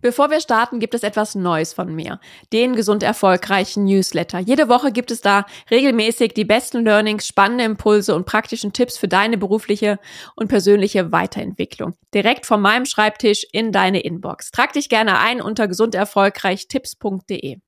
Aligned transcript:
Bevor 0.00 0.30
wir 0.30 0.40
starten, 0.40 0.80
gibt 0.80 0.94
es 0.94 1.02
etwas 1.02 1.34
Neues 1.34 1.72
von 1.72 1.94
mir. 1.94 2.20
Den 2.52 2.74
gesund 2.74 3.02
erfolgreichen 3.02 3.84
Newsletter. 3.84 4.38
Jede 4.38 4.68
Woche 4.68 4.92
gibt 4.92 5.10
es 5.10 5.20
da 5.20 5.44
regelmäßig 5.70 6.32
die 6.34 6.44
besten 6.44 6.84
Learnings, 6.84 7.26
spannende 7.26 7.64
Impulse 7.64 8.14
und 8.14 8.26
praktischen 8.26 8.72
Tipps 8.72 8.96
für 8.96 9.08
deine 9.08 9.36
berufliche 9.36 9.98
und 10.36 10.48
persönliche 10.48 11.12
Weiterentwicklung. 11.12 11.94
Direkt 12.14 12.46
von 12.46 12.60
meinem 12.60 12.86
Schreibtisch 12.86 13.46
in 13.52 13.72
deine 13.72 14.00
Inbox. 14.00 14.50
Trag 14.50 14.72
dich 14.72 14.88
gerne 14.88 15.18
ein 15.18 15.40
unter 15.40 15.68
gesunderfolgreichtipps.de. 15.68 17.58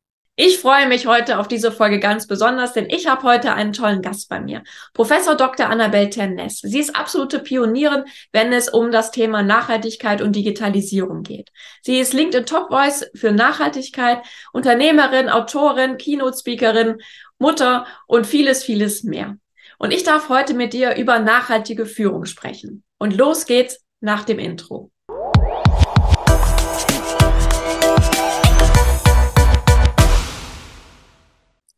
Ich 0.45 0.59
freue 0.59 0.89
mich 0.89 1.07
heute 1.07 1.39
auf 1.39 1.47
diese 1.47 1.71
Folge 1.71 2.01
ganz 2.01 2.27
besonders, 2.27 2.73
denn 2.73 2.91
ich 2.91 3.07
habe 3.07 3.23
heute 3.23 3.53
einen 3.53 3.73
tollen 3.73 4.03
Gast 4.03 4.29
bei 4.29 4.41
mir. 4.41 4.65
Professor 4.93 5.37
Dr. 5.37 5.69
Annabelle 5.69 6.11
Terness. 6.11 6.59
Sie 6.59 6.81
ist 6.81 6.97
absolute 6.97 7.39
Pionierin, 7.39 8.03
wenn 8.33 8.53
es 8.53 8.69
um 8.69 8.91
das 8.91 9.13
Thema 9.13 9.45
Nachhaltigkeit 9.45 10.21
und 10.21 10.35
Digitalisierung 10.35 11.23
geht. 11.23 11.53
Sie 11.83 12.01
ist 12.01 12.13
LinkedIn 12.13 12.45
Top 12.45 12.71
Voice 12.73 13.09
für 13.15 13.31
Nachhaltigkeit, 13.31 14.19
Unternehmerin, 14.53 15.29
Autorin, 15.29 15.97
Keynote-Speakerin, 15.97 16.97
Mutter 17.39 17.87
und 18.09 18.27
vieles, 18.27 18.65
vieles 18.65 19.05
mehr. 19.05 19.37
Und 19.79 19.93
ich 19.93 20.03
darf 20.03 20.29
heute 20.29 20.55
mit 20.55 20.73
dir 20.73 20.97
über 20.97 21.21
nachhaltige 21.21 21.87
Führung 21.87 22.25
sprechen. 22.25 22.83
Und 22.99 23.17
los 23.17 23.47
geht's 23.47 23.79
nach 24.01 24.25
dem 24.25 24.41
Intro. 24.41 24.91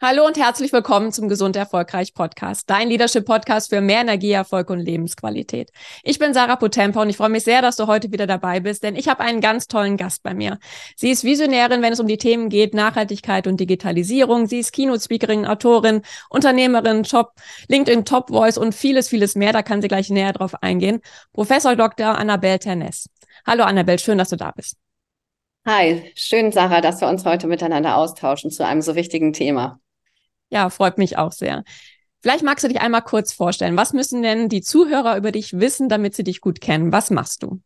Hallo 0.06 0.26
und 0.26 0.36
herzlich 0.36 0.70
willkommen 0.70 1.12
zum 1.12 1.30
Gesund 1.30 1.56
Erfolgreich 1.56 2.12
Podcast, 2.12 2.68
dein 2.68 2.90
Leadership 2.90 3.24
Podcast 3.24 3.70
für 3.70 3.80
mehr 3.80 4.02
Energie, 4.02 4.32
Erfolg 4.32 4.68
und 4.68 4.80
Lebensqualität. 4.80 5.70
Ich 6.02 6.18
bin 6.18 6.34
Sarah 6.34 6.56
Potempa 6.56 7.00
und 7.00 7.08
ich 7.08 7.16
freue 7.16 7.30
mich 7.30 7.42
sehr, 7.42 7.62
dass 7.62 7.76
du 7.76 7.86
heute 7.86 8.12
wieder 8.12 8.26
dabei 8.26 8.60
bist, 8.60 8.82
denn 8.82 8.96
ich 8.96 9.08
habe 9.08 9.20
einen 9.20 9.40
ganz 9.40 9.66
tollen 9.66 9.96
Gast 9.96 10.22
bei 10.22 10.34
mir. 10.34 10.58
Sie 10.94 11.08
ist 11.08 11.24
Visionärin, 11.24 11.80
wenn 11.80 11.94
es 11.94 12.00
um 12.00 12.06
die 12.06 12.18
Themen 12.18 12.50
geht, 12.50 12.74
Nachhaltigkeit 12.74 13.46
und 13.46 13.58
Digitalisierung. 13.58 14.46
Sie 14.46 14.58
ist 14.58 14.74
Keynote-Speakerin, 14.74 15.46
Autorin, 15.46 16.02
Unternehmerin, 16.28 17.04
Job, 17.04 17.32
LinkedIn 17.68 18.04
Top 18.04 18.28
Voice 18.28 18.58
und 18.58 18.74
vieles, 18.74 19.08
vieles 19.08 19.36
mehr. 19.36 19.54
Da 19.54 19.62
kann 19.62 19.80
sie 19.80 19.88
gleich 19.88 20.10
näher 20.10 20.34
drauf 20.34 20.52
eingehen. 20.62 21.00
Professor 21.32 21.76
Dr. 21.76 22.18
Annabelle 22.18 22.58
Ternes. 22.58 23.08
Hallo 23.46 23.64
Annabelle, 23.64 23.98
schön, 23.98 24.18
dass 24.18 24.28
du 24.28 24.36
da 24.36 24.50
bist. 24.54 24.76
Hi, 25.66 26.12
schön, 26.14 26.52
Sarah, 26.52 26.82
dass 26.82 27.00
wir 27.00 27.08
uns 27.08 27.24
heute 27.24 27.46
miteinander 27.46 27.96
austauschen 27.96 28.50
zu 28.50 28.66
einem 28.66 28.82
so 28.82 28.96
wichtigen 28.96 29.32
Thema. 29.32 29.80
Ja, 30.54 30.70
freut 30.70 30.98
mich 30.98 31.18
auch 31.18 31.32
sehr. 31.32 31.64
Vielleicht 32.22 32.44
magst 32.44 32.64
du 32.64 32.68
dich 32.68 32.80
einmal 32.80 33.02
kurz 33.02 33.32
vorstellen. 33.32 33.76
Was 33.76 33.92
müssen 33.92 34.22
denn 34.22 34.48
die 34.48 34.62
Zuhörer 34.62 35.16
über 35.16 35.32
dich 35.32 35.58
wissen, 35.58 35.88
damit 35.88 36.14
sie 36.14 36.24
dich 36.24 36.40
gut 36.40 36.60
kennen? 36.60 36.92
Was 36.92 37.10
machst 37.10 37.42
du? 37.42 37.60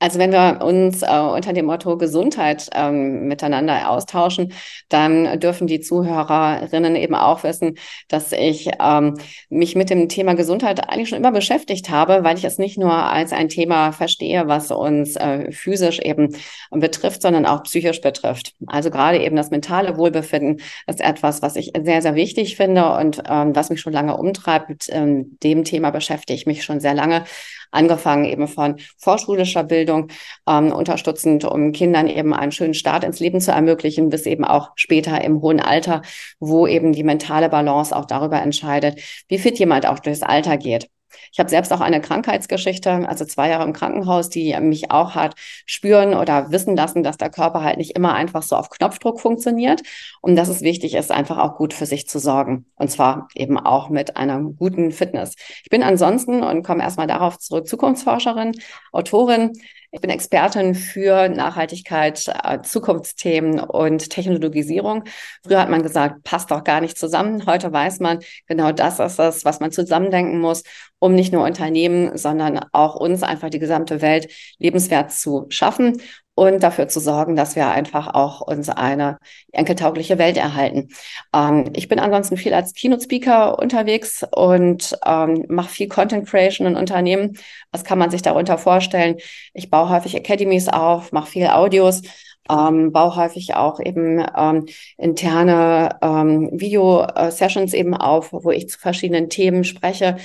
Also 0.00 0.20
wenn 0.20 0.30
wir 0.30 0.60
uns 0.62 1.02
äh, 1.02 1.18
unter 1.18 1.52
dem 1.52 1.66
Motto 1.66 1.96
Gesundheit 1.98 2.68
ähm, 2.72 3.26
miteinander 3.26 3.90
austauschen, 3.90 4.52
dann 4.88 5.40
dürfen 5.40 5.66
die 5.66 5.80
Zuhörerinnen 5.80 6.94
eben 6.94 7.16
auch 7.16 7.42
wissen, 7.42 7.76
dass 8.06 8.30
ich 8.30 8.70
ähm, 8.80 9.18
mich 9.48 9.74
mit 9.74 9.90
dem 9.90 10.08
Thema 10.08 10.34
Gesundheit 10.34 10.88
eigentlich 10.88 11.08
schon 11.08 11.18
immer 11.18 11.32
beschäftigt 11.32 11.90
habe, 11.90 12.22
weil 12.22 12.38
ich 12.38 12.44
es 12.44 12.58
nicht 12.58 12.78
nur 12.78 12.92
als 12.92 13.32
ein 13.32 13.48
Thema 13.48 13.90
verstehe, 13.90 14.46
was 14.46 14.70
uns 14.70 15.16
äh, 15.16 15.50
physisch 15.50 15.98
eben 15.98 16.36
betrifft, 16.70 17.22
sondern 17.22 17.44
auch 17.44 17.64
psychisch 17.64 18.00
betrifft. 18.00 18.54
Also 18.68 18.90
gerade 18.90 19.18
eben 19.18 19.34
das 19.34 19.50
mentale 19.50 19.96
Wohlbefinden 19.96 20.62
ist 20.86 21.00
etwas, 21.00 21.42
was 21.42 21.56
ich 21.56 21.72
sehr, 21.76 22.02
sehr 22.02 22.14
wichtig 22.14 22.56
finde 22.56 22.94
und 22.96 23.22
ähm, 23.28 23.56
was 23.56 23.70
mich 23.70 23.80
schon 23.80 23.92
lange 23.92 24.16
umtreibt. 24.16 24.68
Mit 24.68 24.86
ähm, 24.90 25.38
dem 25.42 25.64
Thema 25.64 25.90
beschäftige 25.90 26.36
ich 26.36 26.46
mich 26.46 26.62
schon 26.62 26.78
sehr 26.78 26.94
lange 26.94 27.24
angefangen 27.70 28.24
eben 28.24 28.48
von 28.48 28.76
vorschulischer 28.96 29.64
Bildung, 29.64 30.08
ähm, 30.48 30.72
unterstützend, 30.72 31.44
um 31.44 31.72
Kindern 31.72 32.08
eben 32.08 32.34
einen 32.34 32.52
schönen 32.52 32.74
Start 32.74 33.04
ins 33.04 33.20
Leben 33.20 33.40
zu 33.40 33.52
ermöglichen, 33.52 34.08
bis 34.08 34.26
eben 34.26 34.44
auch 34.44 34.70
später 34.76 35.22
im 35.22 35.40
hohen 35.42 35.60
Alter, 35.60 36.02
wo 36.40 36.66
eben 36.66 36.92
die 36.92 37.04
mentale 37.04 37.48
Balance 37.48 37.94
auch 37.94 38.04
darüber 38.04 38.40
entscheidet, 38.40 39.00
wie 39.28 39.38
fit 39.38 39.58
jemand 39.58 39.86
auch 39.86 39.98
durchs 39.98 40.22
Alter 40.22 40.56
geht. 40.56 40.88
Ich 41.32 41.38
habe 41.38 41.50
selbst 41.50 41.72
auch 41.72 41.80
eine 41.80 42.00
Krankheitsgeschichte, 42.00 43.08
also 43.08 43.24
zwei 43.24 43.50
Jahre 43.50 43.64
im 43.64 43.72
Krankenhaus, 43.72 44.28
die 44.28 44.58
mich 44.60 44.90
auch 44.90 45.14
hat 45.14 45.34
spüren 45.66 46.14
oder 46.14 46.50
wissen 46.50 46.76
lassen, 46.76 47.02
dass 47.02 47.16
der 47.16 47.30
Körper 47.30 47.62
halt 47.62 47.78
nicht 47.78 47.96
immer 47.96 48.14
einfach 48.14 48.42
so 48.42 48.56
auf 48.56 48.70
Knopfdruck 48.70 49.20
funktioniert 49.20 49.82
und 50.20 50.36
dass 50.36 50.48
es 50.48 50.62
wichtig 50.62 50.94
ist, 50.94 51.10
einfach 51.10 51.38
auch 51.38 51.56
gut 51.56 51.74
für 51.74 51.86
sich 51.86 52.08
zu 52.08 52.18
sorgen. 52.18 52.66
Und 52.76 52.90
zwar 52.90 53.28
eben 53.34 53.58
auch 53.58 53.88
mit 53.90 54.16
einer 54.16 54.40
guten 54.40 54.92
Fitness. 54.92 55.34
Ich 55.62 55.70
bin 55.70 55.82
ansonsten 55.82 56.42
und 56.42 56.62
komme 56.62 56.82
erstmal 56.82 57.06
darauf 57.06 57.38
zurück, 57.38 57.68
Zukunftsforscherin, 57.68 58.52
Autorin, 58.92 59.52
ich 59.90 60.00
bin 60.00 60.10
Expertin 60.10 60.74
für 60.74 61.28
Nachhaltigkeit, 61.28 62.26
äh, 62.42 62.60
Zukunftsthemen 62.62 63.60
und 63.60 64.10
Technologisierung. 64.10 65.04
Früher 65.44 65.60
hat 65.60 65.70
man 65.70 65.82
gesagt, 65.82 66.24
passt 66.24 66.50
doch 66.50 66.64
gar 66.64 66.80
nicht 66.80 66.98
zusammen. 66.98 67.46
Heute 67.46 67.72
weiß 67.72 68.00
man, 68.00 68.18
genau 68.46 68.72
das 68.72 68.98
ist 68.98 69.18
es, 69.18 69.44
was 69.44 69.60
man 69.60 69.72
zusammendenken 69.72 70.40
muss, 70.40 70.62
um 70.98 71.14
nicht 71.14 71.32
nur 71.32 71.44
Unternehmen, 71.44 72.16
sondern 72.18 72.60
auch 72.72 72.96
uns 72.96 73.22
einfach 73.22 73.50
die 73.50 73.58
gesamte 73.58 74.02
Welt 74.02 74.30
lebenswert 74.58 75.12
zu 75.12 75.46
schaffen 75.48 76.00
und 76.38 76.62
dafür 76.62 76.86
zu 76.86 77.00
sorgen, 77.00 77.34
dass 77.34 77.56
wir 77.56 77.68
einfach 77.68 78.14
auch 78.14 78.40
uns 78.40 78.68
eine 78.68 79.18
enkeltaugliche 79.50 80.18
Welt 80.18 80.36
erhalten. 80.36 80.90
Ähm, 81.34 81.64
ich 81.74 81.88
bin 81.88 81.98
ansonsten 81.98 82.36
viel 82.36 82.54
als 82.54 82.74
Keynote-Speaker 82.74 83.58
unterwegs 83.58 84.24
und 84.30 84.96
ähm, 85.04 85.46
mache 85.48 85.68
viel 85.70 85.88
Content 85.88 86.28
Creation 86.28 86.68
in 86.68 86.76
Unternehmen. 86.76 87.36
Was 87.72 87.82
kann 87.82 87.98
man 87.98 88.10
sich 88.10 88.22
darunter 88.22 88.56
vorstellen? 88.56 89.16
Ich 89.52 89.68
baue 89.68 89.90
häufig 89.90 90.14
Academies 90.16 90.68
auf, 90.68 91.10
mache 91.10 91.30
viel 91.32 91.48
Audios. 91.48 92.02
Ähm, 92.48 92.92
baue 92.92 93.16
häufig 93.16 93.56
auch 93.56 93.80
eben 93.80 94.24
ähm, 94.36 94.66
interne 94.96 95.98
ähm, 96.00 96.50
Video-Sessions 96.52 97.74
eben 97.74 97.94
auf, 97.94 98.32
wo 98.32 98.50
ich 98.52 98.68
zu 98.68 98.78
verschiedenen 98.78 99.28
Themen 99.28 99.64
spreche. 99.64 100.16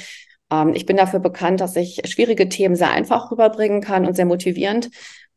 Ähm, 0.51 0.74
ich 0.75 0.85
bin 0.85 0.95
dafür 0.95 1.19
bekannt, 1.19 1.59
dass 1.59 1.75
ich 1.75 2.01
schwierige 2.06 2.47
Themen 2.50 2.75
sehr 2.75 2.91
einfach 2.91 3.31
rüberbringen 3.31 3.81
kann 3.81 4.06
und 4.06 4.16
sehr 4.16 4.25
motivierend. 4.25 4.90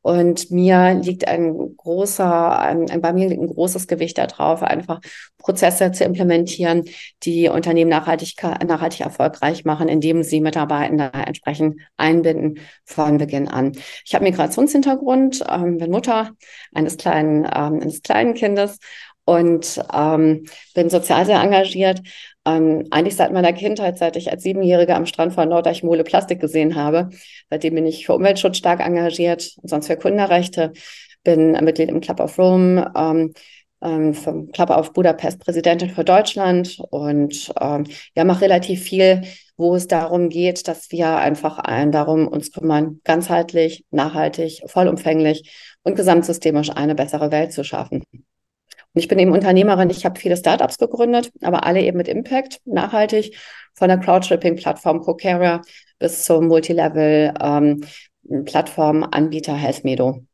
Und 0.07 0.53
mir 0.53 0.95
liegt 0.95 1.27
ein 1.27 1.75
großer, 1.77 2.61
ein, 2.61 2.89
ein, 2.89 3.01
bei 3.01 3.13
mir 3.13 3.29
liegt 3.29 3.43
ein 3.43 3.49
großes 3.49 3.89
Gewicht 3.89 4.19
darauf, 4.19 4.63
einfach 4.63 5.01
Prozesse 5.37 5.91
zu 5.91 6.05
implementieren, 6.05 6.85
die 7.25 7.49
Unternehmen 7.49 7.91
nachhaltig, 7.91 8.41
nachhaltig 8.41 9.01
erfolgreich 9.01 9.65
machen, 9.65 9.89
indem 9.89 10.23
sie 10.23 10.41
Mitarbeitende 10.41 11.11
entsprechend 11.13 11.81
einbinden 11.97 12.61
von 12.85 13.19
Beginn 13.19 13.49
an. 13.49 13.73
Ich 14.05 14.15
habe 14.15 14.23
Migrationshintergrund, 14.23 15.45
ähm, 15.51 15.79
bin 15.79 15.91
Mutter 15.91 16.31
eines 16.73 16.99
kleinen, 16.99 17.43
ähm, 17.45 17.81
eines 17.83 18.01
kleinen 18.03 18.35
Kindes 18.35 18.79
und 19.25 19.83
ähm, 19.93 20.45
bin 20.73 20.89
sozial 20.89 21.27
sehr 21.27 21.43
engagiert 21.43 22.01
ähm, 22.47 22.87
eigentlich 22.91 23.17
seit 23.17 23.33
meiner 23.33 23.53
Kindheit, 23.53 23.99
seit 23.99 24.17
ich 24.17 24.31
als 24.31 24.43
Siebenjährige 24.43 24.95
am 24.95 25.05
Strand 25.05 25.35
von 25.35 25.49
Nordeichmole 25.49 26.05
Plastik 26.05 26.41
gesehen 26.41 26.77
habe. 26.77 27.11
Seitdem 27.51 27.75
bin 27.75 27.87
ich 27.87 28.07
für 28.07 28.15
Umweltschutz 28.15 28.57
stark 28.57 28.81
engagiert, 28.81 29.57
sonst 29.63 29.89
für 29.89 29.97
Kundenrechte, 29.97 30.73
bin 31.25 31.53
Mitglied 31.53 31.91
im 31.91 32.01
Club 32.01 32.21
of 32.21 32.39
Rome, 32.39 32.93
ähm, 32.97 33.35
ähm, 33.83 34.15
vom 34.15 34.51
Club 34.53 34.71
of 34.71 34.93
Budapest 34.93 35.41
Präsidentin 35.41 35.91
für 35.91 36.05
Deutschland 36.05 36.79
und 36.91 37.53
ähm, 37.61 37.85
ja, 38.15 38.25
mache 38.25 38.43
relativ 38.43 38.83
viel, 38.83 39.23
wo 39.57 39.75
es 39.75 39.87
darum 39.87 40.29
geht, 40.29 40.69
dass 40.69 40.91
wir 40.91 41.17
einfach 41.17 41.59
ein, 41.59 41.93
darum 41.93 42.29
uns 42.29 42.53
kümmern, 42.53 43.01
ganzheitlich, 43.05 43.85
nachhaltig, 43.91 44.63
vollumfänglich 44.67 45.77
und 45.83 45.97
gesamtsystemisch 45.97 46.71
eine 46.71 46.95
bessere 46.95 47.31
Welt 47.31 47.53
zu 47.53 47.65
schaffen. 47.65 48.05
Ich 48.97 49.09
bin 49.09 49.19
eben 49.19 49.33
Unternehmerin, 49.33 49.91
ich 49.91 50.07
habe 50.07 50.19
viele 50.19 50.39
Startups 50.39 50.79
gegründet, 50.79 51.31
aber 51.43 51.67
alle 51.67 51.83
eben 51.83 51.99
mit 51.99 52.09
Impact, 52.09 52.63
nachhaltig, 52.65 53.37
von 53.75 53.89
der 53.89 53.99
Crowdshipping-Plattform 53.99 55.03
Cocara 55.03 55.61
bis 55.99 56.25
zum 56.25 56.47
Multilevel-Plattform 56.47 58.97
ähm, 58.97 59.09
Anbieter 59.11 59.55
HealthMedo. 59.55 60.25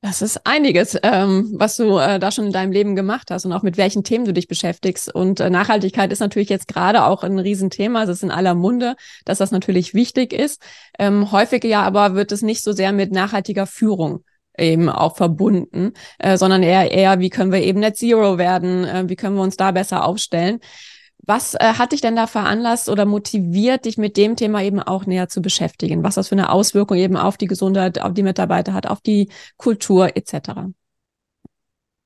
Das 0.00 0.22
ist 0.22 0.46
einiges, 0.46 0.98
ähm, 1.02 1.52
was 1.54 1.76
du 1.76 1.98
äh, 1.98 2.18
da 2.18 2.32
schon 2.32 2.46
in 2.46 2.52
deinem 2.52 2.72
Leben 2.72 2.96
gemacht 2.96 3.30
hast 3.30 3.44
und 3.44 3.52
auch 3.52 3.62
mit 3.62 3.76
welchen 3.76 4.04
Themen 4.04 4.24
du 4.24 4.32
dich 4.32 4.48
beschäftigst. 4.48 5.14
Und 5.14 5.40
äh, 5.40 5.50
Nachhaltigkeit 5.50 6.10
ist 6.12 6.20
natürlich 6.20 6.48
jetzt 6.48 6.68
gerade 6.68 7.04
auch 7.04 7.22
ein 7.22 7.38
Riesenthema. 7.38 8.04
Es 8.04 8.08
ist 8.08 8.22
in 8.22 8.30
aller 8.30 8.54
Munde, 8.54 8.96
dass 9.26 9.36
das 9.36 9.50
natürlich 9.50 9.92
wichtig 9.92 10.32
ist. 10.32 10.62
Ähm, 10.98 11.30
häufig 11.30 11.62
ja 11.64 11.82
aber 11.82 12.14
wird 12.14 12.32
es 12.32 12.40
nicht 12.40 12.64
so 12.64 12.72
sehr 12.72 12.92
mit 12.92 13.12
nachhaltiger 13.12 13.66
Führung 13.66 14.24
eben 14.58 14.88
auch 14.88 15.16
verbunden, 15.16 15.92
äh, 16.18 16.36
sondern 16.36 16.62
eher, 16.62 16.90
eher, 16.90 17.20
wie 17.20 17.30
können 17.30 17.52
wir 17.52 17.62
eben 17.62 17.80
Net 17.80 17.96
Zero 17.96 18.38
werden, 18.38 18.84
äh, 18.84 19.04
wie 19.08 19.16
können 19.16 19.36
wir 19.36 19.42
uns 19.42 19.56
da 19.56 19.70
besser 19.70 20.04
aufstellen. 20.04 20.60
Was 21.24 21.54
äh, 21.54 21.74
hat 21.78 21.92
dich 21.92 22.00
denn 22.00 22.16
da 22.16 22.26
veranlasst 22.26 22.88
oder 22.88 23.04
motiviert, 23.04 23.84
dich 23.84 23.96
mit 23.96 24.16
dem 24.16 24.34
Thema 24.34 24.62
eben 24.62 24.80
auch 24.80 25.06
näher 25.06 25.28
zu 25.28 25.40
beschäftigen? 25.40 26.02
Was 26.02 26.16
das 26.16 26.28
für 26.28 26.34
eine 26.34 26.50
Auswirkung 26.50 26.96
eben 26.96 27.16
auf 27.16 27.36
die 27.36 27.46
Gesundheit, 27.46 28.00
auf 28.00 28.12
die 28.12 28.24
Mitarbeiter 28.24 28.74
hat, 28.74 28.88
auf 28.88 29.00
die 29.00 29.28
Kultur 29.56 30.16
etc.? 30.16 30.72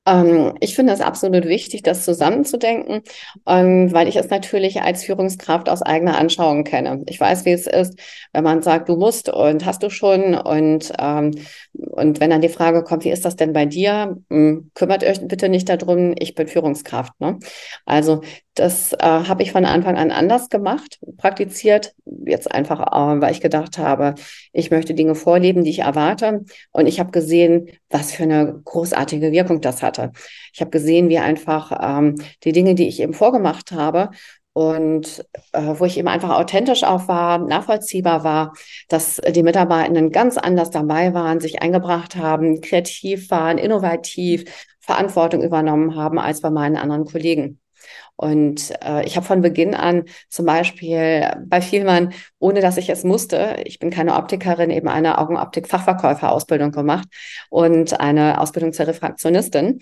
Ähm, 0.07 0.53
ich 0.61 0.73
finde 0.75 0.93
es 0.93 1.01
absolut 1.01 1.45
wichtig, 1.45 1.83
das 1.83 2.05
zusammenzudenken, 2.05 3.01
ähm, 3.45 3.91
weil 3.91 4.07
ich 4.07 4.15
es 4.15 4.29
natürlich 4.29 4.81
als 4.81 5.03
Führungskraft 5.03 5.67
aus 5.67 5.81
eigener 5.81 6.17
Anschauung 6.17 6.63
kenne. 6.63 7.03
Ich 7.07 7.19
weiß, 7.19 7.43
wie 7.43 7.51
es 7.51 7.67
ist, 7.67 7.99
wenn 8.31 8.43
man 8.43 8.61
sagt, 8.61 8.87
du 8.87 8.95
musst 8.95 9.29
und 9.29 9.65
hast 9.65 9.83
du 9.83 9.89
schon 9.89 10.35
und 10.35 10.93
ähm, 10.97 11.31
und 11.77 12.19
wenn 12.19 12.29
dann 12.29 12.41
die 12.41 12.49
Frage 12.49 12.83
kommt, 12.83 13.03
wie 13.03 13.11
ist 13.11 13.25
das 13.25 13.35
denn 13.35 13.53
bei 13.53 13.65
dir? 13.65 14.17
Hm, 14.29 14.71
kümmert 14.73 15.03
euch 15.03 15.25
bitte 15.27 15.49
nicht 15.49 15.69
darum, 15.69 16.15
ich 16.17 16.33
bin 16.33 16.47
Führungskraft. 16.47 17.13
Ne? 17.19 17.39
Also 17.85 18.21
das 18.55 18.93
äh, 18.93 18.97
habe 19.05 19.43
ich 19.43 19.51
von 19.51 19.65
Anfang 19.65 19.97
an 19.97 20.11
anders 20.11 20.49
gemacht, 20.49 20.99
praktiziert. 21.17 21.93
Jetzt 22.25 22.51
einfach, 22.51 22.81
äh, 22.81 23.21
weil 23.21 23.31
ich 23.31 23.41
gedacht 23.41 23.77
habe, 23.77 24.15
ich 24.51 24.71
möchte 24.71 24.95
Dinge 24.95 25.13
vorleben, 25.13 25.63
die 25.63 25.69
ich 25.69 25.79
erwarte. 25.79 26.45
Und 26.71 26.87
ich 26.87 26.99
habe 26.99 27.11
gesehen, 27.11 27.69
was 27.89 28.11
für 28.11 28.23
eine 28.23 28.59
großartige 28.65 29.31
Wirkung 29.31 29.61
das 29.61 29.83
hatte. 29.83 30.11
Ich 30.53 30.61
habe 30.61 30.71
gesehen, 30.71 31.09
wie 31.09 31.19
einfach 31.19 31.71
ähm, 31.79 32.15
die 32.43 32.51
Dinge, 32.51 32.73
die 32.73 32.87
ich 32.87 32.99
eben 32.99 33.13
vorgemacht 33.13 33.71
habe, 33.71 34.09
und 34.57 35.23
äh, 35.51 35.75
wo 35.77 35.85
ich 35.85 35.99
eben 35.99 36.07
einfach 36.07 36.31
authentisch 36.31 36.83
auch 36.83 37.07
war, 37.07 37.37
nachvollziehbar 37.37 38.23
war, 38.23 38.53
dass 38.89 39.17
die 39.17 39.43
Mitarbeitenden 39.43 40.11
ganz 40.11 40.35
anders 40.35 40.71
dabei 40.71 41.13
waren, 41.13 41.39
sich 41.39 41.61
eingebracht 41.61 42.15
haben, 42.15 42.59
kreativ 42.59 43.29
waren, 43.29 43.59
innovativ, 43.59 44.45
Verantwortung 44.79 45.43
übernommen 45.43 45.95
haben 45.95 46.17
als 46.17 46.41
bei 46.41 46.49
meinen 46.49 46.75
anderen 46.75 47.05
Kollegen. 47.05 47.59
Und 48.15 48.73
äh, 48.83 49.05
ich 49.05 49.15
habe 49.15 49.27
von 49.27 49.41
Beginn 49.41 49.75
an 49.75 50.05
zum 50.27 50.47
Beispiel 50.47 51.29
bei 51.45 51.61
Vielmann, 51.61 52.13
ohne 52.39 52.59
dass 52.59 52.77
ich 52.77 52.89
es 52.89 53.03
musste, 53.03 53.57
ich 53.63 53.77
bin 53.77 53.91
keine 53.91 54.15
Optikerin, 54.15 54.71
eben 54.71 54.87
eine 54.87 55.19
Augenoptik-Fachverkäufer-Ausbildung 55.19 56.71
gemacht 56.71 57.07
und 57.51 57.99
eine 57.99 58.41
Ausbildung 58.41 58.73
zur 58.73 58.87
Refraktionistin. 58.87 59.81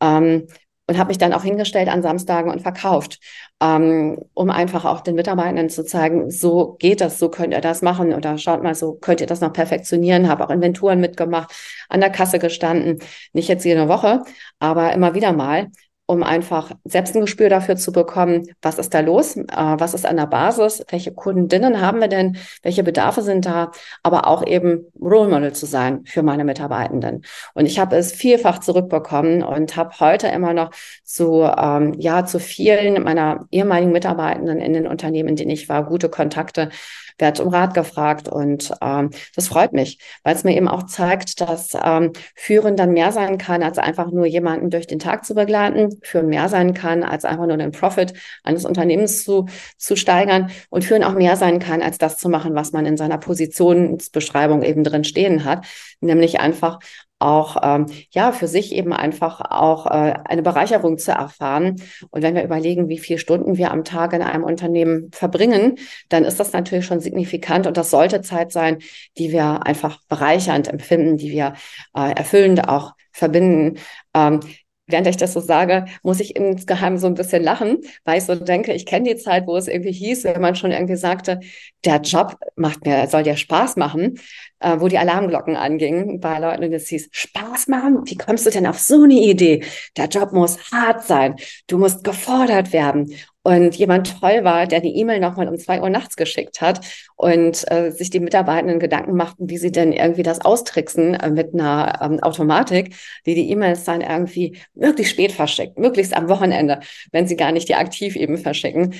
Ähm, 0.00 0.48
und 0.86 0.98
habe 0.98 1.08
mich 1.08 1.18
dann 1.18 1.32
auch 1.32 1.42
hingestellt 1.42 1.88
an 1.88 2.02
Samstagen 2.02 2.50
und 2.50 2.62
verkauft, 2.62 3.18
ähm, 3.60 4.18
um 4.34 4.50
einfach 4.50 4.84
auch 4.84 5.00
den 5.00 5.16
Mitarbeitenden 5.16 5.68
zu 5.68 5.84
zeigen, 5.84 6.30
so 6.30 6.76
geht 6.78 7.00
das, 7.00 7.18
so 7.18 7.28
könnt 7.28 7.52
ihr 7.52 7.60
das 7.60 7.82
machen. 7.82 8.14
Oder 8.14 8.38
schaut 8.38 8.62
mal, 8.62 8.74
so 8.74 8.94
könnt 8.94 9.20
ihr 9.20 9.26
das 9.26 9.40
noch 9.40 9.52
perfektionieren. 9.52 10.28
Habe 10.28 10.44
auch 10.44 10.50
Inventuren 10.50 11.00
mitgemacht, 11.00 11.52
an 11.88 12.00
der 12.00 12.10
Kasse 12.10 12.38
gestanden, 12.38 13.00
nicht 13.32 13.48
jetzt 13.48 13.64
jede 13.64 13.88
Woche, 13.88 14.22
aber 14.58 14.92
immer 14.92 15.14
wieder 15.14 15.32
mal 15.32 15.68
um 16.06 16.22
einfach 16.22 16.70
selbst 16.84 17.16
ein 17.16 17.22
Gespür 17.22 17.48
dafür 17.48 17.76
zu 17.76 17.90
bekommen, 17.90 18.48
was 18.62 18.78
ist 18.78 18.94
da 18.94 19.00
los, 19.00 19.36
äh, 19.36 19.44
was 19.56 19.92
ist 19.92 20.06
an 20.06 20.16
der 20.16 20.26
Basis, 20.26 20.84
welche 20.88 21.12
Kundinnen 21.12 21.80
haben 21.80 22.00
wir 22.00 22.08
denn, 22.08 22.36
welche 22.62 22.84
Bedarfe 22.84 23.22
sind 23.22 23.44
da, 23.44 23.72
aber 24.04 24.28
auch 24.28 24.46
eben 24.46 24.86
Role 25.00 25.28
Model 25.28 25.52
zu 25.52 25.66
sein 25.66 26.04
für 26.04 26.22
meine 26.22 26.44
Mitarbeitenden. 26.44 27.24
Und 27.54 27.66
ich 27.66 27.78
habe 27.80 27.96
es 27.96 28.12
vielfach 28.12 28.60
zurückbekommen 28.60 29.42
und 29.42 29.76
habe 29.76 29.98
heute 29.98 30.28
immer 30.28 30.54
noch 30.54 30.70
zu, 31.02 31.42
ähm, 31.42 31.94
ja, 31.98 32.24
zu 32.24 32.38
vielen 32.38 33.02
meiner 33.02 33.46
ehemaligen 33.50 33.92
Mitarbeitenden 33.92 34.60
in 34.60 34.72
den 34.72 34.86
Unternehmen, 34.86 35.30
in 35.30 35.36
denen 35.36 35.50
ich 35.50 35.68
war, 35.68 35.84
gute 35.84 36.08
Kontakte, 36.08 36.70
werde 37.18 37.42
um 37.42 37.48
Rat 37.48 37.74
gefragt 37.74 38.28
und 38.28 38.72
ähm, 38.82 39.10
das 39.34 39.48
freut 39.48 39.72
mich, 39.72 39.98
weil 40.22 40.34
es 40.34 40.44
mir 40.44 40.56
eben 40.56 40.68
auch 40.68 40.84
zeigt, 40.84 41.40
dass 41.40 41.76
ähm, 41.82 42.12
Führen 42.34 42.76
dann 42.76 42.92
mehr 42.92 43.12
sein 43.12 43.38
kann, 43.38 43.62
als 43.62 43.78
einfach 43.78 44.10
nur 44.10 44.26
jemanden 44.26 44.70
durch 44.70 44.86
den 44.86 44.98
Tag 44.98 45.24
zu 45.24 45.34
begleiten, 45.34 45.98
Führen 46.02 46.28
mehr 46.28 46.48
sein 46.48 46.74
kann, 46.74 47.02
als 47.02 47.24
einfach 47.24 47.46
nur 47.46 47.56
den 47.56 47.72
Profit 47.72 48.14
eines 48.44 48.64
Unternehmens 48.64 49.24
zu, 49.24 49.46
zu 49.76 49.96
steigern 49.96 50.50
und 50.70 50.84
Führen 50.84 51.04
auch 51.04 51.14
mehr 51.14 51.36
sein 51.36 51.58
kann, 51.58 51.82
als 51.82 51.98
das 51.98 52.18
zu 52.18 52.28
machen, 52.28 52.54
was 52.54 52.72
man 52.72 52.86
in 52.86 52.96
seiner 52.96 53.18
Positionsbeschreibung 53.18 54.62
eben 54.62 54.84
drin 54.84 55.04
stehen 55.04 55.44
hat, 55.44 55.66
nämlich 56.00 56.40
einfach 56.40 56.78
auch 57.18 57.56
ähm, 57.62 57.86
ja 58.10 58.32
für 58.32 58.46
sich 58.46 58.72
eben 58.72 58.92
einfach 58.92 59.40
auch 59.40 59.86
äh, 59.86 60.14
eine 60.24 60.42
Bereicherung 60.42 60.98
zu 60.98 61.12
erfahren. 61.12 61.76
Und 62.10 62.22
wenn 62.22 62.34
wir 62.34 62.44
überlegen, 62.44 62.88
wie 62.88 62.98
viele 62.98 63.18
Stunden 63.18 63.56
wir 63.56 63.70
am 63.70 63.84
Tag 63.84 64.12
in 64.12 64.22
einem 64.22 64.44
Unternehmen 64.44 65.10
verbringen, 65.12 65.78
dann 66.08 66.24
ist 66.24 66.38
das 66.40 66.52
natürlich 66.52 66.84
schon 66.84 67.00
signifikant 67.00 67.66
und 67.66 67.76
das 67.76 67.90
sollte 67.90 68.20
Zeit 68.20 68.52
sein, 68.52 68.78
die 69.18 69.32
wir 69.32 69.66
einfach 69.66 70.00
bereichernd 70.08 70.68
empfinden, 70.68 71.16
die 71.16 71.30
wir 71.30 71.54
äh, 71.94 72.12
erfüllend 72.12 72.68
auch 72.68 72.92
verbinden. 73.12 73.78
Ähm, 74.14 74.40
während 74.86 75.06
ich 75.06 75.16
das 75.16 75.32
so 75.32 75.40
sage, 75.40 75.86
muss 76.02 76.20
ich 76.20 76.36
insgeheim 76.36 76.98
so 76.98 77.06
ein 77.06 77.14
bisschen 77.14 77.42
lachen, 77.42 77.78
weil 78.04 78.18
ich 78.18 78.24
so 78.24 78.34
denke, 78.34 78.72
ich 78.72 78.86
kenne 78.86 79.14
die 79.14 79.16
Zeit, 79.16 79.46
wo 79.46 79.56
es 79.56 79.68
irgendwie 79.68 79.92
hieß, 79.92 80.24
wenn 80.24 80.40
man 80.40 80.54
schon 80.54 80.70
irgendwie 80.70 80.96
sagte, 80.96 81.40
der 81.84 82.00
Job 82.00 82.36
macht 82.56 82.84
mir, 82.84 83.06
soll 83.08 83.22
dir 83.22 83.36
Spaß 83.36 83.76
machen, 83.76 84.18
äh, 84.60 84.76
wo 84.80 84.88
die 84.88 84.98
Alarmglocken 84.98 85.56
angingen 85.56 86.20
bei 86.20 86.38
Leuten 86.38 86.64
und 86.64 86.72
es 86.72 86.88
hieß, 86.88 87.08
Spaß 87.12 87.68
machen? 87.68 88.02
Wie 88.04 88.16
kommst 88.16 88.46
du 88.46 88.50
denn 88.50 88.66
auf 88.66 88.78
so 88.78 89.02
eine 89.02 89.14
Idee? 89.14 89.64
Der 89.96 90.06
Job 90.08 90.32
muss 90.32 90.70
hart 90.72 91.04
sein. 91.04 91.36
Du 91.66 91.78
musst 91.78 92.04
gefordert 92.04 92.72
werden 92.72 93.14
und 93.46 93.76
jemand 93.76 94.20
toll 94.20 94.42
war, 94.42 94.66
der 94.66 94.80
die 94.80 94.96
E-Mail 94.96 95.20
nochmal 95.20 95.48
um 95.48 95.56
zwei 95.56 95.80
Uhr 95.80 95.88
nachts 95.88 96.16
geschickt 96.16 96.60
hat 96.60 96.80
und 97.14 97.64
äh, 97.70 97.92
sich 97.92 98.10
die 98.10 98.18
Mitarbeitenden 98.18 98.80
Gedanken 98.80 99.14
machten, 99.14 99.48
wie 99.48 99.56
sie 99.56 99.70
denn 99.70 99.92
irgendwie 99.92 100.24
das 100.24 100.40
austricksen 100.40 101.14
äh, 101.14 101.30
mit 101.30 101.54
einer 101.54 102.00
ähm, 102.02 102.20
Automatik, 102.24 102.96
die 103.24 103.36
die 103.36 103.48
E-Mails 103.50 103.84
dann 103.84 104.00
irgendwie 104.00 104.58
möglichst 104.74 105.12
spät 105.12 105.30
verschickt, 105.30 105.78
möglichst 105.78 106.16
am 106.16 106.28
Wochenende, 106.28 106.80
wenn 107.12 107.28
sie 107.28 107.36
gar 107.36 107.52
nicht 107.52 107.68
die 107.68 107.76
aktiv 107.76 108.16
eben 108.16 108.36
verschicken. 108.36 108.94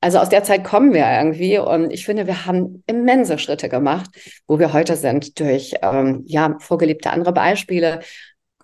Also 0.00 0.18
aus 0.18 0.30
der 0.30 0.42
Zeit 0.42 0.64
kommen 0.64 0.92
wir 0.92 1.06
irgendwie 1.06 1.58
und 1.58 1.92
ich 1.92 2.04
finde, 2.04 2.26
wir 2.26 2.44
haben 2.44 2.82
immense 2.88 3.38
Schritte 3.38 3.68
gemacht, 3.68 4.10
wo 4.48 4.58
wir 4.58 4.72
heute 4.72 4.96
sind 4.96 5.38
durch 5.38 5.74
ähm, 5.80 6.24
ja 6.26 6.56
vorgelebte 6.58 7.10
andere 7.10 7.32
Beispiele, 7.32 8.00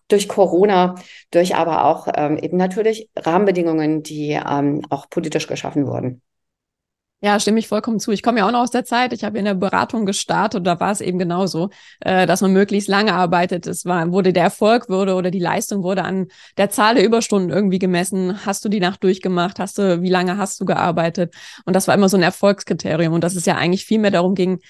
durch 0.08 0.28
Corona, 0.28 0.94
durch 1.30 1.54
aber 1.54 1.84
auch 1.84 2.08
ähm, 2.14 2.38
eben 2.38 2.56
natürlich 2.56 3.10
Rahmenbedingungen, 3.16 4.02
die 4.02 4.30
ähm, 4.32 4.82
auch 4.90 5.08
politisch 5.10 5.46
geschaffen 5.46 5.86
wurden. 5.86 6.22
Ja, 7.20 7.40
stimme 7.40 7.58
ich 7.58 7.66
vollkommen 7.66 7.98
zu. 7.98 8.12
Ich 8.12 8.22
komme 8.22 8.38
ja 8.38 8.46
auch 8.46 8.52
noch 8.52 8.60
aus 8.60 8.70
der 8.70 8.84
Zeit. 8.84 9.12
Ich 9.12 9.24
habe 9.24 9.38
in 9.38 9.44
der 9.44 9.54
Beratung 9.54 10.06
gestartet 10.06 10.58
und 10.58 10.64
da 10.64 10.78
war 10.78 10.92
es 10.92 11.00
eben 11.00 11.18
genauso, 11.18 11.70
äh, 11.98 12.26
dass 12.26 12.42
man 12.42 12.52
möglichst 12.52 12.88
lange 12.88 13.12
arbeitet. 13.12 13.66
Es 13.66 13.84
war, 13.84 14.12
wurde 14.12 14.32
der 14.32 14.44
Erfolg 14.44 14.88
wurde 14.88 15.14
oder 15.16 15.32
die 15.32 15.40
Leistung 15.40 15.82
wurde 15.82 16.04
an 16.04 16.28
der 16.58 16.70
Zahl 16.70 16.94
der 16.94 17.04
Überstunden 17.04 17.50
irgendwie 17.50 17.80
gemessen. 17.80 18.46
Hast 18.46 18.64
du 18.64 18.68
die 18.68 18.78
Nacht 18.78 19.02
durchgemacht? 19.02 19.58
Hast 19.58 19.78
du, 19.78 20.00
wie 20.00 20.10
lange 20.10 20.36
hast 20.38 20.60
du 20.60 20.64
gearbeitet? 20.64 21.34
Und 21.64 21.74
das 21.74 21.88
war 21.88 21.94
immer 21.96 22.08
so 22.08 22.16
ein 22.16 22.22
Erfolgskriterium. 22.22 23.12
Und 23.12 23.24
dass 23.24 23.34
es 23.34 23.46
ja 23.46 23.56
eigentlich 23.56 23.84
viel 23.84 23.98
mehr 23.98 24.12
darum 24.12 24.36
ging, 24.36 24.60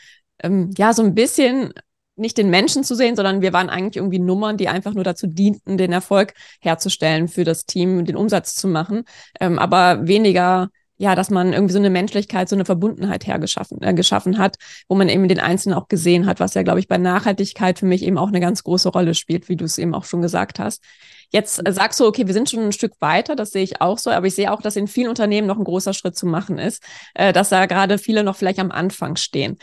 ähm, 0.43 0.71
ja, 0.79 0.95
so 0.95 1.03
ein 1.03 1.15
bisschen 1.15 1.75
nicht 2.19 2.39
den 2.39 2.51
Menschen 2.51 2.85
zu 2.85 2.95
sehen, 2.95 3.17
sondern 3.17 3.43
wir 3.43 3.53
waren 3.53 3.71
eigentlich 3.71 3.97
irgendwie 3.97 4.19
Nummern, 4.19 4.57
die 4.57 4.69
einfach 4.69 4.95
nur 4.95 5.05
dazu 5.05 5.27
dienten, 5.27 5.79
den 5.79 5.93
Erfolg 5.93 6.35
herzustellen 6.61 7.29
für 7.29 7.45
das 7.45 7.67
Team, 7.67 8.05
den 8.05 8.17
Umsatz 8.17 8.55
zu 8.55 8.69
machen, 8.69 9.05
ähm, 9.41 9.59
aber 9.59 10.07
weniger 10.07 10.69
ja, 10.99 11.15
dass 11.15 11.31
man 11.31 11.53
irgendwie 11.53 11.73
so 11.73 11.79
eine 11.79 11.91
Menschlichkeit, 11.91 12.49
so 12.49 12.57
eine 12.57 12.65
Verbundenheit 12.65 13.27
hergeschaffen 13.27 13.81
äh, 13.83 13.95
geschaffen 13.95 14.37
hat, 14.37 14.57
wo 14.89 14.97
man 14.97 15.09
eben 15.09 15.29
den 15.29 15.39
Einzelnen 15.39 15.79
auch 15.79 15.87
gesehen 15.87 16.27
hat, 16.27 16.41
was 16.41 16.55
ja, 16.55 16.63
glaube 16.63 16.81
ich, 16.81 16.89
bei 16.89 16.99
Nachhaltigkeit 16.99 17.79
für 17.79 17.87
mich 17.87 18.03
eben 18.03 18.19
auch 18.19 18.29
eine 18.29 18.41
ganz 18.41 18.65
große 18.65 18.89
Rolle 18.89 19.15
spielt, 19.15 19.49
wie 19.49 19.57
du 19.57 19.65
es 19.65 19.79
eben 19.79 19.95
auch 19.95 20.05
schon 20.05 20.23
gesagt 20.23 20.59
hast. 20.59 20.83
Jetzt 21.31 21.65
äh, 21.65 21.73
sagst 21.73 22.01
du, 22.01 22.07
okay, 22.07 22.27
wir 22.27 22.35
sind 22.35 22.51
schon 22.51 22.65
ein 22.65 22.73
Stück 22.73 22.95
weiter, 23.01 23.37
das 23.37 23.53
sehe 23.53 23.63
ich 23.63 23.81
auch 23.81 23.99
so, 23.99 24.11
aber 24.11 24.27
ich 24.27 24.35
sehe 24.35 24.53
auch, 24.53 24.61
dass 24.61 24.75
in 24.75 24.89
vielen 24.89 25.09
Unternehmen 25.09 25.47
noch 25.47 25.59
ein 25.59 25.65
großer 25.65 25.95
Schritt 25.95 26.17
zu 26.17 26.27
machen 26.27 26.59
ist, 26.59 26.83
äh, 27.15 27.33
dass 27.33 27.51
da 27.51 27.67
gerade 27.67 27.99
viele 27.99 28.25
noch 28.25 28.37
vielleicht 28.37 28.59
am 28.59 28.73
Anfang 28.73 29.15
stehen. 29.15 29.57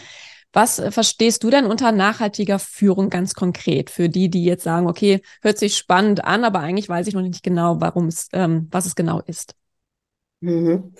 Was 0.56 0.80
äh, 0.80 0.90
verstehst 0.90 1.44
du 1.44 1.50
denn 1.50 1.66
unter 1.66 1.92
nachhaltiger 1.92 2.60
Führung 2.60 3.10
ganz 3.10 3.34
konkret 3.34 3.90
für 3.90 4.08
die, 4.08 4.30
die 4.30 4.46
jetzt 4.46 4.64
sagen, 4.64 4.88
okay, 4.88 5.22
hört 5.42 5.58
sich 5.58 5.76
spannend 5.76 6.24
an, 6.24 6.46
aber 6.46 6.62
eigentlich 6.62 6.88
weiß 6.88 7.08
ich 7.08 7.14
noch 7.14 7.22
nicht 7.22 7.44
genau, 7.44 7.82
warum 7.82 8.08
es, 8.08 8.30
ähm, 8.32 8.70
was 8.72 8.86
es 8.86 8.96
genau 8.96 9.20
ist? 9.20 9.54
Mhm. 10.40 10.94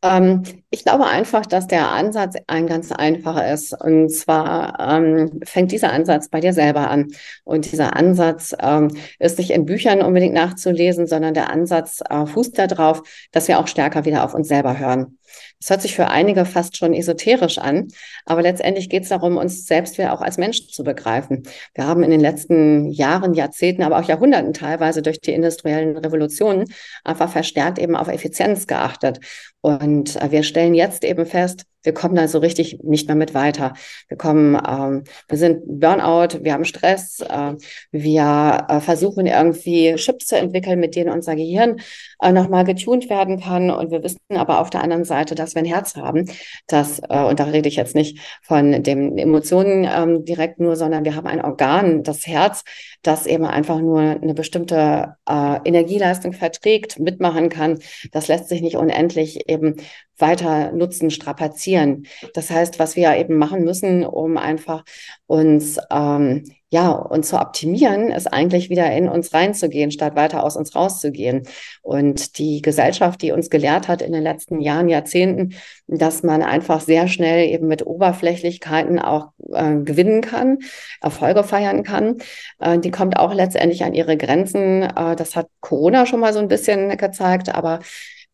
Ähm, 0.00 0.42
ich 0.70 0.84
glaube 0.84 1.06
einfach, 1.06 1.44
dass 1.44 1.66
der 1.66 1.90
Ansatz 1.90 2.36
ein 2.46 2.66
ganz 2.66 2.90
einfacher 2.92 3.52
ist. 3.52 3.74
Und 3.78 4.10
zwar 4.10 4.78
ähm, 4.78 5.40
fängt 5.44 5.72
dieser 5.72 5.92
Ansatz 5.92 6.28
bei 6.28 6.40
dir 6.40 6.52
selber 6.52 6.88
an. 6.88 7.08
Und 7.44 7.70
dieser 7.70 7.96
Ansatz 7.96 8.54
ähm, 8.60 8.88
ist 9.18 9.38
nicht 9.38 9.50
in 9.50 9.66
Büchern 9.66 10.00
unbedingt 10.00 10.34
nachzulesen, 10.34 11.06
sondern 11.06 11.34
der 11.34 11.50
Ansatz 11.50 12.00
äh, 12.08 12.26
fußt 12.26 12.58
darauf, 12.58 13.02
dass 13.32 13.48
wir 13.48 13.58
auch 13.58 13.66
stärker 13.66 14.04
wieder 14.04 14.24
auf 14.24 14.34
uns 14.34 14.48
selber 14.48 14.78
hören. 14.78 15.18
Das 15.60 15.70
hört 15.70 15.82
sich 15.82 15.96
für 15.96 16.08
einige 16.08 16.44
fast 16.44 16.76
schon 16.76 16.94
esoterisch 16.94 17.58
an, 17.58 17.88
aber 18.24 18.42
letztendlich 18.42 18.88
geht 18.88 19.02
es 19.02 19.08
darum, 19.08 19.36
uns 19.36 19.66
selbst 19.66 19.98
wieder 19.98 20.12
auch 20.12 20.20
als 20.20 20.38
Menschen 20.38 20.68
zu 20.68 20.84
begreifen. 20.84 21.42
Wir 21.74 21.84
haben 21.84 22.04
in 22.04 22.12
den 22.12 22.20
letzten 22.20 22.86
Jahren, 22.90 23.34
Jahrzehnten, 23.34 23.82
aber 23.82 23.98
auch 23.98 24.08
Jahrhunderten 24.08 24.52
teilweise 24.52 25.02
durch 25.02 25.20
die 25.20 25.32
industriellen 25.32 25.96
Revolutionen 25.96 26.72
einfach 27.02 27.30
verstärkt 27.30 27.80
eben 27.80 27.96
auf 27.96 28.06
Effizienz 28.06 28.68
geachtet. 28.68 29.18
Und 29.60 30.14
äh, 30.22 30.30
wir 30.30 30.44
stellen 30.44 30.74
jetzt 30.74 31.02
eben 31.04 31.26
fest, 31.26 31.64
wir 31.82 31.94
kommen 31.94 32.14
da 32.16 32.28
so 32.28 32.38
richtig 32.38 32.80
nicht 32.82 33.06
mehr 33.06 33.16
mit 33.16 33.34
weiter. 33.34 33.74
Wir 34.08 34.16
kommen, 34.16 34.60
ähm, 34.66 35.04
wir 35.28 35.38
sind 35.38 35.62
Burnout, 35.66 36.42
wir 36.42 36.52
haben 36.52 36.64
Stress, 36.64 37.20
äh, 37.20 37.54
wir 37.92 38.66
äh, 38.68 38.80
versuchen 38.80 39.26
irgendwie 39.26 39.94
Chips 39.96 40.26
zu 40.26 40.36
entwickeln, 40.36 40.80
mit 40.80 40.96
denen 40.96 41.10
unser 41.10 41.36
Gehirn 41.36 41.80
äh, 42.20 42.32
nochmal 42.32 42.64
getuned 42.64 43.08
werden 43.08 43.40
kann. 43.40 43.70
Und 43.70 43.90
wir 43.90 44.02
wissen 44.02 44.18
aber 44.30 44.60
auf 44.60 44.70
der 44.70 44.82
anderen 44.82 45.04
Seite, 45.04 45.34
dass 45.34 45.54
wir 45.54 45.62
ein 45.62 45.66
Herz 45.66 45.94
haben, 45.96 46.30
das, 46.66 47.00
äh, 47.08 47.22
und 47.22 47.38
da 47.40 47.44
rede 47.44 47.68
ich 47.68 47.76
jetzt 47.76 47.94
nicht 47.94 48.18
von 48.42 48.82
den 48.82 49.16
Emotionen 49.18 49.88
ähm, 49.90 50.24
direkt 50.24 50.60
nur, 50.60 50.76
sondern 50.76 51.04
wir 51.04 51.14
haben 51.14 51.26
ein 51.26 51.44
Organ, 51.44 52.02
das 52.02 52.26
Herz, 52.26 52.64
das 53.02 53.26
eben 53.26 53.44
einfach 53.44 53.80
nur 53.80 54.00
eine 54.00 54.34
bestimmte 54.34 55.16
äh, 55.28 55.58
Energieleistung 55.64 56.32
verträgt, 56.32 56.98
mitmachen 56.98 57.48
kann. 57.48 57.78
Das 58.12 58.28
lässt 58.28 58.48
sich 58.48 58.62
nicht 58.62 58.76
unendlich 58.76 59.48
eben 59.48 59.76
weiter 60.18 60.72
nutzen, 60.72 61.10
strapazieren. 61.10 62.06
Das 62.34 62.50
heißt, 62.50 62.78
was 62.78 62.96
wir 62.96 63.16
eben 63.16 63.36
machen 63.36 63.64
müssen, 63.64 64.04
um 64.04 64.36
einfach 64.36 64.84
uns 65.26 65.78
ähm, 65.90 66.44
ja, 66.70 66.90
und 66.90 67.24
zu 67.24 67.40
optimieren, 67.40 68.10
ist 68.10 68.26
eigentlich 68.26 68.68
wieder 68.68 68.92
in 68.92 69.08
uns 69.08 69.32
reinzugehen, 69.32 69.90
statt 69.90 70.16
weiter 70.16 70.44
aus 70.44 70.54
uns 70.54 70.74
rauszugehen. 70.74 71.44
Und 71.80 72.38
die 72.38 72.60
Gesellschaft, 72.60 73.22
die 73.22 73.32
uns 73.32 73.48
gelehrt 73.48 73.88
hat 73.88 74.02
in 74.02 74.12
den 74.12 74.22
letzten 74.22 74.60
Jahren, 74.60 74.88
Jahrzehnten, 74.90 75.54
dass 75.86 76.22
man 76.22 76.42
einfach 76.42 76.82
sehr 76.82 77.08
schnell 77.08 77.48
eben 77.48 77.68
mit 77.68 77.86
Oberflächlichkeiten 77.86 78.98
auch 78.98 79.28
äh, 79.50 79.76
gewinnen 79.76 80.20
kann, 80.20 80.58
Erfolge 81.00 81.42
feiern 81.42 81.84
kann, 81.84 82.18
äh, 82.60 82.78
die 82.78 82.90
kommt 82.90 83.18
auch 83.18 83.32
letztendlich 83.32 83.84
an 83.84 83.94
ihre 83.94 84.18
Grenzen. 84.18 84.82
Äh, 84.82 85.16
das 85.16 85.36
hat 85.36 85.48
Corona 85.60 86.04
schon 86.04 86.20
mal 86.20 86.34
so 86.34 86.38
ein 86.38 86.48
bisschen 86.48 86.94
gezeigt, 86.98 87.54
aber 87.54 87.80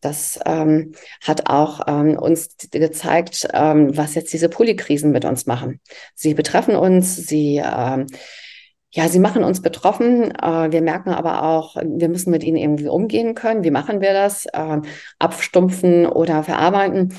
das 0.05 0.39
ähm, 0.45 0.93
hat 1.23 1.49
auch 1.49 1.81
ähm, 1.87 2.17
uns 2.17 2.55
gezeigt, 2.71 3.47
ähm, 3.53 3.97
was 3.97 4.15
jetzt 4.15 4.31
diese 4.33 4.49
Polykrisen 4.49 5.11
mit 5.11 5.25
uns 5.25 5.45
machen. 5.45 5.81
Sie 6.13 6.33
betreffen 6.33 6.75
uns, 6.75 7.15
sie 7.15 7.61
ähm, 7.63 8.07
ja, 8.91 9.09
sie 9.09 9.19
machen 9.19 9.43
uns 9.43 9.61
betroffen. 9.61 10.31
Äh, 10.31 10.71
wir 10.71 10.81
merken 10.81 11.09
aber 11.09 11.43
auch, 11.43 11.75
wir 11.75 12.07
müssen 12.07 12.31
mit 12.31 12.43
ihnen 12.45 12.55
irgendwie 12.55 12.87
umgehen 12.87 13.35
können. 13.35 13.65
Wie 13.65 13.71
machen 13.71 13.99
wir 13.99 14.13
das? 14.13 14.45
Äh, 14.45 14.79
abstumpfen 15.19 16.05
oder 16.05 16.43
verarbeiten 16.43 17.13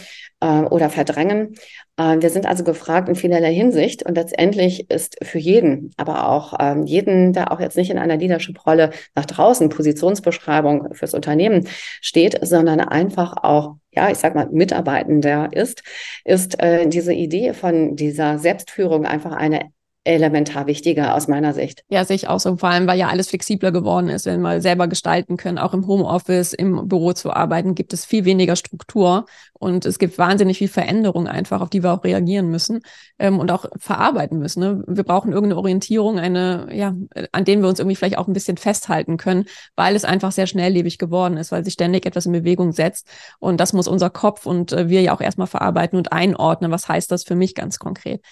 äh, 0.46 0.62
oder 0.62 0.90
verdrängen. 0.90 1.54
Äh, 1.96 2.20
wir 2.20 2.30
sind 2.30 2.46
also 2.46 2.64
gefragt 2.64 3.08
in 3.08 3.16
vielerlei 3.16 3.52
Hinsicht 3.52 4.04
und 4.04 4.14
letztendlich 4.14 4.90
ist 4.90 5.16
für 5.22 5.38
jeden, 5.38 5.92
aber 5.96 6.28
auch 6.28 6.54
ähm, 6.60 6.84
jeden, 6.84 7.32
der 7.32 7.52
auch 7.52 7.60
jetzt 7.60 7.76
nicht 7.76 7.90
in 7.90 7.98
einer 7.98 8.16
Leadership-Rolle 8.16 8.90
nach 9.14 9.26
draußen 9.26 9.68
Positionsbeschreibung 9.68 10.94
fürs 10.94 11.14
Unternehmen 11.14 11.68
steht, 12.00 12.38
sondern 12.42 12.80
einfach 12.80 13.42
auch 13.42 13.76
ja, 13.92 14.10
ich 14.10 14.18
sag 14.18 14.34
mal, 14.34 14.48
Mitarbeitender 14.52 15.48
ist, 15.54 15.82
ist 16.22 16.62
äh, 16.62 16.86
diese 16.86 17.14
Idee 17.14 17.54
von 17.54 17.96
dieser 17.96 18.38
Selbstführung 18.38 19.06
einfach 19.06 19.32
eine 19.32 19.70
elementar 20.06 20.66
wichtiger 20.66 21.14
aus 21.14 21.28
meiner 21.28 21.52
Sicht. 21.52 21.84
Ja, 21.88 22.04
sehe 22.04 22.16
ich 22.16 22.28
auch 22.28 22.38
so. 22.38 22.56
Vor 22.56 22.68
allem, 22.68 22.86
weil 22.86 22.98
ja 22.98 23.08
alles 23.08 23.28
flexibler 23.28 23.72
geworden 23.72 24.08
ist, 24.08 24.26
wenn 24.26 24.40
wir 24.40 24.60
selber 24.60 24.86
gestalten 24.86 25.36
können, 25.36 25.58
auch 25.58 25.74
im 25.74 25.86
Homeoffice, 25.86 26.52
im 26.52 26.88
Büro 26.88 27.12
zu 27.12 27.32
arbeiten, 27.32 27.74
gibt 27.74 27.92
es 27.92 28.04
viel 28.04 28.24
weniger 28.24 28.56
Struktur 28.56 29.26
und 29.52 29.84
es 29.84 29.98
gibt 29.98 30.18
wahnsinnig 30.18 30.58
viel 30.58 30.68
Veränderung 30.68 31.26
einfach, 31.26 31.60
auf 31.60 31.70
die 31.70 31.82
wir 31.82 31.92
auch 31.92 32.04
reagieren 32.04 32.48
müssen 32.48 32.80
ähm, 33.18 33.38
und 33.38 33.50
auch 33.50 33.66
verarbeiten 33.78 34.38
müssen. 34.38 34.60
Ne? 34.60 34.84
Wir 34.86 35.04
brauchen 35.04 35.32
irgendeine 35.32 35.58
Orientierung, 35.58 36.18
eine, 36.18 36.68
ja, 36.72 36.94
an 37.32 37.44
denen 37.44 37.62
wir 37.62 37.68
uns 37.68 37.80
irgendwie 37.80 37.96
vielleicht 37.96 38.18
auch 38.18 38.28
ein 38.28 38.32
bisschen 38.32 38.56
festhalten 38.56 39.16
können, 39.16 39.46
weil 39.74 39.96
es 39.96 40.04
einfach 40.04 40.30
sehr 40.30 40.46
schnelllebig 40.46 40.98
geworden 40.98 41.36
ist, 41.36 41.50
weil 41.50 41.64
sich 41.64 41.74
ständig 41.74 42.06
etwas 42.06 42.26
in 42.26 42.32
Bewegung 42.32 42.72
setzt 42.72 43.08
und 43.40 43.58
das 43.60 43.72
muss 43.72 43.88
unser 43.88 44.10
Kopf 44.10 44.46
und 44.46 44.72
äh, 44.72 44.88
wir 44.88 45.02
ja 45.02 45.14
auch 45.14 45.20
erstmal 45.20 45.48
verarbeiten 45.48 45.98
und 45.98 46.12
einordnen. 46.12 46.70
Was 46.70 46.88
heißt 46.88 47.10
das 47.10 47.24
für 47.24 47.34
mich 47.34 47.54
ganz 47.54 47.78
konkret? 47.78 48.22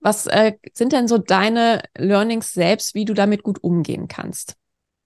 Was 0.00 0.26
äh, 0.26 0.52
sind 0.72 0.92
denn 0.92 1.08
so 1.08 1.18
deine 1.18 1.82
Learnings 1.96 2.52
selbst, 2.52 2.94
wie 2.94 3.04
du 3.04 3.14
damit 3.14 3.42
gut 3.42 3.62
umgehen 3.62 4.08
kannst, 4.08 4.54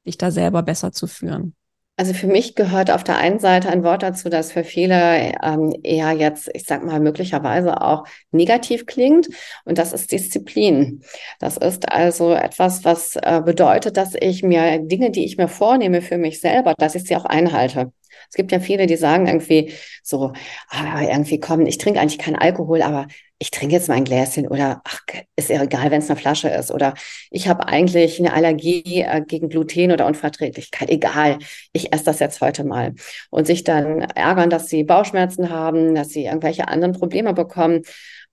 dich 0.06 0.18
da 0.18 0.30
selber 0.30 0.62
besser 0.62 0.92
zu 0.92 1.06
führen? 1.06 1.54
Also 1.96 2.14
für 2.14 2.26
mich 2.26 2.54
gehört 2.54 2.90
auf 2.90 3.04
der 3.04 3.18
einen 3.18 3.38
Seite 3.38 3.68
ein 3.68 3.84
Wort 3.84 4.02
dazu, 4.02 4.30
das 4.30 4.50
für 4.50 4.64
viele 4.64 5.34
ähm, 5.42 5.74
eher 5.82 6.12
jetzt, 6.12 6.48
ich 6.54 6.64
sag 6.64 6.82
mal, 6.82 7.00
möglicherweise 7.00 7.82
auch 7.82 8.04
negativ 8.30 8.86
klingt. 8.86 9.28
Und 9.66 9.76
das 9.76 9.92
ist 9.92 10.10
Disziplin. 10.10 11.02
Das 11.38 11.58
ist 11.58 11.92
also 11.92 12.32
etwas, 12.32 12.84
was 12.84 13.16
äh, 13.16 13.42
bedeutet, 13.44 13.98
dass 13.98 14.14
ich 14.18 14.42
mir 14.42 14.78
Dinge, 14.78 15.10
die 15.10 15.24
ich 15.26 15.36
mir 15.36 15.48
vornehme 15.48 16.00
für 16.00 16.16
mich 16.16 16.40
selber, 16.40 16.74
dass 16.78 16.94
ich 16.94 17.04
sie 17.04 17.14
auch 17.14 17.26
einhalte. 17.26 17.92
Es 18.28 18.34
gibt 18.34 18.52
ja 18.52 18.60
viele, 18.60 18.86
die 18.86 18.96
sagen 18.96 19.26
irgendwie 19.26 19.72
so, 20.02 20.32
ah, 20.68 21.02
irgendwie 21.02 21.40
kommen, 21.40 21.66
ich 21.66 21.78
trinke 21.78 22.00
eigentlich 22.00 22.18
keinen 22.18 22.36
Alkohol, 22.36 22.82
aber 22.82 23.06
ich 23.38 23.50
trinke 23.50 23.74
jetzt 23.74 23.88
mal 23.88 23.94
ein 23.94 24.04
Gläschen 24.04 24.46
oder 24.46 24.82
ach, 24.84 25.00
ist 25.34 25.50
ja 25.50 25.62
egal, 25.62 25.90
wenn 25.90 26.00
es 26.00 26.08
eine 26.08 26.18
Flasche 26.18 26.48
ist 26.48 26.70
oder 26.70 26.94
ich 27.30 27.48
habe 27.48 27.66
eigentlich 27.66 28.20
eine 28.20 28.32
Allergie 28.32 29.02
äh, 29.02 29.20
gegen 29.26 29.48
Gluten 29.48 29.90
oder 29.90 30.06
Unverträglichkeit, 30.06 30.90
egal, 30.90 31.38
ich 31.72 31.92
esse 31.92 32.04
das 32.04 32.20
jetzt 32.20 32.40
heute 32.40 32.62
mal 32.62 32.94
und 33.30 33.46
sich 33.48 33.64
dann 33.64 34.00
ärgern, 34.02 34.48
dass 34.48 34.68
sie 34.68 34.84
Bauchschmerzen 34.84 35.50
haben, 35.50 35.94
dass 35.96 36.10
sie 36.10 36.26
irgendwelche 36.26 36.68
anderen 36.68 36.92
Probleme 36.92 37.34
bekommen. 37.34 37.82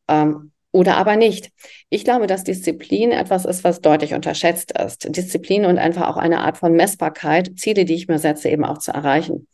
Ähm, 0.08 0.52
oder 0.72 0.98
aber 0.98 1.16
nicht. 1.16 1.50
Ich 1.90 2.04
glaube, 2.04 2.28
dass 2.28 2.44
Disziplin 2.44 3.12
etwas 3.12 3.46
ist, 3.46 3.64
was 3.64 3.82
deutlich 3.82 4.14
unterschätzt 4.14 4.78
ist. 4.80 5.16
Disziplin 5.16 5.66
und 5.66 5.80
einfach 5.80 6.08
auch 6.08 6.18
eine 6.18 6.40
Art 6.42 6.58
von 6.58 6.74
Messbarkeit, 6.74 7.52
Ziele, 7.58 7.86
die 7.86 7.96
ich 7.96 8.08
mir 8.08 8.20
setze, 8.20 8.50
eben 8.50 8.64
auch 8.64 8.78
zu 8.78 8.92
erreichen. 8.92 9.48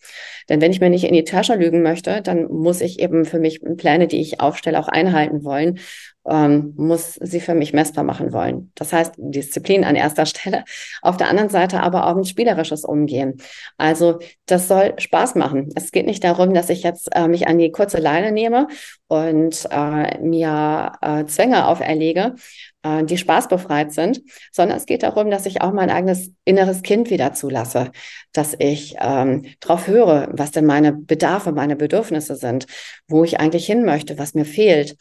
Denn 0.49 0.61
wenn 0.61 0.71
ich 0.71 0.81
mir 0.81 0.89
nicht 0.89 1.05
in 1.05 1.13
die 1.13 1.23
Tasche 1.23 1.55
lügen 1.55 1.81
möchte, 1.81 2.21
dann 2.21 2.45
muss 2.45 2.81
ich 2.81 2.99
eben 2.99 3.25
für 3.25 3.39
mich 3.39 3.61
Pläne, 3.77 4.07
die 4.07 4.19
ich 4.19 4.41
aufstelle, 4.41 4.79
auch 4.79 4.89
einhalten 4.89 5.43
wollen 5.43 5.79
ähm, 6.27 6.73
muss 6.75 7.15
sie 7.15 7.39
für 7.39 7.53
mich 7.53 7.73
messbar 7.73 8.03
machen 8.03 8.33
wollen. 8.33 8.71
Das 8.75 8.93
heißt, 8.93 9.13
Disziplin 9.17 9.83
an 9.83 9.95
erster 9.95 10.25
Stelle. 10.25 10.63
Auf 11.01 11.17
der 11.17 11.29
anderen 11.29 11.49
Seite 11.49 11.81
aber 11.81 12.07
auch 12.07 12.17
ein 12.17 12.25
spielerisches 12.25 12.83
Umgehen. 12.83 13.37
Also 13.77 14.19
das 14.45 14.67
soll 14.67 14.93
Spaß 14.97 15.35
machen. 15.35 15.69
Es 15.75 15.91
geht 15.91 16.05
nicht 16.05 16.23
darum, 16.23 16.53
dass 16.53 16.69
ich 16.69 16.83
jetzt 16.83 17.09
äh, 17.15 17.27
mich 17.27 17.47
an 17.47 17.57
die 17.57 17.71
kurze 17.71 17.99
Leine 17.99 18.31
nehme 18.31 18.67
und 19.07 19.67
äh, 19.69 20.19
mir 20.19 20.93
äh, 21.01 21.25
Zwänge 21.25 21.67
auferlege, 21.67 22.35
äh, 22.83 23.03
die 23.03 23.17
spaßbefreit 23.17 23.91
sind, 23.91 24.21
sondern 24.51 24.77
es 24.77 24.85
geht 24.85 25.03
darum, 25.03 25.29
dass 25.29 25.45
ich 25.45 25.61
auch 25.61 25.73
mein 25.73 25.89
eigenes 25.89 26.31
inneres 26.43 26.81
Kind 26.81 27.09
wieder 27.09 27.33
zulasse, 27.33 27.91
dass 28.33 28.55
ich 28.57 28.95
ähm, 28.99 29.45
darauf 29.59 29.87
höre, 29.87 30.29
was 30.31 30.51
denn 30.51 30.65
meine 30.65 30.93
Bedarfe, 30.93 31.51
meine 31.51 31.75
Bedürfnisse 31.75 32.35
sind, 32.35 32.65
wo 33.07 33.23
ich 33.23 33.39
eigentlich 33.39 33.65
hin 33.65 33.85
möchte, 33.85 34.17
was 34.17 34.33
mir 34.33 34.45
fehlt. 34.45 34.95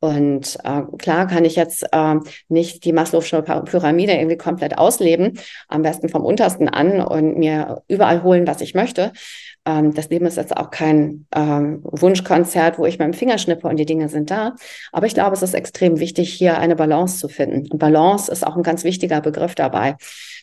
Und 0.00 0.58
äh, 0.62 0.82
klar 0.98 1.26
kann 1.26 1.44
ich 1.44 1.56
jetzt 1.56 1.84
äh, 1.92 2.14
nicht 2.48 2.84
die 2.84 2.92
Maslow'sche 2.92 3.42
Pyramide 3.42 4.12
irgendwie 4.12 4.36
komplett 4.36 4.78
ausleben, 4.78 5.38
am 5.66 5.82
besten 5.82 6.08
vom 6.08 6.24
untersten 6.24 6.68
an 6.68 7.00
und 7.00 7.36
mir 7.36 7.82
überall 7.88 8.22
holen, 8.22 8.46
was 8.46 8.60
ich 8.60 8.74
möchte. 8.74 9.12
Ähm, 9.66 9.94
das 9.94 10.08
Leben 10.08 10.26
ist 10.26 10.36
jetzt 10.36 10.56
auch 10.56 10.70
kein 10.70 11.26
ähm, 11.34 11.80
Wunschkonzert, 11.82 12.78
wo 12.78 12.86
ich 12.86 12.98
dem 12.98 13.12
Finger 13.12 13.38
schnippe 13.38 13.66
und 13.66 13.76
die 13.76 13.86
Dinge 13.86 14.08
sind 14.08 14.30
da. 14.30 14.54
Aber 14.92 15.06
ich 15.06 15.14
glaube, 15.14 15.34
es 15.34 15.42
ist 15.42 15.54
extrem 15.54 15.98
wichtig, 15.98 16.32
hier 16.32 16.58
eine 16.58 16.76
Balance 16.76 17.18
zu 17.18 17.28
finden. 17.28 17.70
Und 17.70 17.78
Balance 17.78 18.30
ist 18.30 18.46
auch 18.46 18.56
ein 18.56 18.62
ganz 18.62 18.84
wichtiger 18.84 19.20
Begriff 19.20 19.54
dabei. 19.54 19.96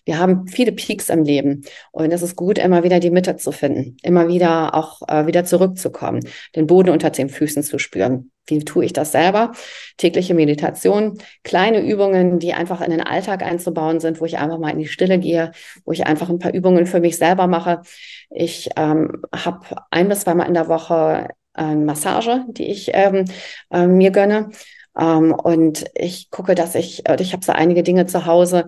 Wir 0.06 0.20
haben 0.20 0.48
viele 0.48 0.72
Peaks 0.72 1.10
im 1.10 1.24
Leben 1.24 1.64
und 1.92 2.12
es 2.12 2.22
ist 2.22 2.36
gut, 2.36 2.60
immer 2.60 2.84
wieder 2.84 3.00
die 3.00 3.10
Mitte 3.10 3.36
zu 3.38 3.52
finden, 3.52 3.98
immer 4.04 4.28
wieder 4.28 4.76
auch 4.76 5.02
äh, 5.08 5.26
wieder 5.26 5.46
zurückzukommen, 5.46 6.22
den 6.56 6.68
Boden 6.68 6.92
unter 6.92 7.10
den 7.10 7.30
Füßen 7.30 7.64
zu 7.64 7.80
spüren. 7.80 8.32
Wie 8.48 8.64
tue 8.64 8.86
ich 8.86 8.94
das 8.94 9.12
selber? 9.12 9.54
Tägliche 9.98 10.36
Meditation, 10.36 11.18
kleine 11.44 11.82
Übungen, 11.82 12.38
die 12.38 12.54
einfach 12.54 12.82
in 12.82 12.92
den 12.92 13.02
Alltag 13.02 13.42
einzubauen 13.42 14.00
sind, 14.00 14.22
wo 14.22 14.26
ich 14.26 14.38
einfach 14.38 14.60
mal 14.60 14.70
in 14.70 14.78
die 14.78 14.88
Stille 14.88 15.18
gehe, 15.18 15.52
wo 15.84 15.92
ich 15.92 16.06
einfach 16.06 16.30
ein 16.30 16.38
paar 16.38 16.54
Übungen 16.54 16.86
für 16.86 17.00
mich 17.00 17.18
selber 17.18 17.48
mache. 17.48 17.82
Ich 18.30 18.70
ähm, 18.78 19.24
habe 19.34 19.84
ein 19.90 20.08
bis 20.08 20.22
zweimal 20.22 20.48
in 20.48 20.54
der 20.54 20.68
Woche 20.68 21.30
eine 21.54 21.84
Massage, 21.86 22.46
die 22.50 22.66
ich 22.66 22.92
ähm, 22.94 23.26
äh, 23.72 23.88
mir 23.88 24.12
gönne. 24.12 24.50
Ähm, 24.98 25.34
und 25.34 25.86
ich 25.96 26.30
gucke, 26.30 26.54
dass 26.54 26.76
ich, 26.76 27.04
ich 27.20 27.34
habe 27.34 27.44
so 27.44 27.52
einige 27.52 27.82
Dinge 27.82 28.06
zu 28.06 28.28
Hause, 28.28 28.66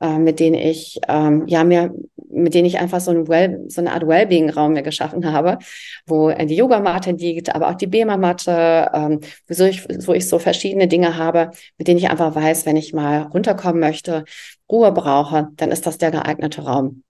äh, 0.00 0.18
mit 0.18 0.40
denen 0.40 0.56
ich 0.56 1.00
ähm, 1.08 1.46
ja 1.46 1.64
mir 1.64 1.94
mit 2.30 2.54
denen 2.54 2.66
ich 2.66 2.78
einfach 2.78 3.00
so, 3.00 3.10
ein 3.10 3.28
well, 3.28 3.64
so 3.68 3.80
eine 3.80 3.92
Art 3.92 4.06
Wellbeing-Raum 4.06 4.72
mir 4.72 4.82
geschaffen 4.82 5.30
habe, 5.30 5.58
wo 6.06 6.30
die 6.30 6.56
Yogamatte 6.56 7.12
liegt, 7.12 7.54
aber 7.54 7.70
auch 7.70 7.74
die 7.74 7.86
Bema-Matte, 7.86 8.90
ähm, 8.92 9.20
wo, 9.48 9.64
ich, 9.64 9.86
wo 10.06 10.12
ich 10.12 10.28
so 10.28 10.38
verschiedene 10.38 10.88
Dinge 10.88 11.16
habe, 11.16 11.50
mit 11.78 11.88
denen 11.88 11.98
ich 11.98 12.10
einfach 12.10 12.34
weiß, 12.34 12.66
wenn 12.66 12.76
ich 12.76 12.92
mal 12.92 13.22
runterkommen 13.22 13.80
möchte, 13.80 14.24
Ruhe 14.70 14.92
brauche, 14.92 15.48
dann 15.56 15.70
ist 15.70 15.86
das 15.86 15.98
der 15.98 16.10
geeignete 16.10 16.62
Raum. 16.62 17.02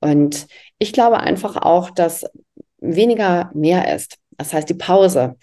Und 0.00 0.46
ich 0.78 0.92
glaube 0.92 1.20
einfach 1.20 1.56
auch, 1.56 1.90
dass 1.90 2.24
weniger 2.78 3.50
mehr 3.54 3.94
ist. 3.94 4.18
Das 4.36 4.52
heißt, 4.52 4.68
die 4.68 4.74
Pause, 4.74 5.36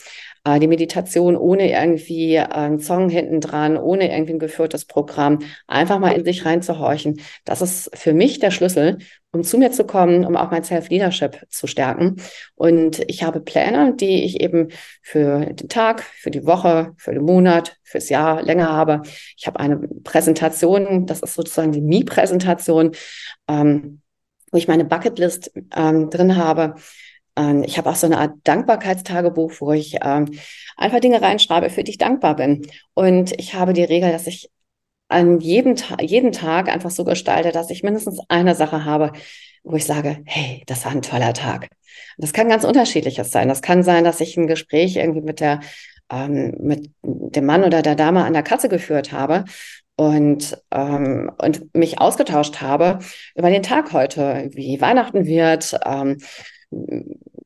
äh, 0.43 0.59
die 0.59 0.67
Meditation 0.67 1.35
ohne 1.35 1.71
irgendwie 1.71 2.39
einen 2.39 2.79
Song 2.79 3.09
hinten 3.09 3.41
dran, 3.41 3.77
ohne 3.77 4.11
irgendwie 4.11 4.33
ein 4.33 4.39
geführtes 4.39 4.85
Programm, 4.85 5.39
einfach 5.67 5.99
mal 5.99 6.11
in 6.11 6.25
sich 6.25 6.45
reinzuhorchen. 6.45 7.21
Das 7.45 7.61
ist 7.61 7.95
für 7.95 8.13
mich 8.13 8.39
der 8.39 8.51
Schlüssel, 8.51 8.97
um 9.31 9.43
zu 9.43 9.57
mir 9.57 9.71
zu 9.71 9.85
kommen, 9.85 10.25
um 10.25 10.35
auch 10.35 10.51
mein 10.51 10.63
Self-Leadership 10.63 11.45
zu 11.49 11.67
stärken. 11.67 12.17
Und 12.55 12.99
ich 13.07 13.23
habe 13.23 13.39
Pläne, 13.39 13.95
die 13.95 14.23
ich 14.23 14.41
eben 14.41 14.69
für 15.01 15.45
den 15.45 15.69
Tag, 15.69 16.01
für 16.01 16.31
die 16.31 16.45
Woche, 16.45 16.93
für 16.97 17.13
den 17.13 17.23
Monat, 17.23 17.77
fürs 17.83 18.09
Jahr 18.09 18.41
länger 18.41 18.71
habe. 18.71 19.03
Ich 19.37 19.47
habe 19.47 19.59
eine 19.59 19.77
Präsentation, 20.03 21.05
das 21.05 21.21
ist 21.21 21.35
sozusagen 21.35 21.71
die 21.71 21.81
Me-Präsentation, 21.81 22.91
ähm, 23.47 24.01
wo 24.51 24.57
ich 24.57 24.67
meine 24.67 24.85
Bucketlist 24.85 25.51
ähm, 25.75 26.09
drin 26.09 26.35
habe 26.35 26.75
ähm, 27.35 27.63
ich 27.63 27.77
habe 27.77 27.89
auch 27.89 27.95
so 27.95 28.07
eine 28.07 28.17
Art 28.17 28.33
Dankbarkeitstagebuch, 28.43 29.53
wo 29.59 29.71
ich 29.71 29.97
ähm, 30.03 30.31
einfach 30.77 30.99
Dinge 30.99 31.21
reinschreibe, 31.21 31.69
für 31.69 31.83
die 31.83 31.91
ich 31.91 31.97
dankbar 31.97 32.35
bin. 32.35 32.67
Und 32.93 33.39
ich 33.39 33.53
habe 33.53 33.73
die 33.73 33.83
Regel, 33.83 34.11
dass 34.11 34.27
ich 34.27 34.49
an 35.07 35.39
jedem, 35.39 35.75
Ta 35.75 35.97
jeden 36.01 36.31
Tag 36.31 36.69
einfach 36.69 36.91
so 36.91 37.03
gestalte, 37.03 37.51
dass 37.51 37.69
ich 37.69 37.83
mindestens 37.83 38.19
eine 38.29 38.55
Sache 38.55 38.85
habe, 38.85 39.11
wo 39.63 39.75
ich 39.75 39.85
sage, 39.85 40.19
hey, 40.25 40.63
das 40.67 40.85
war 40.85 40.91
ein 40.93 41.01
toller 41.01 41.33
Tag. 41.33 41.69
Das 42.17 42.33
kann 42.33 42.49
ganz 42.49 42.63
unterschiedliches 42.63 43.31
sein. 43.31 43.47
Das 43.49 43.61
kann 43.61 43.83
sein, 43.83 44.03
dass 44.03 44.21
ich 44.21 44.37
ein 44.37 44.47
Gespräch 44.47 44.95
irgendwie 44.95 45.21
mit 45.21 45.39
der 45.39 45.59
ähm, 46.11 46.55
mit 46.59 46.91
dem 47.01 47.45
Mann 47.45 47.63
oder 47.63 47.81
der 47.81 47.95
Dame 47.95 48.25
an 48.25 48.33
der 48.33 48.43
Katze 48.43 48.69
geführt 48.69 49.11
habe 49.11 49.45
und, 49.95 50.57
ähm, 50.71 51.31
und 51.37 51.75
mich 51.75 51.99
ausgetauscht 51.99 52.61
habe 52.61 52.99
über 53.35 53.49
den 53.49 53.63
Tag 53.63 53.93
heute, 53.93 54.49
wie 54.53 54.81
Weihnachten 54.81 55.25
wird, 55.25 55.77
ähm, 55.85 56.17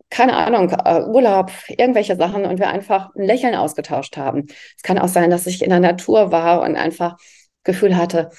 keine 0.10 0.36
Ahnung, 0.38 0.70
äh, 0.86 1.02
Urlaub, 1.04 1.52
irgendwelche 1.70 2.16
Sachen 2.16 2.46
und 2.46 2.60
wir 2.60 2.70
einfach 2.70 3.14
ein 3.16 3.24
Lächeln 3.24 3.56
ausgetauscht 3.56 4.18
haben. 4.18 4.46
Es 4.78 4.84
kann 4.84 5.00
auch 5.00 5.08
sein, 5.08 5.30
dass 5.30 5.48
ich 5.48 5.62
in 5.62 5.70
der 5.70 5.80
Natur 5.80 6.32
war 6.32 6.62
und 6.62 6.76
einfach 6.76 7.18
Gefühl 7.64 7.98
hatte, 7.98 8.30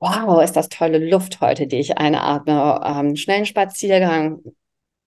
wow, 0.00 0.42
ist 0.42 0.56
das 0.56 0.68
tolle 0.68 0.98
Luft 0.98 1.40
heute, 1.40 1.66
die 1.66 1.78
ich 1.78 1.98
einatme. 1.98 2.80
Ähm, 2.84 3.16
schnellen 3.16 3.46
Spaziergang, 3.46 4.40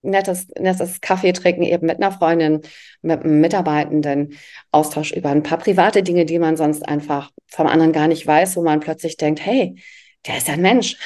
nettes, 0.01 0.47
nettes 0.57 1.01
Kaffee 1.01 1.33
trinken 1.33 1.63
eben 1.63 1.87
mit 1.87 1.97
einer 1.97 2.11
Freundin, 2.11 2.61
mit 3.01 3.21
einem 3.23 3.41
Mitarbeitenden, 3.41 4.37
Austausch 4.71 5.11
über 5.11 5.29
ein 5.29 5.43
paar 5.43 5.57
private 5.57 6.03
Dinge, 6.03 6.25
die 6.25 6.39
man 6.39 6.55
sonst 6.55 6.87
einfach 6.87 7.31
vom 7.47 7.67
anderen 7.67 7.91
gar 7.91 8.07
nicht 8.07 8.25
weiß, 8.25 8.55
wo 8.55 8.63
man 8.63 8.79
plötzlich 8.79 9.17
denkt, 9.17 9.45
hey, 9.45 9.75
der 10.27 10.37
ist 10.37 10.49
ein 10.49 10.61
Mensch 10.61 10.97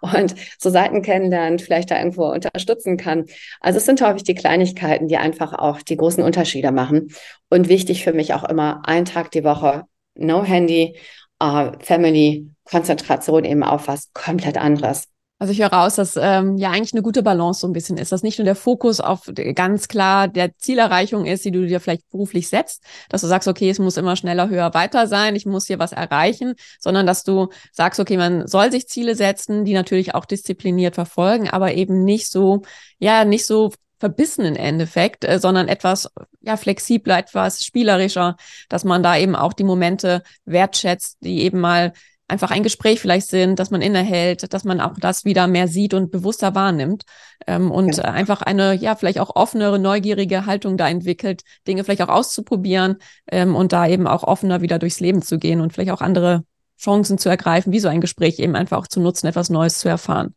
und 0.00 0.34
so 0.58 0.70
Seiten 0.70 1.02
kennenlernt, 1.02 1.62
vielleicht 1.62 1.90
da 1.90 1.98
irgendwo 1.98 2.26
unterstützen 2.26 2.96
kann. 2.96 3.26
Also 3.60 3.78
es 3.78 3.86
sind 3.86 4.00
häufig 4.00 4.24
die 4.24 4.34
Kleinigkeiten, 4.34 5.08
die 5.08 5.16
einfach 5.16 5.52
auch 5.52 5.82
die 5.82 5.96
großen 5.96 6.22
Unterschiede 6.22 6.72
machen. 6.72 7.08
Und 7.48 7.68
wichtig 7.68 8.04
für 8.04 8.12
mich 8.12 8.34
auch 8.34 8.44
immer, 8.44 8.82
ein 8.84 9.04
Tag 9.04 9.30
die 9.30 9.44
Woche, 9.44 9.84
no 10.14 10.44
Handy, 10.44 10.96
uh, 11.42 11.72
Family, 11.80 12.50
Konzentration 12.64 13.44
eben 13.44 13.62
auf 13.62 13.88
was 13.88 14.12
komplett 14.12 14.56
anderes. 14.56 15.08
Also 15.40 15.54
ich 15.54 15.62
höre 15.62 15.72
raus, 15.72 15.94
dass 15.94 16.16
ähm, 16.20 16.58
ja 16.58 16.70
eigentlich 16.70 16.92
eine 16.92 17.00
gute 17.00 17.22
Balance 17.22 17.60
so 17.60 17.66
ein 17.66 17.72
bisschen 17.72 17.96
ist, 17.96 18.12
dass 18.12 18.22
nicht 18.22 18.38
nur 18.38 18.44
der 18.44 18.54
Fokus 18.54 19.00
auf 19.00 19.22
ganz 19.54 19.88
klar 19.88 20.28
der 20.28 20.54
Zielerreichung 20.58 21.24
ist, 21.24 21.46
die 21.46 21.50
du 21.50 21.66
dir 21.66 21.80
vielleicht 21.80 22.10
beruflich 22.10 22.50
setzt, 22.50 22.82
dass 23.08 23.22
du 23.22 23.26
sagst, 23.26 23.48
okay, 23.48 23.70
es 23.70 23.78
muss 23.78 23.96
immer 23.96 24.16
schneller, 24.16 24.50
höher, 24.50 24.74
weiter 24.74 25.06
sein, 25.06 25.34
ich 25.36 25.46
muss 25.46 25.66
hier 25.66 25.78
was 25.78 25.92
erreichen, 25.92 26.56
sondern 26.78 27.06
dass 27.06 27.24
du 27.24 27.48
sagst, 27.72 27.98
okay, 28.00 28.18
man 28.18 28.46
soll 28.48 28.70
sich 28.70 28.86
Ziele 28.86 29.14
setzen, 29.14 29.64
die 29.64 29.72
natürlich 29.72 30.14
auch 30.14 30.26
diszipliniert 30.26 30.94
verfolgen, 30.94 31.48
aber 31.48 31.72
eben 31.72 32.04
nicht 32.04 32.30
so, 32.30 32.60
ja, 32.98 33.24
nicht 33.24 33.46
so 33.46 33.72
verbissen 33.98 34.44
im 34.44 34.56
Endeffekt, 34.56 35.24
äh, 35.24 35.38
sondern 35.38 35.68
etwas 35.68 36.10
ja 36.42 36.58
flexibler, 36.58 37.18
etwas 37.18 37.64
spielerischer, 37.64 38.36
dass 38.68 38.84
man 38.84 39.02
da 39.02 39.16
eben 39.16 39.36
auch 39.36 39.54
die 39.54 39.64
Momente 39.64 40.22
wertschätzt, 40.44 41.18
die 41.20 41.40
eben 41.42 41.60
mal 41.60 41.94
einfach 42.30 42.50
ein 42.50 42.62
Gespräch 42.62 43.00
vielleicht 43.00 43.28
sind, 43.28 43.58
dass 43.58 43.70
man 43.70 43.82
innehält, 43.82 44.52
dass 44.52 44.64
man 44.64 44.80
auch 44.80 44.94
das 44.98 45.24
wieder 45.24 45.46
mehr 45.46 45.68
sieht 45.68 45.94
und 45.94 46.10
bewusster 46.10 46.54
wahrnimmt 46.54 47.04
ähm, 47.46 47.70
und 47.70 47.96
ja. 47.96 48.04
einfach 48.04 48.42
eine, 48.42 48.74
ja, 48.74 48.96
vielleicht 48.96 49.18
auch 49.18 49.34
offenere, 49.36 49.78
neugierige 49.78 50.46
Haltung 50.46 50.76
da 50.76 50.88
entwickelt, 50.88 51.42
Dinge 51.66 51.84
vielleicht 51.84 52.02
auch 52.02 52.08
auszuprobieren 52.08 52.96
ähm, 53.30 53.54
und 53.54 53.72
da 53.72 53.86
eben 53.86 54.06
auch 54.06 54.22
offener 54.22 54.62
wieder 54.62 54.78
durchs 54.78 55.00
Leben 55.00 55.22
zu 55.22 55.38
gehen 55.38 55.60
und 55.60 55.72
vielleicht 55.72 55.90
auch 55.90 56.00
andere 56.00 56.44
Chancen 56.78 57.18
zu 57.18 57.28
ergreifen, 57.28 57.72
wie 57.72 57.80
so 57.80 57.88
ein 57.88 58.00
Gespräch 58.00 58.38
eben 58.38 58.56
einfach 58.56 58.78
auch 58.78 58.86
zu 58.86 59.00
nutzen, 59.00 59.26
etwas 59.26 59.50
Neues 59.50 59.80
zu 59.80 59.88
erfahren. 59.88 60.34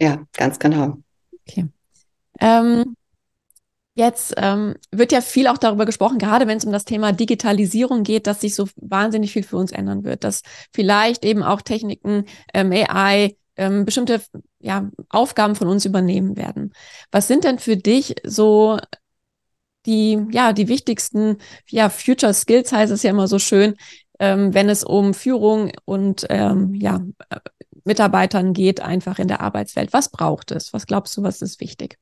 Ja, 0.00 0.22
ganz 0.32 0.58
genau. 0.58 0.98
Okay. 1.48 1.68
Ähm, 2.40 2.96
Jetzt 3.94 4.34
ähm, 4.38 4.74
wird 4.90 5.12
ja 5.12 5.20
viel 5.20 5.46
auch 5.46 5.58
darüber 5.58 5.84
gesprochen, 5.84 6.18
gerade 6.18 6.46
wenn 6.46 6.56
es 6.56 6.64
um 6.64 6.72
das 6.72 6.86
Thema 6.86 7.12
Digitalisierung 7.12 8.04
geht, 8.04 8.26
dass 8.26 8.40
sich 8.40 8.54
so 8.54 8.66
wahnsinnig 8.76 9.32
viel 9.32 9.42
für 9.42 9.58
uns 9.58 9.70
ändern 9.70 10.02
wird, 10.04 10.24
dass 10.24 10.42
vielleicht 10.72 11.26
eben 11.26 11.42
auch 11.42 11.60
Techniken, 11.60 12.24
ähm, 12.54 12.72
AI, 12.72 13.36
ähm, 13.56 13.84
bestimmte 13.84 14.22
ja, 14.60 14.90
Aufgaben 15.10 15.56
von 15.56 15.68
uns 15.68 15.84
übernehmen 15.84 16.36
werden. 16.38 16.72
Was 17.10 17.28
sind 17.28 17.44
denn 17.44 17.58
für 17.58 17.76
dich 17.76 18.14
so 18.24 18.78
die, 19.84 20.26
ja, 20.30 20.52
die 20.52 20.68
wichtigsten, 20.68 21.36
ja, 21.68 21.90
Future 21.90 22.32
Skills 22.34 22.72
heißt 22.72 22.92
es 22.92 23.02
ja 23.02 23.10
immer 23.10 23.28
so 23.28 23.38
schön, 23.38 23.74
ähm, 24.18 24.54
wenn 24.54 24.68
es 24.68 24.84
um 24.84 25.12
Führung 25.14 25.72
und 25.84 26.26
ähm, 26.30 26.74
ja, 26.74 27.00
äh, 27.30 27.40
Mitarbeitern 27.84 28.52
geht, 28.52 28.80
einfach 28.80 29.18
in 29.18 29.28
der 29.28 29.40
Arbeitswelt. 29.40 29.92
Was 29.92 30.08
braucht 30.10 30.52
es? 30.52 30.72
Was 30.72 30.86
glaubst 30.86 31.16
du, 31.16 31.22
was 31.22 31.42
ist 31.42 31.60
wichtig? 31.60 31.98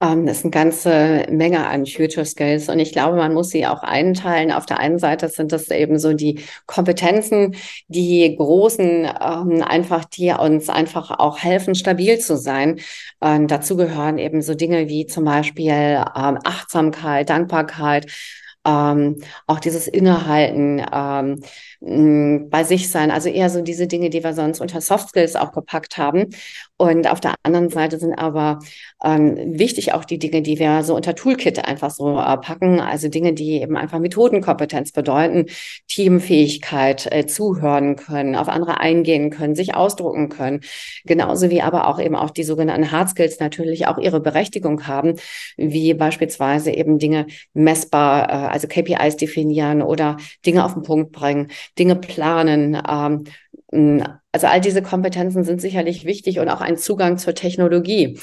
Ähm, 0.00 0.26
das 0.26 0.38
ist 0.38 0.44
eine 0.44 0.50
ganze 0.50 1.26
Menge 1.30 1.66
an 1.66 1.86
Future 1.86 2.26
Skills 2.26 2.68
und 2.68 2.78
ich 2.78 2.92
glaube, 2.92 3.16
man 3.16 3.32
muss 3.32 3.48
sie 3.48 3.66
auch 3.66 3.82
einteilen. 3.82 4.52
Auf 4.52 4.66
der 4.66 4.78
einen 4.78 4.98
Seite 4.98 5.28
sind 5.30 5.52
das 5.52 5.70
eben 5.70 5.98
so 5.98 6.12
die 6.12 6.40
Kompetenzen, 6.66 7.56
die 7.88 8.36
großen, 8.36 9.06
ähm, 9.06 9.62
einfach, 9.62 10.04
die 10.04 10.32
uns 10.32 10.68
einfach 10.68 11.18
auch 11.18 11.38
helfen, 11.38 11.74
stabil 11.74 12.18
zu 12.18 12.36
sein. 12.36 12.80
Ähm, 13.22 13.48
dazu 13.48 13.76
gehören 13.76 14.18
eben 14.18 14.42
so 14.42 14.54
Dinge 14.54 14.88
wie 14.88 15.06
zum 15.06 15.24
Beispiel 15.24 15.72
ähm, 15.72 16.38
Achtsamkeit, 16.44 17.30
Dankbarkeit, 17.30 18.12
ähm, 18.66 19.22
auch 19.46 19.60
dieses 19.60 19.86
Innehalten, 19.86 20.84
ähm, 20.92 21.40
bei 21.80 22.64
sich 22.64 22.90
sein, 22.90 23.10
also 23.10 23.28
eher 23.28 23.50
so 23.50 23.60
diese 23.62 23.86
Dinge, 23.86 24.10
die 24.10 24.24
wir 24.24 24.32
sonst 24.32 24.60
unter 24.60 24.80
Soft 24.80 25.10
Skills 25.10 25.36
auch 25.36 25.52
gepackt 25.52 25.98
haben. 25.98 26.26
Und 26.78 27.10
auf 27.10 27.20
der 27.20 27.34
anderen 27.42 27.70
Seite 27.70 27.98
sind 27.98 28.14
aber 28.14 28.58
ähm, 29.02 29.58
wichtig 29.58 29.94
auch 29.94 30.04
die 30.04 30.18
Dinge, 30.18 30.42
die 30.42 30.58
wir 30.58 30.82
so 30.82 30.94
unter 30.94 31.14
Toolkit 31.14 31.66
einfach 31.66 31.90
so 31.90 32.18
äh, 32.18 32.36
packen, 32.36 32.80
also 32.80 33.08
Dinge, 33.08 33.32
die 33.32 33.62
eben 33.62 33.76
einfach 33.76 33.98
Methodenkompetenz 33.98 34.92
bedeuten, 34.92 35.46
Teamfähigkeit, 35.88 37.10
äh, 37.10 37.26
zuhören 37.26 37.96
können, 37.96 38.36
auf 38.36 38.48
andere 38.48 38.80
eingehen 38.80 39.30
können, 39.30 39.54
sich 39.54 39.74
ausdrucken 39.74 40.28
können, 40.28 40.60
genauso 41.04 41.50
wie 41.50 41.62
aber 41.62 41.88
auch 41.88 41.98
eben 41.98 42.14
auch 42.14 42.30
die 42.30 42.44
sogenannten 42.44 42.90
Hard 42.90 43.08
Skills 43.10 43.40
natürlich 43.40 43.86
auch 43.86 43.98
ihre 43.98 44.20
Berechtigung 44.20 44.86
haben, 44.86 45.14
wie 45.56 45.94
beispielsweise 45.94 46.72
eben 46.72 46.98
Dinge 46.98 47.26
messbar, 47.54 48.28
äh, 48.28 48.32
also 48.48 48.68
KPIs 48.68 49.16
definieren 49.16 49.80
oder 49.80 50.18
Dinge 50.44 50.64
auf 50.64 50.74
den 50.74 50.82
Punkt 50.82 51.12
bringen, 51.12 51.48
Dinge 51.78 51.96
planen. 51.96 52.80
Ähm, 52.88 53.24
also 54.32 54.46
all 54.46 54.60
diese 54.60 54.82
Kompetenzen 54.82 55.44
sind 55.44 55.60
sicherlich 55.60 56.04
wichtig 56.04 56.38
und 56.38 56.48
auch 56.48 56.60
ein 56.60 56.76
Zugang 56.76 57.18
zur 57.18 57.34
Technologie. 57.34 58.18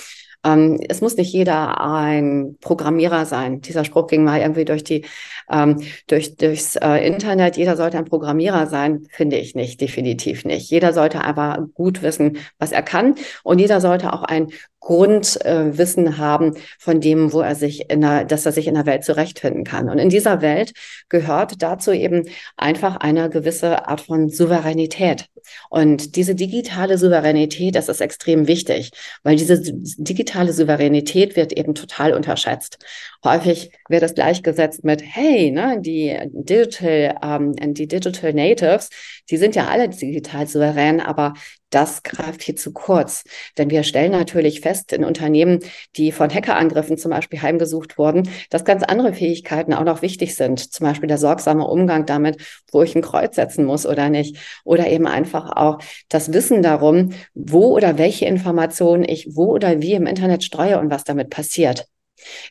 Ähm, 0.46 0.80
es 0.90 1.02
muss 1.02 1.16
nicht 1.16 1.32
jeder 1.32 1.80
ein 1.82 2.58
Programmierer 2.60 3.26
sein. 3.26 3.62
Dieser 3.62 3.86
Spruch 3.86 4.08
ging 4.08 4.24
mal 4.24 4.42
irgendwie 4.42 4.66
durch 4.66 4.84
die 4.84 5.06
ähm, 5.50 5.82
durch 6.08 6.36
durchs 6.36 6.76
äh, 6.76 7.06
Internet. 7.06 7.58
Jeder 7.58 7.78
sollte 7.78 7.98
ein 7.98 8.06
Programmierer 8.06 8.68
sein, 8.68 9.08
finde 9.10 9.38
ich 9.38 9.56
nicht, 9.56 9.80
definitiv 9.82 10.46
nicht. 10.46 10.70
Jeder 10.70 10.94
sollte 10.94 11.24
aber 11.24 11.68
gut 11.74 12.02
wissen, 12.02 12.38
was 12.58 12.72
er 12.72 12.84
kann 12.84 13.16
und 13.44 13.60
jeder 13.60 13.80
sollte 13.82 14.12
auch 14.14 14.24
ein 14.24 14.48
Grundwissen 14.84 16.08
äh, 16.08 16.12
haben 16.18 16.56
von 16.78 17.00
dem, 17.00 17.32
wo 17.32 17.40
er 17.40 17.56
sich 17.56 17.90
in 17.90 18.02
der, 18.02 18.26
dass 18.26 18.46
er 18.46 18.52
sich 18.52 18.68
in 18.68 18.74
der 18.74 18.86
Welt 18.86 19.06
zurechtfinden 19.06 19.64
kann. 19.64 19.90
Und 19.90 19.98
in 19.98 20.10
dieser 20.10 20.42
Welt 20.42 20.74
gehört 21.08 21.62
dazu 21.62 21.92
eben 21.92 22.28
einfach 22.58 22.98
eine 22.98 23.30
gewisse 23.30 23.88
Art 23.88 24.02
von 24.02 24.30
Souveränität. 24.30 25.28
Und 25.70 26.18
diese 26.18 26.36
digitale 26.36 26.98
Souveränität, 26.98 27.76
das 27.76 27.88
ist 27.88 28.02
extrem 28.02 28.48
wichtig, 28.48 28.92
weil 29.24 29.38
diese 29.38 29.62
digitale 29.62 30.52
Souveränität 30.52 31.38
wird 31.38 31.54
eben 31.54 31.76
total 31.76 32.14
unterschätzt. 32.14 32.78
Häufig 33.24 33.72
wird 33.88 34.04
es 34.04 34.16
gleichgesetzt 34.16 34.84
mit, 34.84 35.02
hey, 35.02 35.52
ne, 35.52 35.78
die 35.80 36.18
Digital, 36.34 37.18
ähm, 37.24 37.74
die 37.74 37.88
Digital 37.88 38.34
Natives, 38.34 38.90
die 39.30 39.38
sind 39.38 39.56
ja 39.56 39.68
alle 39.68 39.88
digital 39.88 40.48
souverän, 40.48 41.00
aber 41.00 41.34
das 41.74 42.04
greift 42.04 42.42
hier 42.44 42.56
zu 42.56 42.72
kurz. 42.74 43.24
Denn 43.58 43.70
wir 43.70 43.84
stellen 43.84 44.12
natürlich 44.12 44.62
fest 44.62 44.94
in 44.94 45.04
Unternehmen, 45.04 45.60
die 45.96 46.12
von 46.12 46.30
Hackerangriffen 46.30 46.98
zum 46.98 47.12
Beispiel 47.12 47.42
heimgesucht 47.42 47.98
wurden, 47.98 48.30
dass 48.50 48.66
ganz 48.66 48.84
andere 48.84 49.14
Fähigkeiten 49.14 49.74
auch 49.74 49.84
noch 49.84 50.02
wichtig 50.02 50.36
sind. 50.36 50.74
Zum 50.74 50.86
Beispiel 50.86 51.08
der 51.08 51.18
sorgsame 51.18 51.66
Umgang 51.66 52.06
damit, 52.06 52.38
wo 52.72 52.84
ich 52.84 52.96
ein 52.96 53.02
Kreuz 53.02 53.36
setzen 53.36 53.66
muss 53.66 53.86
oder 53.86 54.10
nicht. 54.10 54.38
Oder 54.64 54.88
eben 54.88 55.08
einfach 55.08 55.52
auch 55.56 55.80
das 56.10 56.34
Wissen 56.34 56.62
darum, 56.62 57.12
wo 57.34 57.76
oder 57.76 57.98
welche 57.98 58.26
Informationen 58.26 59.04
ich 59.04 59.36
wo 59.36 59.46
oder 59.54 59.82
wie 59.82 59.94
im 59.94 60.08
Internet 60.08 60.44
streue 60.44 60.80
und 60.80 60.92
was 60.92 61.04
damit 61.04 61.30
passiert. 61.30 61.88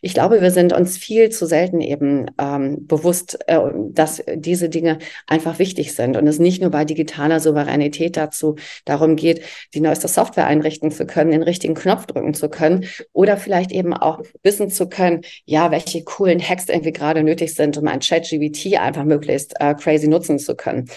Ich 0.00 0.14
glaube, 0.14 0.40
wir 0.40 0.50
sind 0.50 0.72
uns 0.72 0.96
viel 0.96 1.30
zu 1.30 1.46
selten 1.46 1.80
eben 1.80 2.26
ähm, 2.38 2.86
bewusst, 2.86 3.38
äh, 3.46 3.58
dass 3.90 4.22
diese 4.34 4.68
Dinge 4.68 4.98
einfach 5.26 5.58
wichtig 5.58 5.94
sind 5.94 6.16
und 6.16 6.26
es 6.26 6.38
nicht 6.38 6.60
nur 6.60 6.70
bei 6.70 6.84
digitaler 6.84 7.40
Souveränität 7.40 8.16
dazu 8.16 8.56
darum 8.84 9.16
geht, 9.16 9.42
die 9.74 9.80
neueste 9.80 10.08
Software 10.08 10.46
einrichten 10.46 10.90
zu 10.90 11.06
können, 11.06 11.30
den 11.30 11.42
richtigen 11.42 11.74
Knopf 11.74 12.06
drücken 12.06 12.34
zu 12.34 12.48
können 12.48 12.86
oder 13.12 13.36
vielleicht 13.36 13.72
eben 13.72 13.92
auch 13.94 14.20
wissen 14.42 14.70
zu 14.70 14.88
können, 14.88 15.22
ja, 15.44 15.70
welche 15.70 16.04
coolen 16.04 16.40
Hacks 16.40 16.68
irgendwie 16.68 16.92
gerade 16.92 17.22
nötig 17.22 17.54
sind, 17.54 17.76
um 17.78 17.86
ein 17.88 18.00
ChatGBT 18.00 18.78
einfach 18.78 19.04
möglichst 19.04 19.54
äh, 19.60 19.74
crazy 19.74 20.08
nutzen 20.08 20.38
zu 20.38 20.54
können. 20.54 20.88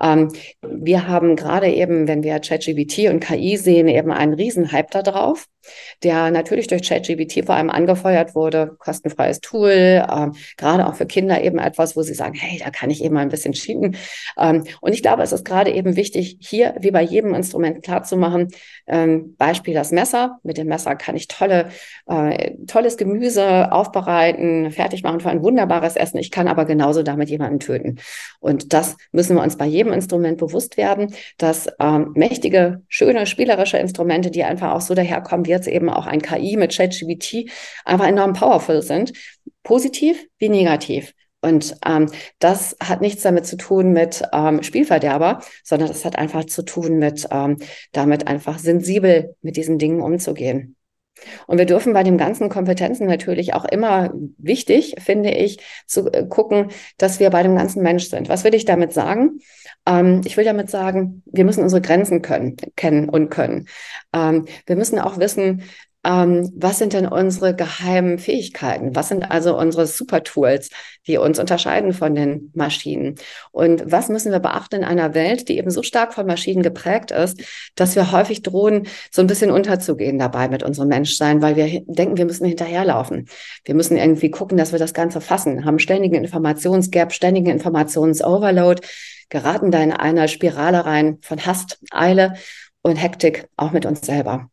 Ähm, 0.00 0.32
wir 0.62 1.08
haben 1.08 1.36
gerade 1.36 1.68
eben, 1.68 2.06
wenn 2.08 2.22
wir 2.22 2.38
ChatGPT 2.38 3.10
und 3.10 3.20
KI 3.20 3.56
sehen, 3.56 3.88
eben 3.88 4.10
einen 4.10 4.34
Riesenhype 4.34 4.88
da 4.90 5.02
drauf, 5.02 5.46
der 6.02 6.30
natürlich 6.30 6.66
durch 6.66 6.88
ChatGPT 6.88 7.44
vor 7.46 7.54
allem 7.54 7.70
angefeuert 7.70 8.34
wurde, 8.34 8.76
kostenfreies 8.78 9.40
Tool, 9.40 9.70
ähm, 9.70 10.34
gerade 10.56 10.86
auch 10.86 10.94
für 10.94 11.06
Kinder 11.06 11.42
eben 11.42 11.58
etwas, 11.58 11.96
wo 11.96 12.02
sie 12.02 12.14
sagen, 12.14 12.34
hey, 12.34 12.58
da 12.62 12.70
kann 12.70 12.90
ich 12.90 13.02
eben 13.02 13.14
mal 13.14 13.20
ein 13.20 13.28
bisschen 13.28 13.52
cheaten. 13.52 13.96
Ähm, 14.38 14.64
und 14.80 14.92
ich 14.92 15.02
glaube, 15.02 15.22
es 15.22 15.32
ist 15.32 15.44
gerade 15.44 15.72
eben 15.72 15.96
wichtig, 15.96 16.38
hier 16.40 16.74
wie 16.78 16.90
bei 16.90 17.02
jedem 17.02 17.34
Instrument 17.34 17.82
klarzumachen, 17.82 18.48
ähm, 18.86 19.34
Beispiel 19.36 19.74
das 19.74 19.92
Messer. 19.92 20.38
Mit 20.42 20.58
dem 20.58 20.68
Messer 20.68 20.94
kann 20.96 21.16
ich 21.16 21.28
tolle, 21.28 21.70
äh, 22.06 22.52
tolles 22.66 22.96
Gemüse 22.96 23.72
aufbereiten, 23.72 24.70
fertig 24.70 25.02
machen 25.02 25.20
für 25.20 25.30
ein 25.30 25.42
wunderbares 25.42 25.96
Essen. 25.96 26.18
Ich 26.18 26.30
kann 26.30 26.48
aber 26.48 26.64
genauso 26.64 27.02
damit 27.02 27.30
jemanden 27.30 27.60
töten. 27.60 27.98
Und 28.40 28.72
das 28.72 28.96
müssen 29.12 29.36
wir 29.36 29.42
uns 29.42 29.56
bei 29.56 29.66
jedem 29.66 29.92
Instrument 29.92 30.38
bewusst 30.38 30.76
werden, 30.76 31.14
dass 31.38 31.68
ähm, 31.80 32.12
mächtige, 32.14 32.82
schöne, 32.88 33.26
spielerische 33.26 33.78
Instrumente, 33.78 34.30
die 34.30 34.44
einfach 34.44 34.72
auch 34.72 34.80
so 34.80 34.94
daherkommen, 34.94 35.46
wie 35.46 35.52
jetzt 35.56 35.68
eben 35.68 35.90
auch 35.90 36.06
ein 36.06 36.22
KI 36.22 36.56
mit 36.56 36.74
ChatGPT, 36.74 37.50
einfach 37.84 38.06
enorm 38.06 38.34
powerful 38.34 38.82
sind. 38.82 39.12
Positiv 39.62 40.24
wie 40.38 40.48
negativ. 40.48 41.12
Und 41.40 41.76
ähm, 41.86 42.10
das 42.38 42.76
hat 42.82 43.00
nichts 43.00 43.22
damit 43.22 43.46
zu 43.46 43.56
tun 43.56 43.92
mit 43.92 44.22
ähm, 44.32 44.62
Spielverderber, 44.62 45.42
sondern 45.62 45.88
das 45.88 46.04
hat 46.04 46.18
einfach 46.18 46.44
zu 46.44 46.62
tun 46.62 46.98
mit 46.98 47.28
ähm, 47.30 47.58
damit 47.92 48.26
einfach 48.26 48.58
sensibel 48.58 49.36
mit 49.42 49.56
diesen 49.56 49.78
Dingen 49.78 50.00
umzugehen. 50.00 50.76
Und 51.46 51.58
wir 51.58 51.66
dürfen 51.66 51.92
bei 51.92 52.02
den 52.02 52.18
ganzen 52.18 52.48
Kompetenzen 52.48 53.06
natürlich 53.06 53.54
auch 53.54 53.64
immer 53.64 54.12
wichtig, 54.38 54.96
finde 54.98 55.30
ich, 55.30 55.58
zu 55.86 56.12
äh, 56.12 56.26
gucken, 56.26 56.70
dass 56.98 57.20
wir 57.20 57.30
bei 57.30 57.42
dem 57.42 57.56
ganzen 57.56 57.82
Mensch 57.82 58.08
sind. 58.08 58.28
Was 58.28 58.44
will 58.44 58.54
ich 58.54 58.64
damit 58.64 58.92
sagen? 58.92 59.38
Ähm, 59.86 60.20
ich 60.24 60.36
will 60.36 60.44
damit 60.44 60.70
sagen, 60.70 61.22
wir 61.26 61.44
müssen 61.44 61.62
unsere 61.62 61.80
Grenzen 61.80 62.22
können, 62.22 62.56
kennen 62.76 63.08
und 63.08 63.30
können. 63.30 63.68
Ähm, 64.12 64.46
wir 64.66 64.76
müssen 64.76 64.98
auch 64.98 65.18
wissen, 65.18 65.62
ähm, 66.06 66.52
was 66.54 66.78
sind 66.78 66.92
denn 66.92 67.06
unsere 67.08 67.54
geheimen 67.54 68.18
Fähigkeiten? 68.18 68.94
Was 68.94 69.08
sind 69.08 69.28
also 69.28 69.58
unsere 69.58 69.88
Supertools, 69.88 70.70
die 71.08 71.18
uns 71.18 71.40
unterscheiden 71.40 71.92
von 71.92 72.14
den 72.14 72.52
Maschinen? 72.54 73.16
Und 73.50 73.90
was 73.90 74.08
müssen 74.08 74.30
wir 74.30 74.38
beachten 74.38 74.76
in 74.76 74.84
einer 74.84 75.14
Welt, 75.14 75.48
die 75.48 75.58
eben 75.58 75.70
so 75.70 75.82
stark 75.82 76.14
von 76.14 76.26
Maschinen 76.26 76.62
geprägt 76.62 77.10
ist, 77.10 77.42
dass 77.74 77.96
wir 77.96 78.12
häufig 78.12 78.42
drohen, 78.42 78.86
so 79.10 79.20
ein 79.20 79.26
bisschen 79.26 79.50
unterzugehen 79.50 80.18
dabei 80.18 80.48
mit 80.48 80.62
unserem 80.62 80.88
Menschsein, 80.88 81.42
weil 81.42 81.56
wir 81.56 81.82
denken, 81.86 82.16
wir 82.16 82.26
müssen 82.26 82.46
hinterherlaufen. 82.46 83.28
Wir 83.64 83.74
müssen 83.74 83.96
irgendwie 83.96 84.30
gucken, 84.30 84.58
dass 84.58 84.70
wir 84.70 84.78
das 84.78 84.94
Ganze 84.94 85.20
fassen, 85.20 85.64
haben 85.64 85.80
ständigen 85.80 86.14
Informationsgap, 86.14 87.12
ständigen 87.12 87.50
Informationsoverload, 87.50 88.80
geraten 89.28 89.70
da 89.70 89.80
in 89.80 89.92
einer 89.92 90.28
Spirale 90.28 90.84
rein 90.84 91.18
von 91.22 91.44
Hast, 91.44 91.78
Eile 91.90 92.34
und 92.82 92.96
Hektik, 92.96 93.48
auch 93.56 93.72
mit 93.72 93.86
uns 93.86 94.00
selber. 94.02 94.50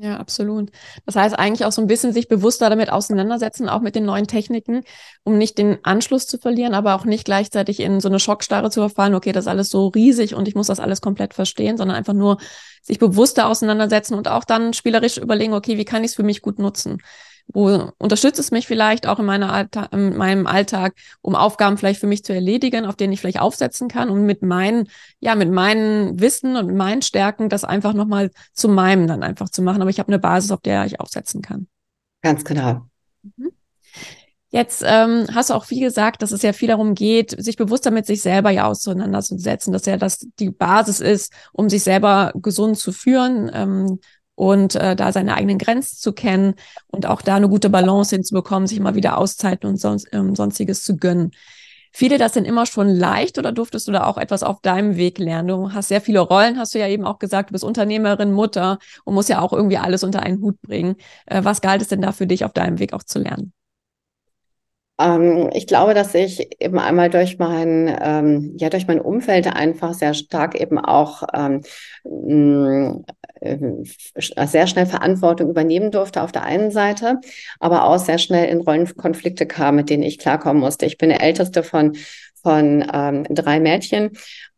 Ja, 0.00 0.18
absolut. 0.18 0.70
Das 1.06 1.16
heißt 1.16 1.36
eigentlich 1.36 1.64
auch 1.64 1.72
so 1.72 1.82
ein 1.82 1.88
bisschen 1.88 2.12
sich 2.12 2.28
bewusster 2.28 2.70
damit 2.70 2.88
auseinandersetzen, 2.92 3.68
auch 3.68 3.80
mit 3.80 3.96
den 3.96 4.04
neuen 4.04 4.28
Techniken, 4.28 4.84
um 5.24 5.38
nicht 5.38 5.58
den 5.58 5.84
Anschluss 5.84 6.28
zu 6.28 6.38
verlieren, 6.38 6.74
aber 6.74 6.94
auch 6.94 7.04
nicht 7.04 7.24
gleichzeitig 7.24 7.80
in 7.80 7.98
so 7.98 8.08
eine 8.08 8.20
Schockstarre 8.20 8.70
zu 8.70 8.78
verfallen, 8.78 9.16
okay, 9.16 9.32
das 9.32 9.46
ist 9.46 9.48
alles 9.48 9.70
so 9.70 9.88
riesig 9.88 10.36
und 10.36 10.46
ich 10.46 10.54
muss 10.54 10.68
das 10.68 10.78
alles 10.78 11.00
komplett 11.00 11.34
verstehen, 11.34 11.76
sondern 11.76 11.96
einfach 11.96 12.12
nur 12.12 12.38
sich 12.80 13.00
bewusster 13.00 13.48
auseinandersetzen 13.48 14.14
und 14.14 14.28
auch 14.28 14.44
dann 14.44 14.72
spielerisch 14.72 15.16
überlegen, 15.16 15.52
okay, 15.52 15.78
wie 15.78 15.84
kann 15.84 16.04
ich 16.04 16.12
es 16.12 16.14
für 16.14 16.22
mich 16.22 16.42
gut 16.42 16.60
nutzen? 16.60 17.02
Wo 17.48 17.90
unterstützt 17.98 18.38
es 18.38 18.50
mich 18.50 18.66
vielleicht 18.66 19.06
auch 19.06 19.18
in, 19.18 19.24
meiner 19.24 19.52
Allta 19.52 19.84
in 19.86 20.16
meinem 20.16 20.46
Alltag, 20.46 20.94
um 21.22 21.34
Aufgaben 21.34 21.78
vielleicht 21.78 22.00
für 22.00 22.06
mich 22.06 22.24
zu 22.24 22.34
erledigen, 22.34 22.84
auf 22.84 22.96
denen 22.96 23.12
ich 23.12 23.20
vielleicht 23.20 23.40
aufsetzen 23.40 23.88
kann 23.88 24.10
und 24.10 24.24
mit 24.24 24.42
meinen, 24.42 24.88
ja, 25.20 25.34
mit 25.34 25.50
meinen 25.50 26.20
Wissen 26.20 26.56
und 26.56 26.74
meinen 26.76 27.02
Stärken 27.02 27.48
das 27.48 27.64
einfach 27.64 27.94
nochmal 27.94 28.30
zu 28.52 28.68
meinem 28.68 29.06
dann 29.06 29.22
einfach 29.22 29.48
zu 29.48 29.62
machen. 29.62 29.80
Aber 29.80 29.90
ich 29.90 29.98
habe 29.98 30.08
eine 30.08 30.18
Basis, 30.18 30.50
auf 30.50 30.60
der 30.60 30.84
ich 30.84 31.00
aufsetzen 31.00 31.42
kann. 31.42 31.68
Ganz 32.22 32.44
genau. 32.44 32.82
Mhm. 33.22 33.52
Jetzt 34.50 34.82
ähm, 34.86 35.26
hast 35.34 35.50
du 35.50 35.54
auch 35.54 35.66
viel 35.66 35.80
gesagt, 35.80 36.22
dass 36.22 36.32
es 36.32 36.40
ja 36.40 36.54
viel 36.54 36.68
darum 36.68 36.94
geht, 36.94 37.34
sich 37.38 37.56
bewusster 37.56 37.90
mit 37.90 38.06
sich 38.06 38.22
selber 38.22 38.50
ja 38.50 38.66
auseinanderzusetzen, 38.66 39.74
dass 39.74 39.84
ja 39.84 39.98
das 39.98 40.26
die 40.38 40.48
Basis 40.48 41.00
ist, 41.00 41.34
um 41.52 41.68
sich 41.68 41.82
selber 41.82 42.32
gesund 42.34 42.78
zu 42.78 42.92
führen, 42.92 43.50
ähm, 43.52 43.98
und 44.38 44.76
äh, 44.76 44.94
da 44.94 45.10
seine 45.10 45.34
eigenen 45.34 45.58
Grenzen 45.58 45.96
zu 45.96 46.12
kennen 46.12 46.54
und 46.86 47.06
auch 47.06 47.22
da 47.22 47.34
eine 47.34 47.48
gute 47.48 47.70
Balance 47.70 48.14
hinzubekommen, 48.14 48.68
sich 48.68 48.78
immer 48.78 48.94
wieder 48.94 49.18
Auszeiten 49.18 49.68
und 49.68 49.78
sonst, 49.78 50.06
ähm, 50.12 50.36
sonstiges 50.36 50.84
zu 50.84 50.96
gönnen. 50.96 51.32
Viele 51.92 52.18
das 52.18 52.32
denn 52.32 52.44
immer 52.44 52.64
schon 52.64 52.88
leicht 52.88 53.38
oder 53.38 53.50
durftest 53.50 53.88
du 53.88 53.92
da 53.92 54.04
auch 54.04 54.16
etwas 54.16 54.44
auf 54.44 54.60
deinem 54.60 54.96
Weg 54.96 55.18
lernen? 55.18 55.48
Du 55.48 55.72
hast 55.72 55.88
sehr 55.88 56.00
viele 56.00 56.20
Rollen, 56.20 56.56
hast 56.56 56.72
du 56.72 56.78
ja 56.78 56.86
eben 56.86 57.04
auch 57.04 57.18
gesagt, 57.18 57.50
du 57.50 57.52
bist 57.52 57.64
Unternehmerin, 57.64 58.30
Mutter 58.30 58.78
und 59.04 59.14
musst 59.14 59.28
ja 59.28 59.40
auch 59.40 59.52
irgendwie 59.52 59.78
alles 59.78 60.04
unter 60.04 60.22
einen 60.22 60.40
Hut 60.40 60.62
bringen. 60.62 60.94
Äh, 61.26 61.42
was 61.42 61.60
galt 61.60 61.82
es 61.82 61.88
denn 61.88 62.00
da 62.00 62.12
für 62.12 62.28
dich 62.28 62.44
auf 62.44 62.52
deinem 62.52 62.78
Weg 62.78 62.92
auch 62.92 63.02
zu 63.02 63.18
lernen? 63.18 63.52
Ähm, 64.98 65.50
ich 65.52 65.66
glaube, 65.66 65.94
dass 65.94 66.14
ich 66.14 66.48
eben 66.60 66.78
einmal 66.78 67.08
durch 67.10 67.38
mein, 67.38 67.96
ähm, 68.00 68.54
ja, 68.58 68.68
durch 68.68 68.86
mein 68.86 69.00
Umfeld 69.00 69.46
einfach 69.46 69.94
sehr 69.94 70.14
stark 70.14 70.60
eben 70.60 70.78
auch 70.78 71.22
ähm, 71.34 71.62
äh, 73.40 73.56
sehr 74.46 74.66
schnell 74.66 74.86
Verantwortung 74.86 75.50
übernehmen 75.50 75.90
durfte 75.90 76.22
auf 76.22 76.32
der 76.32 76.42
einen 76.42 76.70
Seite, 76.70 77.20
aber 77.60 77.84
auch 77.84 77.98
sehr 77.98 78.18
schnell 78.18 78.48
in 78.48 78.60
Rollenkonflikte 78.60 79.46
kam, 79.46 79.76
mit 79.76 79.90
denen 79.90 80.02
ich 80.02 80.18
klarkommen 80.18 80.60
musste. 80.60 80.86
Ich 80.86 80.98
bin 80.98 81.10
der 81.10 81.22
älteste 81.22 81.62
von 81.62 81.96
von 82.42 82.86
ähm, 82.92 83.24
drei 83.28 83.60
Mädchen. 83.60 84.10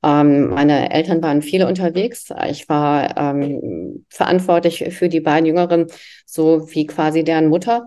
Ähm, 0.03 0.51
meine 0.51 0.93
Eltern 0.93 1.23
waren 1.23 1.43
viele 1.43 1.67
unterwegs. 1.67 2.29
Ich 2.49 2.69
war 2.69 3.17
ähm, 3.17 4.05
verantwortlich 4.09 4.85
für 4.91 5.09
die 5.09 5.21
beiden 5.21 5.47
Jüngeren, 5.47 5.87
so 6.27 6.69
wie 6.73 6.87
quasi 6.87 7.25
deren 7.25 7.49
Mutter. 7.49 7.87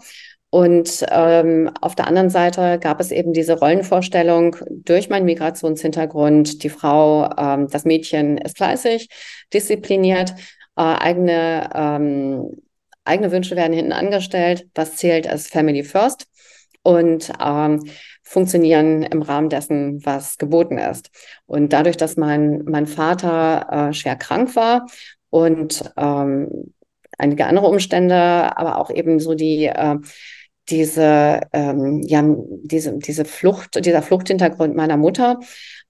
Und 0.53 1.03
ähm, 1.09 1.71
auf 1.81 1.95
der 1.95 2.05
anderen 2.05 2.29
Seite 2.29 2.77
gab 2.77 2.99
es 2.99 3.09
eben 3.09 3.33
diese 3.33 3.57
Rollenvorstellung 3.57 4.55
durch 4.69 5.09
meinen 5.09 5.25
Migrationshintergrund, 5.25 6.61
die 6.61 6.69
Frau, 6.69 7.27
ähm, 7.35 7.67
das 7.71 7.85
Mädchen 7.85 8.37
ist 8.37 8.57
fleißig, 8.57 9.09
diszipliniert, 9.51 10.35
äh, 10.77 10.83
eigene, 10.83 11.71
ähm, 11.73 12.51
eigene 13.03 13.31
Wünsche 13.31 13.55
werden 13.55 13.73
hinten 13.73 13.93
angestellt. 13.93 14.67
Was 14.75 14.95
zählt 14.95 15.25
ist 15.25 15.51
Family 15.51 15.83
First 15.83 16.27
und 16.83 17.33
ähm, 17.43 17.81
funktionieren 18.21 19.01
im 19.01 19.23
Rahmen 19.23 19.49
dessen, 19.49 20.05
was 20.05 20.37
geboten 20.37 20.77
ist. 20.77 21.09
Und 21.47 21.73
dadurch, 21.73 21.97
dass 21.97 22.15
mein, 22.15 22.61
mein 22.65 22.85
Vater 22.85 23.89
äh, 23.89 23.93
schwer 23.93 24.17
krank 24.17 24.55
war 24.55 24.85
und 25.31 25.83
ähm, 25.97 26.75
einige 27.17 27.47
andere 27.47 27.65
Umstände, 27.65 28.15
aber 28.55 28.77
auch 28.77 28.91
eben 28.91 29.19
so 29.19 29.33
die 29.33 29.65
äh, 29.65 29.97
diese, 30.69 31.41
ähm, 31.53 32.01
ja, 32.03 32.23
diese, 32.25 32.97
diese 32.97 33.25
Flucht, 33.25 33.83
dieser 33.85 34.01
Fluchthintergrund 34.01 34.75
meiner 34.75 34.97
Mutter, 34.97 35.39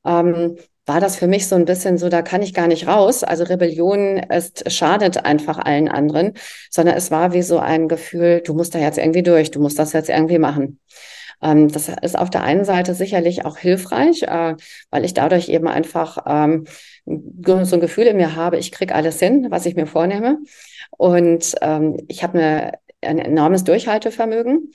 ähm, 0.06 0.58
war 0.86 1.00
das 1.00 1.16
für 1.16 1.28
mich 1.28 1.48
so 1.48 1.56
ein 1.56 1.66
bisschen 1.66 1.98
so, 1.98 2.10
da 2.10 2.22
kann 2.22 2.42
ich 2.42 2.54
gar 2.54 2.68
nicht 2.68 2.88
raus. 2.88 3.24
Also 3.24 3.46
Rebellion 3.46 4.18
ist, 4.18 4.70
schadet 4.72 5.24
einfach 5.26 5.58
allen 5.60 5.88
anderen, 5.88 6.34
sondern 6.70 6.96
es 6.96 7.10
war 7.10 7.34
wie 7.34 7.42
so 7.42 7.60
ein 7.60 7.88
Gefühl, 7.88 8.42
du 8.46 8.54
musst 8.54 8.76
da 8.76 8.80
jetzt 8.80 8.98
irgendwie 8.98 9.24
durch, 9.24 9.52
du 9.52 9.62
musst 9.62 9.80
das 9.80 9.94
jetzt 9.94 10.10
irgendwie 10.10 10.40
machen. 10.40 10.80
Ähm, 11.42 11.70
das 11.70 11.90
ist 12.02 12.18
auf 12.18 12.30
der 12.30 12.44
einen 12.44 12.66
Seite 12.66 12.96
sicherlich 12.96 13.46
auch 13.46 13.58
hilfreich, 13.58 14.24
äh, 14.24 14.56
weil 14.90 15.06
ich 15.06 15.14
dadurch 15.14 15.50
eben 15.50 15.68
einfach 15.68 16.18
ähm, 16.26 16.66
so 17.06 17.76
ein 17.76 17.82
Gefühl 17.82 18.08
in 18.08 18.18
mir 18.18 18.36
habe, 18.36 18.58
ich 18.58 18.72
krieg 18.72 18.94
alles 18.94 19.20
hin, 19.20 19.48
was 19.50 19.66
ich 19.66 19.76
mir 19.76 19.88
vornehme. 19.88 20.40
Und 20.98 21.56
ähm, 21.62 21.98
ich 22.08 22.24
habe 22.24 22.40
eine 22.40 22.72
ein 23.06 23.20
enormes 23.20 23.64
Durchhaltevermögen, 23.64 24.72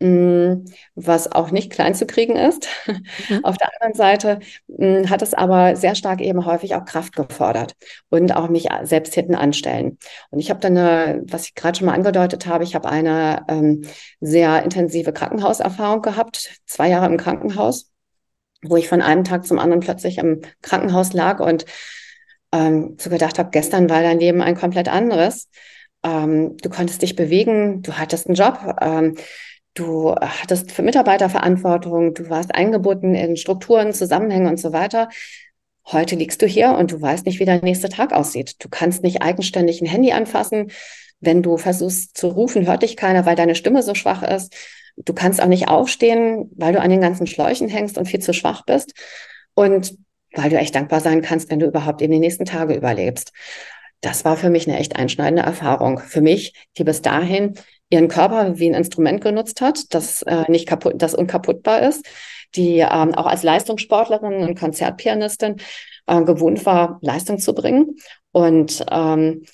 mm, 0.00 0.64
was 0.94 1.30
auch 1.30 1.50
nicht 1.50 1.72
klein 1.72 1.94
zu 1.94 2.06
kriegen 2.06 2.36
ist. 2.36 2.68
Mhm. 3.28 3.44
Auf 3.44 3.56
der 3.56 3.70
anderen 3.74 3.94
Seite 3.94 4.40
mm, 4.68 5.08
hat 5.08 5.22
es 5.22 5.34
aber 5.34 5.76
sehr 5.76 5.94
stark 5.94 6.20
eben 6.20 6.44
häufig 6.46 6.74
auch 6.74 6.84
Kraft 6.84 7.16
gefordert 7.16 7.74
und 8.08 8.34
auch 8.34 8.48
mich 8.48 8.68
selbst 8.82 9.14
hinten 9.14 9.34
anstellen. 9.34 9.98
Und 10.30 10.38
ich 10.38 10.50
habe 10.50 10.60
dann, 10.60 10.76
eine, 10.76 11.22
was 11.26 11.46
ich 11.48 11.54
gerade 11.54 11.78
schon 11.78 11.86
mal 11.86 11.94
angedeutet 11.94 12.46
habe, 12.46 12.64
ich 12.64 12.74
habe 12.74 12.88
eine 12.88 13.44
ähm, 13.48 13.82
sehr 14.20 14.62
intensive 14.62 15.12
Krankenhauserfahrung 15.12 16.02
gehabt, 16.02 16.60
zwei 16.66 16.88
Jahre 16.88 17.06
im 17.06 17.16
Krankenhaus, 17.16 17.90
wo 18.62 18.76
ich 18.76 18.88
von 18.88 19.02
einem 19.02 19.24
Tag 19.24 19.46
zum 19.46 19.58
anderen 19.58 19.80
plötzlich 19.80 20.18
im 20.18 20.42
Krankenhaus 20.62 21.12
lag 21.12 21.40
und 21.40 21.64
ähm, 22.52 22.96
so 22.98 23.10
gedacht 23.10 23.38
habe, 23.38 23.50
gestern 23.50 23.90
war 23.90 24.02
dein 24.02 24.20
Leben 24.20 24.42
ein 24.42 24.56
komplett 24.56 24.88
anderes 24.88 25.48
ähm, 26.06 26.56
du 26.58 26.70
konntest 26.70 27.02
dich 27.02 27.16
bewegen, 27.16 27.82
du 27.82 27.94
hattest 27.94 28.28
einen 28.28 28.36
Job, 28.36 28.76
ähm, 28.80 29.16
du 29.74 30.14
hattest 30.14 30.70
für 30.70 30.82
Mitarbeiter 30.82 31.28
Verantwortung, 31.28 32.14
du 32.14 32.30
warst 32.30 32.54
eingebunden 32.54 33.14
in 33.14 33.36
Strukturen, 33.36 33.92
Zusammenhänge 33.92 34.48
und 34.48 34.60
so 34.60 34.72
weiter. 34.72 35.08
Heute 35.84 36.14
liegst 36.14 36.40
du 36.42 36.46
hier 36.46 36.70
und 36.70 36.92
du 36.92 37.00
weißt 37.00 37.26
nicht, 37.26 37.40
wie 37.40 37.44
der 37.44 37.62
nächste 37.62 37.88
Tag 37.88 38.12
aussieht. 38.12 38.54
Du 38.60 38.68
kannst 38.68 39.02
nicht 39.02 39.22
eigenständig 39.22 39.80
ein 39.80 39.86
Handy 39.86 40.12
anfassen. 40.12 40.70
Wenn 41.20 41.42
du 41.42 41.56
versuchst 41.56 42.16
zu 42.16 42.28
rufen, 42.28 42.66
hört 42.66 42.82
dich 42.82 42.96
keiner, 42.96 43.26
weil 43.26 43.36
deine 43.36 43.54
Stimme 43.54 43.82
so 43.82 43.94
schwach 43.94 44.22
ist. 44.22 44.54
Du 44.96 45.12
kannst 45.12 45.42
auch 45.42 45.48
nicht 45.48 45.68
aufstehen, 45.68 46.50
weil 46.56 46.72
du 46.72 46.80
an 46.80 46.90
den 46.90 47.00
ganzen 47.00 47.26
Schläuchen 47.26 47.68
hängst 47.68 47.98
und 47.98 48.06
viel 48.06 48.20
zu 48.20 48.32
schwach 48.32 48.64
bist. 48.64 48.94
Und 49.54 49.96
weil 50.32 50.50
du 50.50 50.58
echt 50.58 50.74
dankbar 50.74 51.00
sein 51.00 51.22
kannst, 51.22 51.50
wenn 51.50 51.58
du 51.58 51.66
überhaupt 51.66 52.02
eben 52.02 52.12
die 52.12 52.18
nächsten 52.18 52.44
Tage 52.44 52.74
überlebst. 52.74 53.32
Das 54.00 54.24
war 54.24 54.36
für 54.36 54.50
mich 54.50 54.68
eine 54.68 54.78
echt 54.78 54.96
einschneidende 54.96 55.42
Erfahrung. 55.42 55.98
Für 55.98 56.20
mich, 56.20 56.54
die 56.76 56.84
bis 56.84 57.02
dahin 57.02 57.54
ihren 57.88 58.08
Körper 58.08 58.58
wie 58.58 58.68
ein 58.68 58.74
Instrument 58.74 59.20
genutzt 59.20 59.60
hat, 59.60 59.94
das 59.94 60.22
äh, 60.22 60.50
nicht 60.50 60.66
kaputt, 60.66 60.94
das 60.96 61.14
unkaputtbar 61.14 61.82
ist, 61.82 62.06
die 62.54 62.78
ähm, 62.78 63.14
auch 63.14 63.26
als 63.26 63.42
Leistungssportlerin 63.42 64.42
und 64.42 64.58
Konzertpianistin 64.58 65.56
äh, 66.06 66.22
gewohnt 66.22 66.66
war, 66.66 66.98
Leistung 67.02 67.38
zu 67.38 67.54
bringen. 67.54 67.96
Und, 68.32 68.84
ähm, 68.90 69.44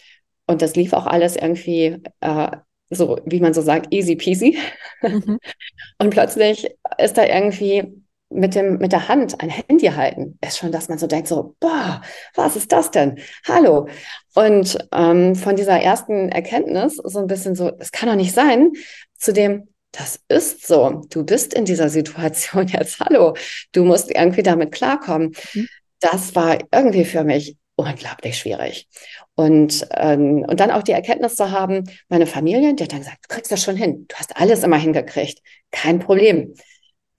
und 0.47 0.63
das 0.63 0.77
lief 0.77 0.93
auch 0.93 1.07
alles 1.07 1.37
irgendwie 1.37 1.99
äh, 2.21 2.51
so, 2.91 3.19
wie 3.25 3.41
man 3.41 3.55
so 3.55 3.63
sagt, 3.63 3.93
easy 3.93 4.17
peasy. 4.17 4.59
Mhm. 5.03 5.39
Und 5.99 6.11
plötzlich 6.11 6.69
ist 6.99 7.17
da 7.17 7.25
irgendwie 7.25 8.02
mit 8.35 8.55
dem, 8.55 8.79
mit 8.79 8.93
der 8.93 9.09
Hand 9.09 9.41
ein 9.41 9.51
Handy 9.51 9.87
halten, 9.87 10.39
ist 10.45 10.59
schon, 10.59 10.73
dass 10.73 10.89
man 10.89 10.99
so 10.99 11.07
denkt, 11.07 11.29
so, 11.29 11.55
boah, 11.61 12.03
was 12.35 12.57
ist 12.57 12.73
das 12.73 12.91
denn? 12.91 13.19
Hallo. 13.47 13.89
Und 14.35 14.79
ähm, 14.93 15.35
von 15.35 15.57
dieser 15.57 15.81
ersten 15.81 16.29
Erkenntnis 16.29 16.97
so 16.97 17.19
ein 17.19 17.27
bisschen 17.27 17.55
so, 17.55 17.73
es 17.79 17.93
kann 17.93 18.09
doch 18.09 18.17
nicht 18.17 18.35
sein, 18.35 18.73
zu 19.17 19.33
dem, 19.33 19.69
das 19.93 20.21
ist 20.29 20.67
so, 20.67 21.03
du 21.11 21.25
bist 21.25 21.55
in 21.55 21.65
dieser 21.65 21.89
Situation 21.89 22.67
jetzt, 22.69 22.99
hallo, 23.01 23.35
du 23.73 23.85
musst 23.85 24.11
irgendwie 24.11 24.43
damit 24.43 24.73
klarkommen. 24.73 25.35
Mhm. 25.55 25.69
Das 26.01 26.35
war 26.35 26.59
irgendwie 26.73 27.05
für 27.05 27.25
mich 27.25 27.57
unglaublich 27.77 28.39
schwierig. 28.39 28.89
Und, 29.35 29.87
ähm, 29.97 30.45
und 30.47 30.61
dann 30.61 30.71
auch 30.71 30.83
die 30.83 30.93
Erkenntnis 30.93 31.37
zu 31.37 31.51
haben, 31.51 31.85
meine 32.09 32.27
Familie, 32.27 32.75
die 32.75 32.85
hat 32.85 32.93
dann 32.93 33.01
gesagt, 33.01 33.25
du 33.25 33.35
kriegst 33.35 33.53
das 33.53 33.63
schon 33.63 33.77
hin, 33.77 34.07
du 34.09 34.17
hast 34.17 34.37
alles 34.37 34.63
immer 34.63 34.77
hingekriegt, 34.77 35.41
kein 35.71 35.99
Problem. 35.99 36.55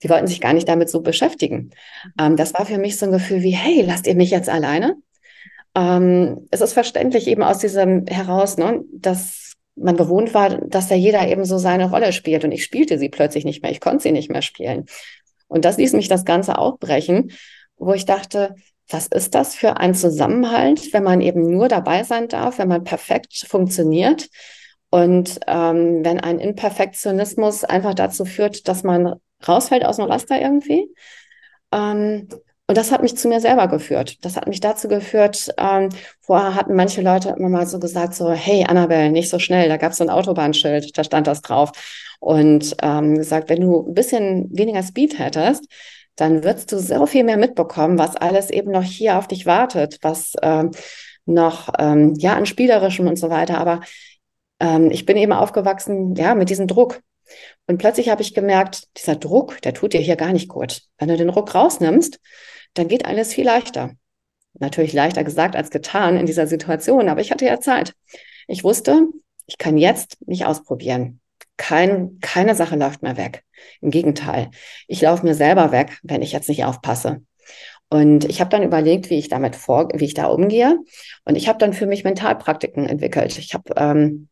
Die 0.02 0.10
wollten 0.10 0.26
sich 0.26 0.40
gar 0.40 0.52
nicht 0.52 0.68
damit 0.68 0.90
so 0.90 1.00
beschäftigen. 1.00 1.70
Ähm, 2.18 2.36
das 2.36 2.54
war 2.54 2.66
für 2.66 2.78
mich 2.78 2.98
so 2.98 3.06
ein 3.06 3.12
Gefühl 3.12 3.42
wie, 3.42 3.52
hey, 3.52 3.82
lasst 3.82 4.06
ihr 4.06 4.14
mich 4.14 4.30
jetzt 4.30 4.48
alleine? 4.48 4.96
Ähm, 5.74 6.46
es 6.50 6.60
ist 6.60 6.72
verständlich 6.72 7.26
eben 7.26 7.42
aus 7.42 7.58
diesem 7.58 8.06
heraus, 8.06 8.56
ne, 8.56 8.82
dass 8.92 9.54
man 9.76 9.96
gewohnt 9.96 10.34
war, 10.34 10.50
dass 10.50 10.88
da 10.88 10.94
jeder 10.94 11.26
eben 11.26 11.44
so 11.44 11.58
seine 11.58 11.90
Rolle 11.90 12.12
spielt 12.12 12.44
und 12.44 12.52
ich 12.52 12.64
spielte 12.64 12.98
sie 12.98 13.08
plötzlich 13.08 13.44
nicht 13.44 13.62
mehr, 13.62 13.72
ich 13.72 13.80
konnte 13.80 14.04
sie 14.04 14.12
nicht 14.12 14.30
mehr 14.30 14.42
spielen. 14.42 14.86
Und 15.48 15.64
das 15.64 15.78
ließ 15.78 15.92
mich 15.94 16.08
das 16.08 16.24
Ganze 16.24 16.58
aufbrechen, 16.58 17.32
wo 17.76 17.92
ich 17.92 18.04
dachte, 18.04 18.54
was 18.88 19.06
ist 19.06 19.34
das 19.34 19.54
für 19.54 19.78
ein 19.78 19.94
Zusammenhalt, 19.94 20.92
wenn 20.92 21.02
man 21.02 21.20
eben 21.20 21.50
nur 21.50 21.68
dabei 21.68 22.04
sein 22.04 22.28
darf, 22.28 22.58
wenn 22.58 22.68
man 22.68 22.84
perfekt 22.84 23.44
funktioniert 23.48 24.28
und 24.90 25.40
ähm, 25.46 26.04
wenn 26.04 26.20
ein 26.20 26.38
Imperfektionismus 26.38 27.64
einfach 27.64 27.94
dazu 27.94 28.24
führt, 28.24 28.68
dass 28.68 28.84
man 28.84 29.14
rausfällt 29.48 29.84
aus 29.84 29.96
dem 29.96 30.06
Raster 30.06 30.40
irgendwie. 30.40 30.88
Ähm, 31.72 32.28
und 32.66 32.78
das 32.78 32.90
hat 32.92 33.02
mich 33.02 33.16
zu 33.16 33.28
mir 33.28 33.40
selber 33.40 33.68
geführt. 33.68 34.24
Das 34.24 34.36
hat 34.36 34.46
mich 34.46 34.60
dazu 34.60 34.88
geführt, 34.88 35.50
ähm, 35.58 35.90
vorher 36.20 36.54
hatten 36.54 36.74
manche 36.74 37.02
Leute 37.02 37.34
immer 37.36 37.50
mal 37.50 37.66
so 37.66 37.78
gesagt, 37.78 38.14
so, 38.14 38.32
hey 38.32 38.64
Annabelle, 38.66 39.10
nicht 39.10 39.28
so 39.28 39.38
schnell, 39.38 39.68
da 39.68 39.76
gab 39.76 39.92
es 39.92 39.98
so 39.98 40.04
ein 40.04 40.10
Autobahnschild, 40.10 40.96
da 40.96 41.04
stand 41.04 41.26
das 41.26 41.42
drauf. 41.42 41.72
Und 42.20 42.74
ähm, 42.82 43.16
gesagt, 43.16 43.50
wenn 43.50 43.60
du 43.60 43.86
ein 43.86 43.94
bisschen 43.94 44.48
weniger 44.50 44.82
Speed 44.82 45.18
hättest, 45.18 45.66
dann 46.16 46.42
würdest 46.44 46.72
du 46.72 46.78
so 46.78 47.06
viel 47.06 47.24
mehr 47.24 47.36
mitbekommen, 47.36 47.98
was 47.98 48.16
alles 48.16 48.50
eben 48.50 48.70
noch 48.70 48.82
hier 48.82 49.18
auf 49.18 49.28
dich 49.28 49.46
wartet, 49.46 49.98
was 50.02 50.32
ähm, 50.42 50.70
noch 51.26 51.68
ähm, 51.78 52.14
ja 52.16 52.34
an 52.34 52.46
spielerischem 52.46 53.06
und 53.08 53.18
so 53.18 53.30
weiter. 53.30 53.58
Aber 53.58 53.80
ähm, 54.60 54.90
ich 54.90 55.04
bin 55.04 55.16
eben 55.16 55.32
aufgewachsen, 55.32 56.14
ja, 56.14 56.34
mit 56.34 56.50
diesem 56.50 56.66
Druck. 56.66 57.00
Und 57.66 57.78
plötzlich 57.78 58.08
habe 58.08 58.22
ich 58.22 58.34
gemerkt, 58.34 58.88
dieser 58.98 59.16
Druck, 59.16 59.60
der 59.62 59.74
tut 59.74 59.92
dir 59.92 60.00
hier 60.00 60.16
gar 60.16 60.32
nicht 60.32 60.48
gut. 60.48 60.82
Wenn 60.98 61.08
du 61.08 61.16
den 61.16 61.28
Druck 61.28 61.54
rausnimmst, 61.54 62.20
dann 62.74 62.88
geht 62.88 63.06
alles 63.06 63.32
viel 63.32 63.44
leichter. 63.44 63.92
Natürlich 64.54 64.92
leichter 64.92 65.24
gesagt 65.24 65.56
als 65.56 65.70
getan 65.70 66.16
in 66.16 66.26
dieser 66.26 66.46
Situation, 66.46 67.08
aber 67.08 67.20
ich 67.20 67.30
hatte 67.30 67.46
ja 67.46 67.60
Zeit. 67.60 67.94
Ich 68.46 68.62
wusste, 68.64 69.06
ich 69.46 69.58
kann 69.58 69.76
jetzt 69.76 70.18
mich 70.26 70.44
ausprobieren. 70.44 71.20
Kein, 71.56 72.18
keine 72.20 72.54
Sache 72.54 72.76
läuft 72.76 73.02
mehr 73.02 73.16
weg. 73.16 73.44
Im 73.80 73.90
Gegenteil, 73.90 74.50
ich 74.86 75.00
laufe 75.00 75.24
mir 75.24 75.34
selber 75.34 75.72
weg, 75.72 75.98
wenn 76.02 76.22
ich 76.22 76.32
jetzt 76.32 76.48
nicht 76.48 76.64
aufpasse. 76.64 77.22
Und 77.90 78.24
ich 78.24 78.40
habe 78.40 78.50
dann 78.50 78.62
überlegt, 78.62 79.10
wie 79.10 79.18
ich 79.18 79.28
damit 79.28 79.54
vor, 79.56 79.88
wie 79.94 80.04
ich 80.04 80.14
da 80.14 80.26
umgehe. 80.26 80.78
Und 81.24 81.36
ich 81.36 81.48
habe 81.48 81.58
dann 81.58 81.72
für 81.72 81.86
mich 81.86 82.02
Mentalpraktiken 82.02 82.86
entwickelt. 82.88 83.38
Ich 83.38 83.54
habe 83.54 83.72
ähm, 83.76 84.28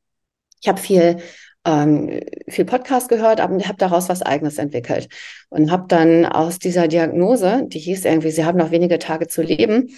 ich 0.63 0.69
habe 0.69 0.81
viel 0.81 1.19
ähm, 1.65 2.21
viel 2.49 2.65
Podcast 2.65 3.09
gehört, 3.09 3.41
aber 3.41 3.55
habe 3.65 3.79
daraus 3.79 4.09
was 4.09 4.23
Eigenes 4.23 4.59
entwickelt. 4.59 5.09
Und 5.49 5.71
habe 5.71 5.85
dann 5.89 6.27
aus 6.27 6.59
dieser 6.59 6.89
Diagnose, 6.89 7.65
die 7.67 7.79
hieß 7.79 8.05
irgendwie, 8.05 8.31
Sie 8.31 8.45
haben 8.45 8.59
noch 8.59 8.71
wenige 8.71 8.99
Tage 8.99 9.29
zu 9.29 9.43
leben, 9.43 9.91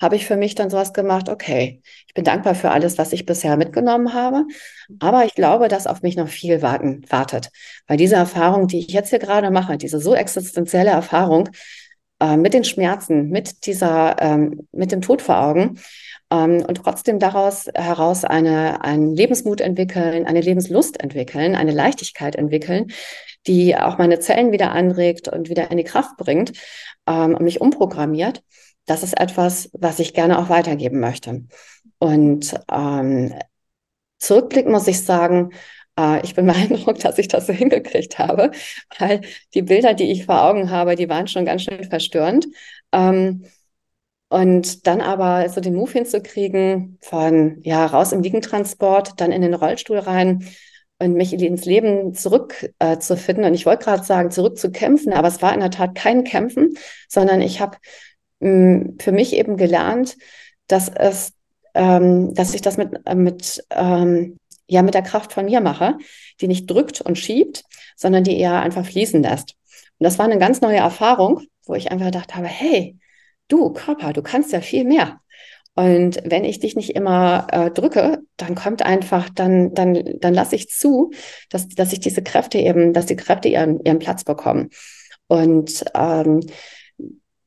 habe 0.00 0.16
ich 0.16 0.26
für 0.26 0.36
mich 0.36 0.54
dann 0.54 0.70
sowas 0.70 0.92
gemacht, 0.94 1.28
okay, 1.28 1.82
ich 2.06 2.14
bin 2.14 2.24
dankbar 2.24 2.54
für 2.54 2.70
alles, 2.70 2.96
was 2.96 3.12
ich 3.12 3.26
bisher 3.26 3.56
mitgenommen 3.58 4.14
habe, 4.14 4.46
aber 4.98 5.26
ich 5.26 5.34
glaube, 5.34 5.68
dass 5.68 5.86
auf 5.86 6.02
mich 6.02 6.16
noch 6.16 6.28
viel 6.28 6.62
warten, 6.62 7.02
wartet, 7.10 7.50
weil 7.86 7.98
diese 7.98 8.16
Erfahrung, 8.16 8.66
die 8.66 8.78
ich 8.78 8.88
jetzt 8.88 9.10
hier 9.10 9.18
gerade 9.18 9.50
mache, 9.50 9.76
diese 9.76 10.00
so 10.00 10.14
existenzielle 10.14 10.90
Erfahrung 10.90 11.50
äh, 12.20 12.36
mit 12.36 12.54
den 12.54 12.64
Schmerzen, 12.64 13.30
mit 13.30 13.66
dieser, 13.66 14.16
ähm, 14.20 14.68
mit 14.72 14.92
dem 14.92 15.00
Tod 15.00 15.22
vor 15.22 15.40
Augen, 15.42 15.78
ähm, 16.30 16.64
und 16.66 16.76
trotzdem 16.76 17.18
daraus 17.18 17.66
heraus 17.74 18.24
eine, 18.24 18.82
einen 18.84 19.14
Lebensmut 19.14 19.60
entwickeln, 19.60 20.26
eine 20.26 20.40
Lebenslust 20.40 21.00
entwickeln, 21.00 21.56
eine 21.56 21.72
Leichtigkeit 21.72 22.36
entwickeln, 22.36 22.92
die 23.46 23.76
auch 23.76 23.98
meine 23.98 24.20
Zellen 24.20 24.52
wieder 24.52 24.70
anregt 24.72 25.28
und 25.28 25.48
wieder 25.48 25.70
in 25.70 25.76
die 25.76 25.84
Kraft 25.84 26.16
bringt 26.16 26.52
ähm, 27.06 27.34
und 27.34 27.42
mich 27.42 27.60
umprogrammiert. 27.60 28.42
Das 28.86 29.02
ist 29.02 29.18
etwas, 29.18 29.70
was 29.72 29.98
ich 29.98 30.14
gerne 30.14 30.38
auch 30.38 30.48
weitergeben 30.48 31.00
möchte. 31.00 31.44
Und 31.98 32.54
ähm, 32.70 33.34
zurückblickend 34.18 34.72
muss 34.72 34.88
ich 34.88 35.04
sagen, 35.04 35.50
äh, 36.00 36.20
ich 36.24 36.34
bin 36.34 36.46
beeindruckt, 36.46 37.04
dass 37.04 37.18
ich 37.18 37.28
das 37.28 37.46
so 37.46 37.52
hingekriegt 37.52 38.18
habe, 38.18 38.50
weil 38.98 39.20
die 39.54 39.62
Bilder, 39.62 39.94
die 39.94 40.10
ich 40.10 40.26
vor 40.26 40.42
Augen 40.42 40.70
habe, 40.70 40.96
die 40.96 41.08
waren 41.08 41.28
schon 41.28 41.44
ganz 41.44 41.62
schön 41.62 41.84
verstörend. 41.84 42.46
Ähm, 42.92 43.44
und 44.28 44.86
dann 44.86 45.00
aber 45.00 45.48
so 45.48 45.60
den 45.60 45.74
Move 45.74 45.90
hinzukriegen 45.90 46.98
von 47.00 47.58
ja 47.62 47.84
raus 47.86 48.12
im 48.12 48.22
Liegentransport, 48.22 49.20
dann 49.20 49.32
in 49.32 49.42
den 49.42 49.54
Rollstuhl 49.54 49.98
rein 49.98 50.46
und 51.00 51.14
mich 51.14 51.32
ins 51.32 51.64
Leben 51.64 52.14
zurückzufinden. 52.14 53.44
Äh, 53.44 53.48
und 53.48 53.54
ich 53.54 53.66
wollte 53.66 53.84
gerade 53.84 54.04
sagen, 54.04 54.30
zurückzukämpfen, 54.30 55.12
aber 55.12 55.28
es 55.28 55.42
war 55.42 55.52
in 55.52 55.60
der 55.60 55.70
Tat 55.70 55.96
kein 55.96 56.24
Kämpfen, 56.24 56.74
sondern 57.08 57.40
ich 57.40 57.60
habe 57.60 57.78
hm, 58.40 58.96
für 59.00 59.12
mich 59.12 59.34
eben 59.34 59.56
gelernt, 59.56 60.16
dass 60.68 60.88
es, 60.88 61.32
ähm, 61.74 62.32
dass 62.34 62.54
ich 62.54 62.62
das 62.62 62.76
mit, 62.76 63.00
äh, 63.06 63.14
mit 63.14 63.64
ähm, 63.70 64.36
ja 64.70 64.82
mit 64.82 64.94
der 64.94 65.02
Kraft 65.02 65.32
von 65.32 65.44
mir 65.44 65.60
mache, 65.60 65.98
die 66.40 66.48
nicht 66.48 66.70
drückt 66.70 67.00
und 67.00 67.18
schiebt, 67.18 67.64
sondern 67.96 68.24
die 68.24 68.38
eher 68.38 68.60
einfach 68.60 68.84
fließen 68.84 69.22
lässt. 69.22 69.56
Und 69.98 70.04
das 70.04 70.18
war 70.18 70.26
eine 70.26 70.38
ganz 70.38 70.60
neue 70.60 70.78
Erfahrung, 70.78 71.42
wo 71.66 71.74
ich 71.74 71.90
einfach 71.90 72.06
gedacht 72.06 72.34
habe, 72.34 72.46
hey, 72.46 72.96
du 73.48 73.72
Körper, 73.72 74.12
du 74.12 74.22
kannst 74.22 74.52
ja 74.52 74.60
viel 74.60 74.84
mehr. 74.84 75.20
Und 75.74 76.20
wenn 76.24 76.44
ich 76.44 76.58
dich 76.58 76.76
nicht 76.76 76.90
immer 76.90 77.46
äh, 77.52 77.70
drücke, 77.70 78.18
dann 78.36 78.54
kommt 78.54 78.82
einfach, 78.82 79.28
dann, 79.30 79.72
dann, 79.74 80.18
dann 80.20 80.34
lasse 80.34 80.56
ich 80.56 80.68
zu, 80.68 81.10
dass, 81.48 81.68
dass 81.68 81.92
ich 81.92 82.00
diese 82.00 82.22
Kräfte 82.22 82.58
eben, 82.58 82.92
dass 82.92 83.06
die 83.06 83.16
Kräfte 83.16 83.48
ihren, 83.48 83.80
ihren 83.84 83.98
Platz 83.98 84.24
bekommen. 84.24 84.70
Und 85.28 85.84
ähm, 85.94 86.40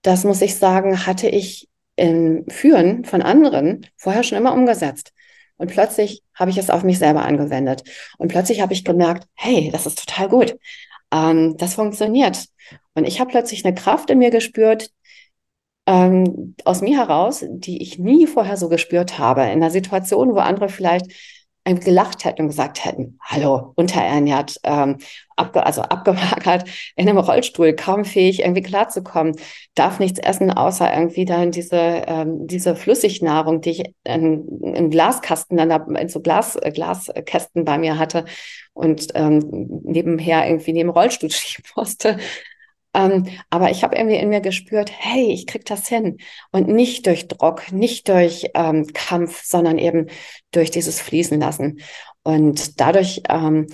das 0.01 0.23
muss 0.23 0.41
ich 0.41 0.55
sagen, 0.55 1.05
hatte 1.05 1.27
ich 1.27 1.69
im 1.95 2.45
Führen 2.47 3.05
von 3.05 3.21
anderen 3.21 3.85
vorher 3.97 4.23
schon 4.23 4.37
immer 4.37 4.53
umgesetzt. 4.53 5.13
Und 5.57 5.71
plötzlich 5.71 6.23
habe 6.33 6.51
ich 6.51 6.57
es 6.57 6.69
auf 6.69 6.83
mich 6.83 6.99
selber 6.99 7.23
angewendet. 7.23 7.83
Und 8.17 8.29
plötzlich 8.29 8.61
habe 8.61 8.73
ich 8.73 8.83
gemerkt, 8.83 9.27
hey, 9.35 9.69
das 9.71 9.85
ist 9.85 10.05
total 10.05 10.29
gut. 10.29 10.57
Ähm, 11.11 11.55
das 11.57 11.75
funktioniert. 11.75 12.45
Und 12.95 13.05
ich 13.05 13.19
habe 13.19 13.31
plötzlich 13.31 13.65
eine 13.65 13.75
Kraft 13.75 14.09
in 14.09 14.19
mir 14.19 14.31
gespürt, 14.31 14.89
ähm, 15.85 16.55
aus 16.65 16.81
mir 16.81 16.97
heraus, 16.97 17.45
die 17.49 17.81
ich 17.81 17.99
nie 17.99 18.25
vorher 18.27 18.57
so 18.57 18.69
gespürt 18.69 19.19
habe. 19.19 19.41
In 19.43 19.49
einer 19.49 19.69
Situation, 19.69 20.33
wo 20.33 20.39
andere 20.39 20.69
vielleicht 20.69 21.11
gelacht 21.65 22.25
hätten 22.25 22.43
und 22.43 22.47
gesagt 22.49 22.83
hätten, 22.83 23.17
hallo, 23.21 23.71
unterernährt, 23.75 24.57
ähm, 24.63 24.97
abge 25.35 25.65
also 25.65 25.81
abgemagert, 25.81 26.67
in 26.95 27.07
einem 27.07 27.17
Rollstuhl, 27.17 27.73
kaum 27.73 28.05
fähig, 28.05 28.41
irgendwie 28.41 28.61
klarzukommen, 28.61 29.35
darf 29.75 29.99
nichts 29.99 30.19
essen, 30.19 30.51
außer 30.51 30.93
irgendwie 30.93 31.25
dann 31.25 31.51
diese, 31.51 31.77
ähm, 31.77 32.47
diese 32.47 32.75
Flüssignahrung, 32.75 33.61
die 33.61 33.69
ich 33.71 33.83
in, 34.03 34.47
im 34.75 34.89
Glaskasten, 34.89 35.57
dann 35.57 35.95
in 35.95 36.09
so 36.09 36.19
Glas, 36.19 36.55
äh, 36.57 36.71
Glaskästen 36.71 37.65
bei 37.65 37.77
mir 37.77 37.97
hatte 37.97 38.25
und 38.73 39.07
ähm, 39.15 39.39
nebenher 39.83 40.47
irgendwie 40.47 40.73
neben 40.73 40.89
Rollstuhl 40.89 41.31
schieben 41.31 41.69
musste. 41.75 42.17
Ähm, 42.93 43.27
aber 43.49 43.71
ich 43.71 43.83
habe 43.83 43.95
irgendwie 43.95 44.17
in 44.17 44.29
mir 44.29 44.41
gespürt, 44.41 44.91
hey, 44.95 45.31
ich 45.31 45.47
krieg 45.47 45.65
das 45.65 45.87
hin. 45.87 46.17
Und 46.51 46.67
nicht 46.67 47.07
durch 47.07 47.27
Druck, 47.27 47.71
nicht 47.71 48.07
durch 48.07 48.47
ähm, 48.53 48.87
Kampf, 48.93 49.43
sondern 49.43 49.77
eben 49.79 50.07
durch 50.51 50.71
dieses 50.71 51.01
Fließen 51.01 51.39
lassen. 51.39 51.79
Und 52.23 52.79
dadurch 52.79 53.23
ähm, 53.29 53.67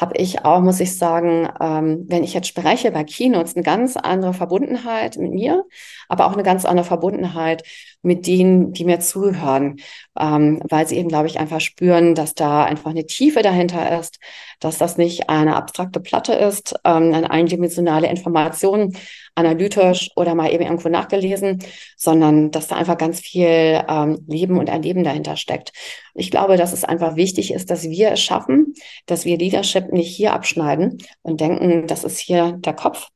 habe 0.00 0.16
ich 0.16 0.44
auch, 0.44 0.60
muss 0.60 0.80
ich 0.80 0.96
sagen, 0.96 1.48
ähm, 1.60 2.04
wenn 2.08 2.22
ich 2.22 2.34
jetzt 2.34 2.48
spreche 2.48 2.92
bei 2.92 3.04
Keynotes, 3.04 3.56
eine 3.56 3.64
ganz 3.64 3.96
andere 3.96 4.34
Verbundenheit 4.34 5.16
mit 5.16 5.32
mir, 5.32 5.64
aber 6.08 6.26
auch 6.26 6.34
eine 6.34 6.42
ganz 6.42 6.64
andere 6.64 6.86
Verbundenheit 6.86 7.62
mit 8.02 8.26
denen, 8.26 8.72
die 8.72 8.84
mir 8.84 9.00
zuhören, 9.00 9.80
ähm, 10.18 10.60
weil 10.68 10.86
sie 10.86 10.96
eben, 10.96 11.08
glaube 11.08 11.26
ich, 11.26 11.38
einfach 11.38 11.60
spüren, 11.60 12.14
dass 12.14 12.34
da 12.34 12.64
einfach 12.64 12.90
eine 12.90 13.06
Tiefe 13.06 13.42
dahinter 13.42 13.98
ist, 13.98 14.18
dass 14.60 14.78
das 14.78 14.96
nicht 14.98 15.28
eine 15.28 15.56
abstrakte 15.56 16.00
Platte 16.00 16.32
ist, 16.32 16.74
ähm, 16.84 17.12
eine 17.12 17.30
eindimensionale 17.30 18.08
Information, 18.08 18.96
analytisch 19.34 20.10
oder 20.16 20.34
mal 20.34 20.52
eben 20.52 20.64
irgendwo 20.64 20.88
nachgelesen, 20.88 21.58
sondern 21.96 22.50
dass 22.50 22.68
da 22.68 22.76
einfach 22.76 22.98
ganz 22.98 23.20
viel 23.20 23.82
ähm, 23.88 24.24
Leben 24.26 24.58
und 24.58 24.68
Erleben 24.68 25.04
dahinter 25.04 25.36
steckt. 25.36 25.72
Ich 26.14 26.30
glaube, 26.30 26.56
dass 26.56 26.72
es 26.72 26.84
einfach 26.84 27.14
wichtig 27.14 27.52
ist, 27.52 27.70
dass 27.70 27.84
wir 27.84 28.12
es 28.12 28.20
schaffen, 28.20 28.74
dass 29.06 29.24
wir 29.24 29.38
Leadership 29.38 29.92
nicht 29.92 30.14
hier 30.14 30.32
abschneiden 30.32 30.98
und 31.22 31.40
denken, 31.40 31.86
das 31.86 32.02
ist 32.02 32.18
hier 32.18 32.52
der 32.52 32.72
Kopf 32.74 33.08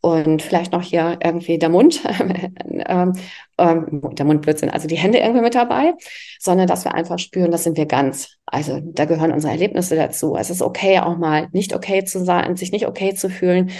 und 0.00 0.40
vielleicht 0.40 0.72
noch 0.72 0.82
hier 0.82 1.18
irgendwie 1.22 1.58
der 1.58 1.68
Mund, 1.68 2.02
ähm, 3.58 4.02
der 4.14 4.26
Mundblödsinn, 4.26 4.70
also 4.70 4.86
die 4.88 4.98
Hände 4.98 5.18
irgendwie 5.18 5.42
mit 5.42 5.54
dabei, 5.54 5.94
sondern 6.40 6.66
dass 6.66 6.84
wir 6.84 6.94
einfach 6.94 7.18
spüren, 7.18 7.50
das 7.50 7.64
sind 7.64 7.76
wir 7.76 7.86
ganz. 7.86 8.36
Also 8.46 8.80
da 8.82 9.04
gehören 9.04 9.32
unsere 9.32 9.52
Erlebnisse 9.52 9.96
dazu. 9.96 10.36
Es 10.36 10.50
ist 10.50 10.62
okay, 10.62 10.98
auch 11.00 11.16
mal 11.16 11.48
nicht 11.52 11.74
okay 11.74 12.04
zu 12.04 12.24
sein, 12.24 12.56
sich 12.56 12.72
nicht 12.72 12.86
okay 12.86 13.14
zu 13.14 13.30
fühlen. 13.30 13.70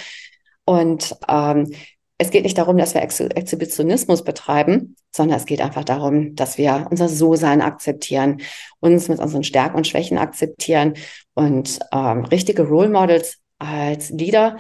Und 0.65 1.17
ähm, 1.29 1.73
es 2.19 2.31
geht 2.31 2.45
nicht 2.45 2.57
darum, 2.57 2.79
dass 2.79 2.95
wir 2.95 3.03
Ex 3.03 3.21
Exhibitionismus 3.21 4.25
betreiben, 4.25 4.97
sondern 5.15 5.37
es 5.37 5.45
geht 5.45 5.61
einfach 5.61 5.85
darum, 5.85 6.35
dass 6.35 6.57
wir 6.57 6.87
unser 6.91 7.09
So-Sein 7.09 7.61
akzeptieren, 7.61 8.41
uns 8.81 9.09
mit 9.09 9.19
unseren 9.19 9.45
Stärken 9.45 9.77
und 9.77 9.87
Schwächen 9.87 10.17
akzeptieren 10.17 10.95
und 11.35 11.79
ähm, 11.93 12.25
richtige 12.25 12.63
Role 12.63 12.89
Models 12.89 13.39
als 13.59 14.11
Leader, 14.11 14.57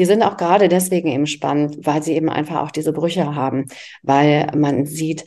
die 0.00 0.06
sind 0.06 0.22
auch 0.22 0.38
gerade 0.38 0.68
deswegen 0.70 1.08
eben 1.08 1.26
spannend, 1.26 1.86
weil 1.86 2.02
sie 2.02 2.14
eben 2.14 2.30
einfach 2.30 2.62
auch 2.62 2.70
diese 2.70 2.94
Brüche 2.94 3.34
haben, 3.34 3.66
weil 4.02 4.50
man 4.56 4.86
sieht, 4.86 5.26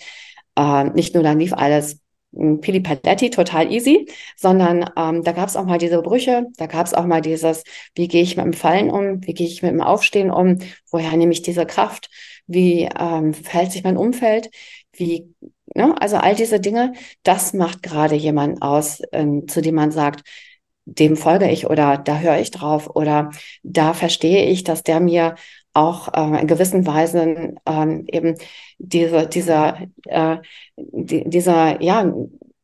äh, 0.58 0.86
nicht 0.86 1.14
nur 1.14 1.22
dann 1.22 1.40
lief 1.40 1.54
alles 1.54 2.00
Pili 2.32 2.80
Paletti 2.80 3.30
total 3.30 3.72
easy, 3.72 4.08
sondern 4.36 4.90
ähm, 4.98 5.24
da 5.24 5.32
gab 5.34 5.48
es 5.48 5.56
auch 5.56 5.66
mal 5.66 5.78
diese 5.78 6.02
Brüche, 6.02 6.48
da 6.58 6.66
gab 6.66 6.88
es 6.88 6.96
auch 6.96 7.06
mal 7.06 7.22
dieses, 7.22 7.64
wie 7.94 8.08
gehe 8.08 8.24
ich 8.24 8.36
mit 8.36 8.46
dem 8.46 8.54
Fallen 8.54 8.90
um, 8.90 9.24
wie 9.28 9.36
gehe 9.36 9.46
ich 9.46 9.62
mit 9.62 9.72
dem 9.72 9.82
Aufstehen 9.82 10.32
um, 10.32 10.58
woher 10.90 11.16
nehme 11.16 11.34
ich 11.34 11.44
diese 11.44 11.68
Kraft, 11.68 12.10
wie 12.48 12.90
ähm, 13.00 13.36
verhält 13.36 13.74
sich 13.74 13.84
mein 13.84 13.98
Umfeld, 13.98 14.50
wie, 14.94 15.36
ne? 15.76 15.94
also 16.02 16.18
all 16.18 16.34
diese 16.34 16.60
Dinge, 16.60 16.94
das 17.22 17.54
macht 17.54 17.84
gerade 17.84 18.16
jemand 18.16 18.64
aus, 18.64 19.04
ähm, 19.12 19.48
zu 19.48 19.62
dem 19.62 19.76
man 19.76 19.92
sagt, 19.92 20.24
dem 20.86 21.16
folge 21.16 21.50
ich 21.50 21.68
oder 21.70 21.98
da 21.98 22.20
höre 22.20 22.40
ich 22.40 22.52
drauf 22.52 22.96
oder 22.96 23.32
da 23.64 23.94
verstehe 23.94 24.46
ich, 24.46 24.64
dass 24.64 24.84
der 24.84 25.00
mir 25.00 25.36
auch 25.74 26.14
äh, 26.14 26.42
in 26.42 26.48
gewissen 26.48 26.86
Weisen 26.86 27.60
ähm, 27.66 28.06
eben 28.08 28.36
diese, 28.78 29.28
dieser, 29.28 29.78
äh, 30.06 30.38
die, 30.78 31.30
dieser, 31.30 31.82
ja, 31.82 32.14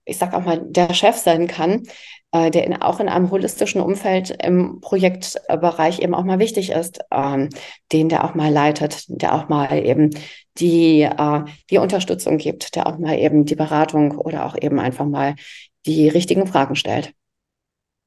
ich 0.06 0.18
sag 0.18 0.34
auch 0.34 0.44
mal, 0.44 0.62
der 0.64 0.94
Chef 0.94 1.16
sein 1.18 1.48
kann, 1.48 1.84
äh, 2.32 2.52
der 2.52 2.66
in, 2.66 2.82
auch 2.82 3.00
in 3.00 3.10
einem 3.10 3.32
holistischen 3.32 3.82
Umfeld 3.82 4.32
im 4.44 4.82
Projektbereich 4.82 6.00
eben 6.00 6.14
auch 6.14 6.24
mal 6.24 6.40
wichtig 6.40 6.72
ist, 6.72 7.00
ähm, 7.12 7.50
den 7.92 8.10
der 8.10 8.24
auch 8.26 8.36
mal 8.36 8.52
leitet, 8.52 9.06
der 9.08 9.34
auch 9.34 9.50
mal 9.50 9.84
eben 9.86 10.12
die, 10.60 11.02
äh, 11.02 11.44
die 11.70 11.78
Unterstützung 11.78 12.38
gibt, 12.38 12.76
der 12.76 12.88
auch 12.88 12.98
mal 13.00 13.18
eben 13.18 13.46
die 13.46 13.56
Beratung 13.56 14.18
oder 14.18 14.46
auch 14.46 14.56
eben 14.60 14.80
einfach 14.80 15.06
mal 15.06 15.36
die 15.86 16.08
richtigen 16.10 16.46
Fragen 16.46 16.76
stellt. 16.76 17.14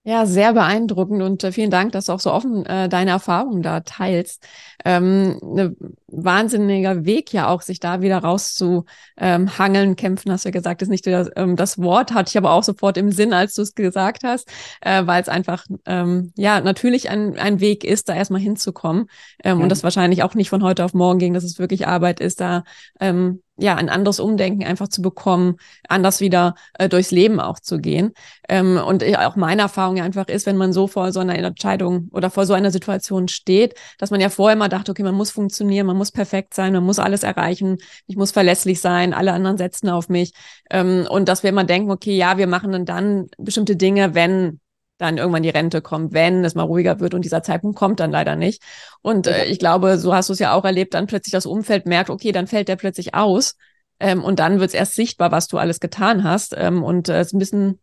Ja, 0.04 0.26
sehr 0.26 0.52
beeindruckend 0.52 1.22
und 1.22 1.44
äh, 1.44 1.52
vielen 1.52 1.70
Dank, 1.70 1.92
dass 1.92 2.06
du 2.06 2.12
auch 2.12 2.18
so 2.18 2.32
offen 2.32 2.66
äh, 2.66 2.88
deine 2.88 3.12
Erfahrungen 3.12 3.62
da 3.62 3.80
teilst. 3.80 4.44
Ähm, 4.84 5.38
ne 5.40 5.76
wahnsinniger 6.08 7.04
Weg 7.04 7.32
ja 7.32 7.46
auch, 7.46 7.62
sich 7.62 7.78
da 7.78 8.02
wieder 8.02 8.18
rauszuhangeln, 8.18 9.88
ähm, 9.90 9.96
kämpfen, 9.96 10.32
hast 10.32 10.44
du 10.44 10.48
ja 10.48 10.52
gesagt, 10.52 10.82
ist 10.82 10.88
nicht 10.88 11.06
das, 11.06 11.30
ähm, 11.36 11.54
das 11.54 11.78
Wort, 11.78 12.12
hatte 12.12 12.30
ich 12.30 12.36
aber 12.36 12.50
auch 12.50 12.64
sofort 12.64 12.96
im 12.96 13.12
Sinn, 13.12 13.32
als 13.32 13.54
du 13.54 13.62
es 13.62 13.76
gesagt 13.76 14.24
hast, 14.24 14.48
äh, 14.80 15.06
weil 15.06 15.22
es 15.22 15.28
einfach 15.28 15.64
ähm, 15.86 16.32
ja 16.36 16.60
natürlich 16.60 17.08
ein, 17.08 17.38
ein 17.38 17.60
Weg 17.60 17.84
ist, 17.84 18.08
da 18.08 18.14
erstmal 18.16 18.40
hinzukommen 18.40 19.06
ähm, 19.44 19.58
ja. 19.58 19.62
und 19.62 19.68
das 19.68 19.84
wahrscheinlich 19.84 20.24
auch 20.24 20.34
nicht 20.34 20.50
von 20.50 20.64
heute 20.64 20.84
auf 20.84 20.94
morgen 20.94 21.20
ging, 21.20 21.32
dass 21.32 21.44
es 21.44 21.60
wirklich 21.60 21.86
Arbeit 21.86 22.18
ist, 22.18 22.40
da 22.40 22.64
ähm, 22.98 23.40
ja, 23.56 23.76
ein 23.76 23.88
anderes 23.90 24.18
Umdenken 24.18 24.64
einfach 24.64 24.88
zu 24.88 25.02
bekommen, 25.02 25.56
anders 25.88 26.20
wieder 26.20 26.54
äh, 26.78 26.88
durchs 26.88 27.10
Leben 27.10 27.38
auch 27.38 27.60
zu 27.60 27.78
gehen. 27.78 28.12
Ähm, 28.48 28.78
und 28.78 29.04
auch 29.18 29.36
meine 29.36 29.62
Erfahrung 29.62 29.96
ja 29.96 30.04
einfach 30.04 30.28
ist, 30.28 30.46
wenn 30.46 30.56
man 30.56 30.72
so 30.72 30.86
vor 30.86 31.12
so 31.12 31.20
einer 31.20 31.36
Entscheidung 31.36 32.08
oder 32.12 32.30
vor 32.30 32.46
so 32.46 32.54
einer 32.54 32.70
Situation 32.70 33.28
steht, 33.28 33.74
dass 33.98 34.10
man 34.10 34.20
ja 34.20 34.30
vorher 34.30 34.56
immer 34.56 34.68
dachte, 34.68 34.90
okay, 34.90 35.02
man 35.02 35.14
muss 35.14 35.30
funktionieren, 35.30 35.86
man 35.86 35.96
muss 35.96 36.12
perfekt 36.12 36.54
sein, 36.54 36.72
man 36.72 36.84
muss 36.84 36.98
alles 36.98 37.22
erreichen, 37.22 37.76
ich 38.06 38.16
muss 38.16 38.32
verlässlich 38.32 38.80
sein, 38.80 39.12
alle 39.12 39.32
anderen 39.32 39.58
setzen 39.58 39.90
auf 39.90 40.08
mich. 40.08 40.32
Ähm, 40.70 41.06
und 41.10 41.28
dass 41.28 41.42
wir 41.42 41.50
immer 41.50 41.64
denken, 41.64 41.90
okay, 41.90 42.16
ja, 42.16 42.38
wir 42.38 42.46
machen 42.46 42.72
dann, 42.72 42.86
dann 42.86 43.26
bestimmte 43.38 43.76
Dinge, 43.76 44.14
wenn 44.14 44.60
dann 44.98 45.18
irgendwann 45.18 45.42
die 45.42 45.50
Rente 45.50 45.82
kommt, 45.82 46.12
wenn 46.12 46.44
es 46.44 46.54
mal 46.54 46.62
ruhiger 46.62 47.00
wird 47.00 47.14
und 47.14 47.24
dieser 47.24 47.42
Zeitpunkt 47.42 47.78
kommt 47.78 48.00
dann 48.00 48.10
leider 48.10 48.36
nicht. 48.36 48.62
Und 49.02 49.26
äh, 49.26 49.46
ich 49.46 49.58
glaube, 49.58 49.98
so 49.98 50.14
hast 50.14 50.28
du 50.28 50.32
es 50.32 50.38
ja 50.38 50.52
auch 50.54 50.64
erlebt, 50.64 50.94
dann 50.94 51.06
plötzlich 51.06 51.32
das 51.32 51.46
Umfeld 51.46 51.86
merkt, 51.86 52.10
okay, 52.10 52.32
dann 52.32 52.46
fällt 52.46 52.68
der 52.68 52.76
plötzlich 52.76 53.14
aus 53.14 53.56
ähm, 53.98 54.22
und 54.22 54.38
dann 54.38 54.60
wird 54.60 54.70
es 54.70 54.74
erst 54.74 54.94
sichtbar, 54.94 55.32
was 55.32 55.48
du 55.48 55.58
alles 55.58 55.80
getan 55.80 56.24
hast 56.24 56.54
ähm, 56.56 56.82
und 56.82 57.08
äh, 57.08 57.20
es 57.20 57.36
bisschen 57.36 57.80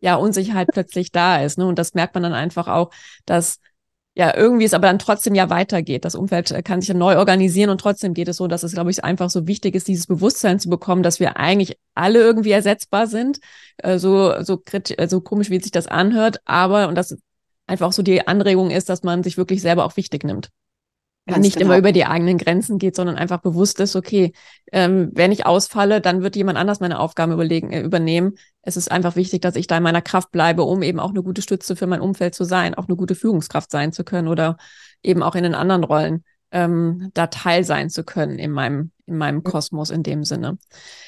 ja 0.00 0.16
Unsicherheit 0.16 0.68
plötzlich 0.72 1.12
da 1.12 1.42
ist. 1.42 1.58
Ne? 1.58 1.66
Und 1.66 1.78
das 1.78 1.94
merkt 1.94 2.14
man 2.14 2.22
dann 2.22 2.34
einfach 2.34 2.68
auch, 2.68 2.90
dass 3.24 3.60
ja, 4.14 4.36
irgendwie 4.36 4.64
es 4.66 4.74
aber 4.74 4.88
dann 4.88 4.98
trotzdem 4.98 5.34
ja 5.34 5.48
weitergeht. 5.48 6.04
Das 6.04 6.14
Umfeld 6.14 6.50
äh, 6.50 6.62
kann 6.62 6.80
sich 6.80 6.88
ja 6.88 6.94
neu 6.94 7.16
organisieren 7.16 7.70
und 7.70 7.80
trotzdem 7.80 8.12
geht 8.12 8.28
es 8.28 8.36
so, 8.36 8.46
dass 8.46 8.62
es, 8.62 8.74
glaube 8.74 8.90
ich, 8.90 9.02
einfach 9.02 9.30
so 9.30 9.46
wichtig 9.46 9.74
ist, 9.74 9.88
dieses 9.88 10.06
Bewusstsein 10.06 10.60
zu 10.60 10.68
bekommen, 10.68 11.02
dass 11.02 11.18
wir 11.18 11.38
eigentlich 11.38 11.78
alle 11.94 12.20
irgendwie 12.20 12.50
ersetzbar 12.50 13.06
sind. 13.06 13.40
Äh, 13.78 13.98
so, 13.98 14.42
so, 14.42 14.62
äh, 14.70 15.08
so 15.08 15.20
komisch, 15.22 15.48
wie 15.48 15.60
sich 15.60 15.72
das 15.72 15.86
anhört, 15.86 16.40
aber 16.44 16.88
und 16.88 16.94
das 16.94 17.16
einfach 17.66 17.88
auch 17.88 17.92
so 17.92 18.02
die 18.02 18.26
Anregung 18.26 18.70
ist, 18.70 18.90
dass 18.90 19.02
man 19.02 19.22
sich 19.22 19.38
wirklich 19.38 19.62
selber 19.62 19.84
auch 19.86 19.96
wichtig 19.96 20.24
nimmt. 20.24 20.50
Ganz 21.26 21.44
nicht 21.44 21.56
genau. 21.56 21.66
immer 21.66 21.78
über 21.78 21.92
die 21.92 22.04
eigenen 22.04 22.36
Grenzen 22.36 22.78
geht, 22.78 22.96
sondern 22.96 23.16
einfach 23.16 23.40
bewusst 23.40 23.78
ist, 23.78 23.94
okay, 23.94 24.32
ähm, 24.72 25.10
wenn 25.14 25.30
ich 25.30 25.46
ausfalle, 25.46 26.00
dann 26.00 26.22
wird 26.22 26.34
jemand 26.34 26.58
anders 26.58 26.80
meine 26.80 26.98
Aufgaben 26.98 27.32
überlegen, 27.32 27.70
äh, 27.70 27.80
übernehmen. 27.80 28.34
Es 28.62 28.76
ist 28.76 28.90
einfach 28.90 29.14
wichtig, 29.14 29.40
dass 29.40 29.54
ich 29.54 29.68
da 29.68 29.76
in 29.76 29.84
meiner 29.84 30.02
Kraft 30.02 30.32
bleibe, 30.32 30.64
um 30.64 30.82
eben 30.82 30.98
auch 30.98 31.10
eine 31.10 31.22
gute 31.22 31.40
Stütze 31.40 31.76
für 31.76 31.86
mein 31.86 32.00
Umfeld 32.00 32.34
zu 32.34 32.42
sein, 32.42 32.74
auch 32.74 32.88
eine 32.88 32.96
gute 32.96 33.14
Führungskraft 33.14 33.70
sein 33.70 33.92
zu 33.92 34.02
können 34.02 34.26
oder 34.26 34.56
eben 35.02 35.22
auch 35.22 35.36
in 35.36 35.44
den 35.44 35.54
anderen 35.54 35.84
Rollen 35.84 36.24
ähm, 36.52 37.10
da 37.14 37.28
Teil 37.28 37.64
sein 37.64 37.88
zu 37.88 38.04
können 38.04 38.38
in 38.38 38.50
meinem, 38.50 38.90
in 39.06 39.16
meinem. 39.16 39.42
Kosmos 39.42 39.90
in 39.90 40.02
dem 40.02 40.24
Sinne. 40.24 40.58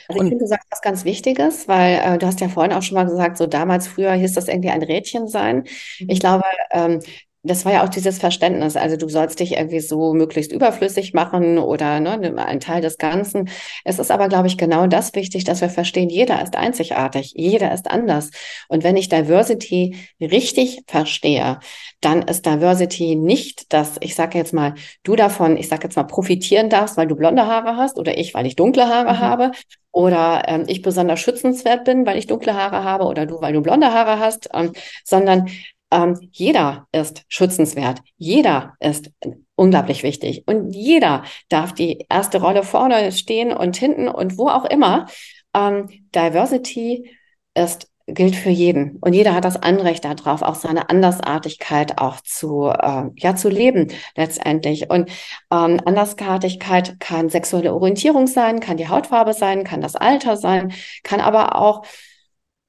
Also 0.09 0.23
ich 0.23 0.29
finde, 0.29 0.39
du 0.39 0.47
sagst 0.47 0.67
was 0.71 0.81
ganz 0.81 1.05
Wichtiges, 1.05 1.69
weil 1.69 2.01
äh, 2.03 2.19
du 2.19 2.27
hast 2.27 2.41
ja 2.41 2.49
vorhin 2.49 2.73
auch 2.73 2.83
schon 2.83 2.97
mal 2.97 3.05
gesagt, 3.05 3.37
so 3.37 3.47
damals 3.47 3.87
früher 3.87 4.13
hieß 4.13 4.33
das 4.33 4.49
irgendwie 4.49 4.71
ein 4.71 4.83
Rädchen 4.83 5.29
sein. 5.29 5.65
Ich 5.99 6.07
mhm. 6.07 6.19
glaube, 6.19 6.45
ähm, 6.73 7.01
das 7.45 7.65
war 7.65 7.73
ja 7.73 7.85
auch 7.85 7.89
dieses 7.91 8.19
Verständnis. 8.19 8.77
Also 8.77 8.97
du 8.97 9.09
sollst 9.09 9.39
dich 9.39 9.53
irgendwie 9.53 9.81
so 9.81 10.15
möglichst 10.15 10.51
überflüssig 10.51 11.13
machen 11.13 11.59
oder 11.59 12.01
ne, 12.01 12.35
ein 12.39 12.59
Teil 12.59 12.81
des 12.81 12.97
Ganzen. 12.97 13.51
Es 13.85 13.99
ist 13.99 14.11
aber, 14.11 14.29
glaube 14.29 14.47
ich, 14.47 14.57
genau 14.57 14.87
das 14.87 15.15
wichtig, 15.15 15.45
dass 15.45 15.61
wir 15.61 15.69
verstehen, 15.69 16.09
jeder 16.09 16.43
ist 16.43 16.57
einzigartig, 16.57 17.35
jeder 17.37 17.73
ist 17.73 17.91
anders. 17.91 18.31
Und 18.69 18.83
wenn 18.83 18.97
ich 18.97 19.11
Diversity 19.11 19.97
richtig 20.21 20.83
verstehe, 20.87 21.61
dann 22.01 22.23
ist 22.23 22.47
Diversity 22.47 23.15
nicht, 23.15 23.73
dass 23.73 23.97
ich 24.01 24.15
sage 24.15 24.39
jetzt 24.39 24.55
mal, 24.55 24.75
du 25.03 25.15
davon, 25.15 25.59
ich 25.59 25.69
sage 25.69 25.85
jetzt 25.85 25.97
mal, 25.97 26.05
profitieren 26.05 26.71
darfst, 26.71 26.97
weil 26.97 27.07
du 27.07 27.15
blonde 27.15 27.47
Haare 27.47 27.77
hast 27.77 27.99
oder 27.99 28.17
ich, 28.17 28.33
weil 28.33 28.47
ich 28.47 28.57
dunkle 28.57 28.89
Haare 28.89 29.15
mhm. 29.15 29.21
habe 29.21 29.51
oder 29.93 30.43
ähm, 30.49 30.65
ich 30.67 30.83
besonders 30.83 31.21
schützenswert 31.21 31.85
bin, 31.85 32.05
weil 32.05 32.19
ich 32.19 32.27
dunkle 32.27 32.55
Haare 32.55 32.83
habe 32.85 33.05
oder 33.05 33.27
du, 33.27 33.41
weil 33.41 33.53
du 33.53 33.63
blonde 33.63 33.93
Haare 33.93 34.19
hast, 34.19 34.49
ähm, 34.53 34.73
sondern 35.05 35.49
ähm, 35.95 36.19
jeder 36.33 36.89
ist 36.93 37.25
schützenswert. 37.29 38.01
Jeder 38.17 38.75
ist 38.81 39.11
unglaublich 39.55 40.03
wichtig. 40.03 40.43
Und 40.47 40.73
jeder 40.73 41.23
darf 41.49 41.73
die 41.73 42.05
erste 42.11 42.41
Rolle 42.41 42.65
vorne 42.65 43.13
stehen 43.13 43.53
und 43.53 43.77
hinten 43.77 44.09
und 44.09 44.37
wo 44.37 44.49
auch 44.49 44.65
immer. 44.65 45.07
Ähm, 45.55 45.89
Diversity 46.15 47.11
ist 47.55 47.89
gilt 48.07 48.37
für 48.37 48.51
jeden. 48.51 48.99
Und 49.01 49.15
jeder 49.15 49.35
hat 49.35 49.47
das 49.47 49.57
Anrecht 49.57 50.05
darauf, 50.05 50.43
auch 50.43 50.57
seine 50.57 50.91
Andersartigkeit 50.91 51.99
auch 51.99 52.21
zu, 52.21 52.67
äh, 52.67 53.05
ja, 53.17 53.35
zu 53.35 53.49
leben 53.49 53.91
letztendlich. 54.15 54.91
Und 54.91 55.09
ähm, 55.51 55.81
Andersartigkeit 55.85 57.01
kann 57.01 57.31
sexuelle 57.31 57.73
Orientierung 57.73 58.27
sein, 58.27 58.61
kann 58.61 58.77
die 58.77 58.89
Hautfarbe 58.89 59.33
sein, 59.33 59.65
kann 59.65 59.81
das 59.81 59.97
Alter 59.97 60.37
sein, 60.37 60.75
kann 61.03 61.21
aber 61.21 61.59
auch 61.59 61.87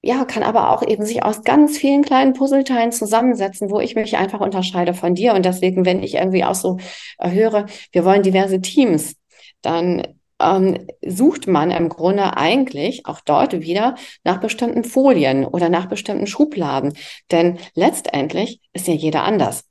ja, 0.06 0.24
kann 0.24 0.44
aber 0.44 0.72
auch 0.72 0.84
eben 0.88 1.04
sich 1.04 1.24
aus 1.24 1.42
ganz 1.42 1.78
vielen 1.80 2.04
kleinen 2.04 2.34
Puzzleteilen 2.34 2.92
zusammensetzen, 2.92 3.72
wo 3.72 3.80
ich 3.80 3.96
mich 3.96 4.18
einfach 4.18 4.40
unterscheide 4.40 4.94
von 4.94 5.16
dir. 5.16 5.34
Und 5.34 5.46
deswegen, 5.46 5.84
wenn 5.84 6.04
ich 6.04 6.14
irgendwie 6.16 6.44
auch 6.44 6.54
so 6.54 6.78
äh, 7.18 7.32
höre, 7.32 7.66
wir 7.92 8.06
wollen 8.06 8.22
diverse 8.22 8.62
Teams, 8.62 9.16
dann 9.64 10.04
ähm, 10.40 10.88
sucht 11.04 11.48
man 11.48 11.72
im 11.72 11.90
Grunde 11.90 12.38
eigentlich 12.38 13.08
auch 13.08 13.20
dort 13.22 13.60
wieder 13.62 13.96
nach 14.24 14.40
bestimmten 14.40 14.84
Folien 14.84 15.44
oder 15.44 15.70
nach 15.70 15.88
bestimmten 15.88 16.28
Schubladen. 16.28 16.94
Denn 17.32 17.58
letztendlich 17.74 18.62
ist 18.74 18.88
ja 18.88 18.94
jeder 18.94 19.24
anders. 19.24 19.64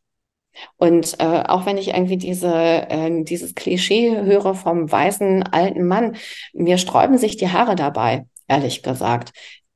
Und 0.78 1.14
äh, 1.20 1.44
auch 1.46 1.64
wenn 1.64 1.78
ich 1.78 1.88
irgendwie 1.88 2.16
diese, 2.16 2.52
äh, 2.52 3.22
dieses 3.22 3.54
Klischee 3.54 4.16
höre 4.16 4.54
vom 4.56 4.90
weißen 4.90 5.44
alten 5.44 5.86
Mann, 5.86 6.16
mir 6.52 6.78
sträuben 6.78 7.18
sich 7.18 7.36
die 7.36 7.50
Haare 7.50 7.76
dabei, 7.76 8.26
ehrlich 8.48 8.82
gesagt. 8.82 9.32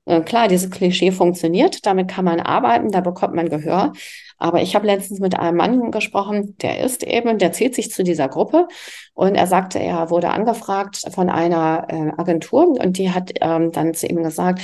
Äh, 0.08 0.22
klar, 0.22 0.48
dieses 0.48 0.70
Klischee 0.70 1.12
funktioniert, 1.12 1.84
damit 1.86 2.08
kann 2.08 2.24
man 2.24 2.40
arbeiten, 2.40 2.90
da 2.90 3.00
bekommt 3.02 3.34
man 3.34 3.50
Gehör. 3.50 3.92
Aber 4.38 4.62
ich 4.62 4.74
habe 4.74 4.86
letztens 4.86 5.20
mit 5.20 5.38
einem 5.38 5.56
Mann 5.58 5.90
gesprochen, 5.90 6.56
der 6.58 6.80
ist 6.80 7.02
eben, 7.02 7.38
der 7.38 7.52
zählt 7.52 7.74
sich 7.74 7.90
zu 7.90 8.04
dieser 8.04 8.28
Gruppe 8.28 8.68
und 9.14 9.34
er 9.34 9.46
sagte, 9.46 9.78
er 9.80 10.10
wurde 10.10 10.30
angefragt 10.30 11.02
von 11.12 11.28
einer 11.28 11.86
äh, 11.88 12.12
Agentur 12.16 12.68
und 12.68 12.96
die 12.96 13.10
hat 13.10 13.32
ähm, 13.40 13.70
dann 13.72 13.94
zu 13.94 14.06
ihm 14.06 14.22
gesagt, 14.22 14.62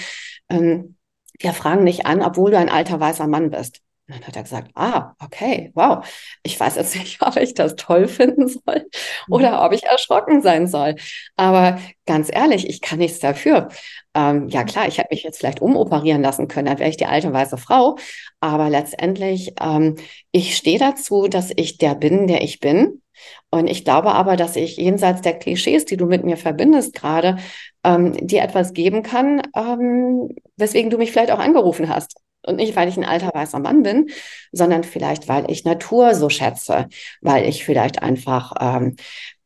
ähm, 0.49 0.97
wir 1.41 1.53
fragen 1.53 1.85
dich 1.85 2.07
an, 2.07 2.23
obwohl 2.23 2.53
du 2.53 2.59
ein 2.59 2.71
alter 2.71 2.99
weißer 2.99 3.27
Mann 3.27 3.51
bist. 3.51 3.81
Und 4.07 4.17
dann 4.17 4.27
hat 4.27 4.37
er 4.37 4.43
gesagt, 4.43 4.71
ah, 4.75 5.15
okay, 5.19 5.73
wow. 5.75 6.07
Ich 6.43 6.59
weiß 6.61 6.77
jetzt 6.77 6.95
nicht, 6.95 7.21
ob 7.27 7.37
ich 7.37 7.55
das 7.55 7.75
toll 7.77 8.07
finden 8.07 8.49
soll 8.49 8.87
oder 9.29 9.59
mhm. 9.59 9.67
ob 9.67 9.73
ich 9.73 9.85
erschrocken 9.85 10.41
sein 10.41 10.69
soll. 10.69 10.95
Aber 11.37 11.79
ganz 12.07 12.31
ehrlich, 12.33 12.69
ich 12.69 12.81
kann 12.81 12.99
nichts 12.99 13.19
dafür. 13.19 13.69
Ähm, 14.15 14.49
ja 14.49 14.65
klar, 14.65 14.87
ich 14.89 14.99
hätte 14.99 15.09
mich 15.11 15.23
jetzt 15.23 15.39
vielleicht 15.39 15.61
umoperieren 15.61 16.23
lassen 16.23 16.49
können, 16.49 16.67
dann 16.67 16.79
wäre 16.79 16.91
ich 16.91 16.97
die 16.97 17.07
alte 17.07 17.33
weiße 17.33 17.59
Frau. 17.59 17.97
Aber 18.41 18.71
letztendlich, 18.71 19.55
ähm, 19.61 19.97
ich 20.31 20.57
stehe 20.57 20.79
dazu, 20.79 21.29
dass 21.29 21.51
ich 21.55 21.79
der 21.79 21.95
bin, 21.95 22.27
der 22.27 22.43
ich 22.43 22.61
bin. 22.61 23.03
Und 23.51 23.69
ich 23.69 23.85
glaube 23.85 24.13
aber, 24.13 24.37
dass 24.37 24.57
ich 24.57 24.77
jenseits 24.77 25.23
der 25.23 25.39
Klischees, 25.39 25.85
die 25.85 25.97
du 25.97 26.07
mit 26.07 26.25
mir 26.25 26.37
verbindest 26.37 26.95
gerade, 26.95 27.37
ähm, 27.85 28.13
dir 28.27 28.43
etwas 28.43 28.73
geben 28.73 29.03
kann, 29.03 29.43
ähm, 29.57 30.29
weswegen 30.57 30.91
du 30.91 30.99
mich 30.99 31.13
vielleicht 31.13 31.31
auch 31.31 31.39
angerufen 31.39 31.89
hast. 31.89 32.17
Und 32.47 32.57
nicht, 32.57 32.77
weil 32.77 32.89
ich 32.89 32.97
ein 32.97 33.05
alter 33.05 33.31
weißer 33.33 33.59
Mann 33.59 33.83
bin, 33.83 34.11
sondern 34.53 34.85
vielleicht, 34.85 35.29
weil 35.29 35.51
ich 35.51 35.65
Natur 35.65 36.15
so 36.15 36.29
schätze, 36.29 36.89
weil 37.23 37.49
ich 37.49 37.65
vielleicht 37.65 38.03
einfach 38.03 38.53
ähm, 38.61 38.97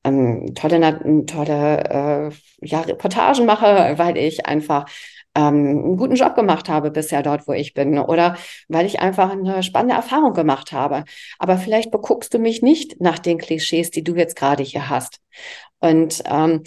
ähm, 0.05 0.55
tolle, 0.55 1.25
tolle 1.27 2.31
äh, 2.31 2.67
ja, 2.67 2.81
Reportagen 2.83 3.47
mache, 3.47 3.95
weil 3.99 4.17
ich 4.17 4.47
einfach 4.47 4.87
ähm, 5.35 5.45
einen 5.45 5.97
guten 5.97 6.15
Job 6.15 6.35
gemacht 6.35 6.69
habe 6.69 6.91
bisher 6.91 7.23
dort, 7.23 7.47
wo 7.47 7.53
ich 7.53 7.75
bin 7.75 7.99
oder 7.99 8.37
weil 8.69 8.87
ich 8.87 9.01
einfach 9.01 9.31
eine 9.31 9.63
spannende 9.63 9.95
Erfahrung 9.95 10.35
gemacht 10.35 10.73
habe. 10.73 11.05
Aber 11.39 11.59
vielleicht 11.59 11.91
beguckst 11.91 12.35
du 12.35 12.39
mich 12.39 12.63
nicht 12.63 13.01
nach 13.01 13.19
den 13.19 13.39
Klischees, 13.39 13.91
die 13.91 14.05
du 14.05 14.15
jetzt 14.15 14.37
gerade 14.37 14.63
hier 14.63 14.89
hast. 14.89 15.21
Und 15.81 16.23
ähm, 16.27 16.63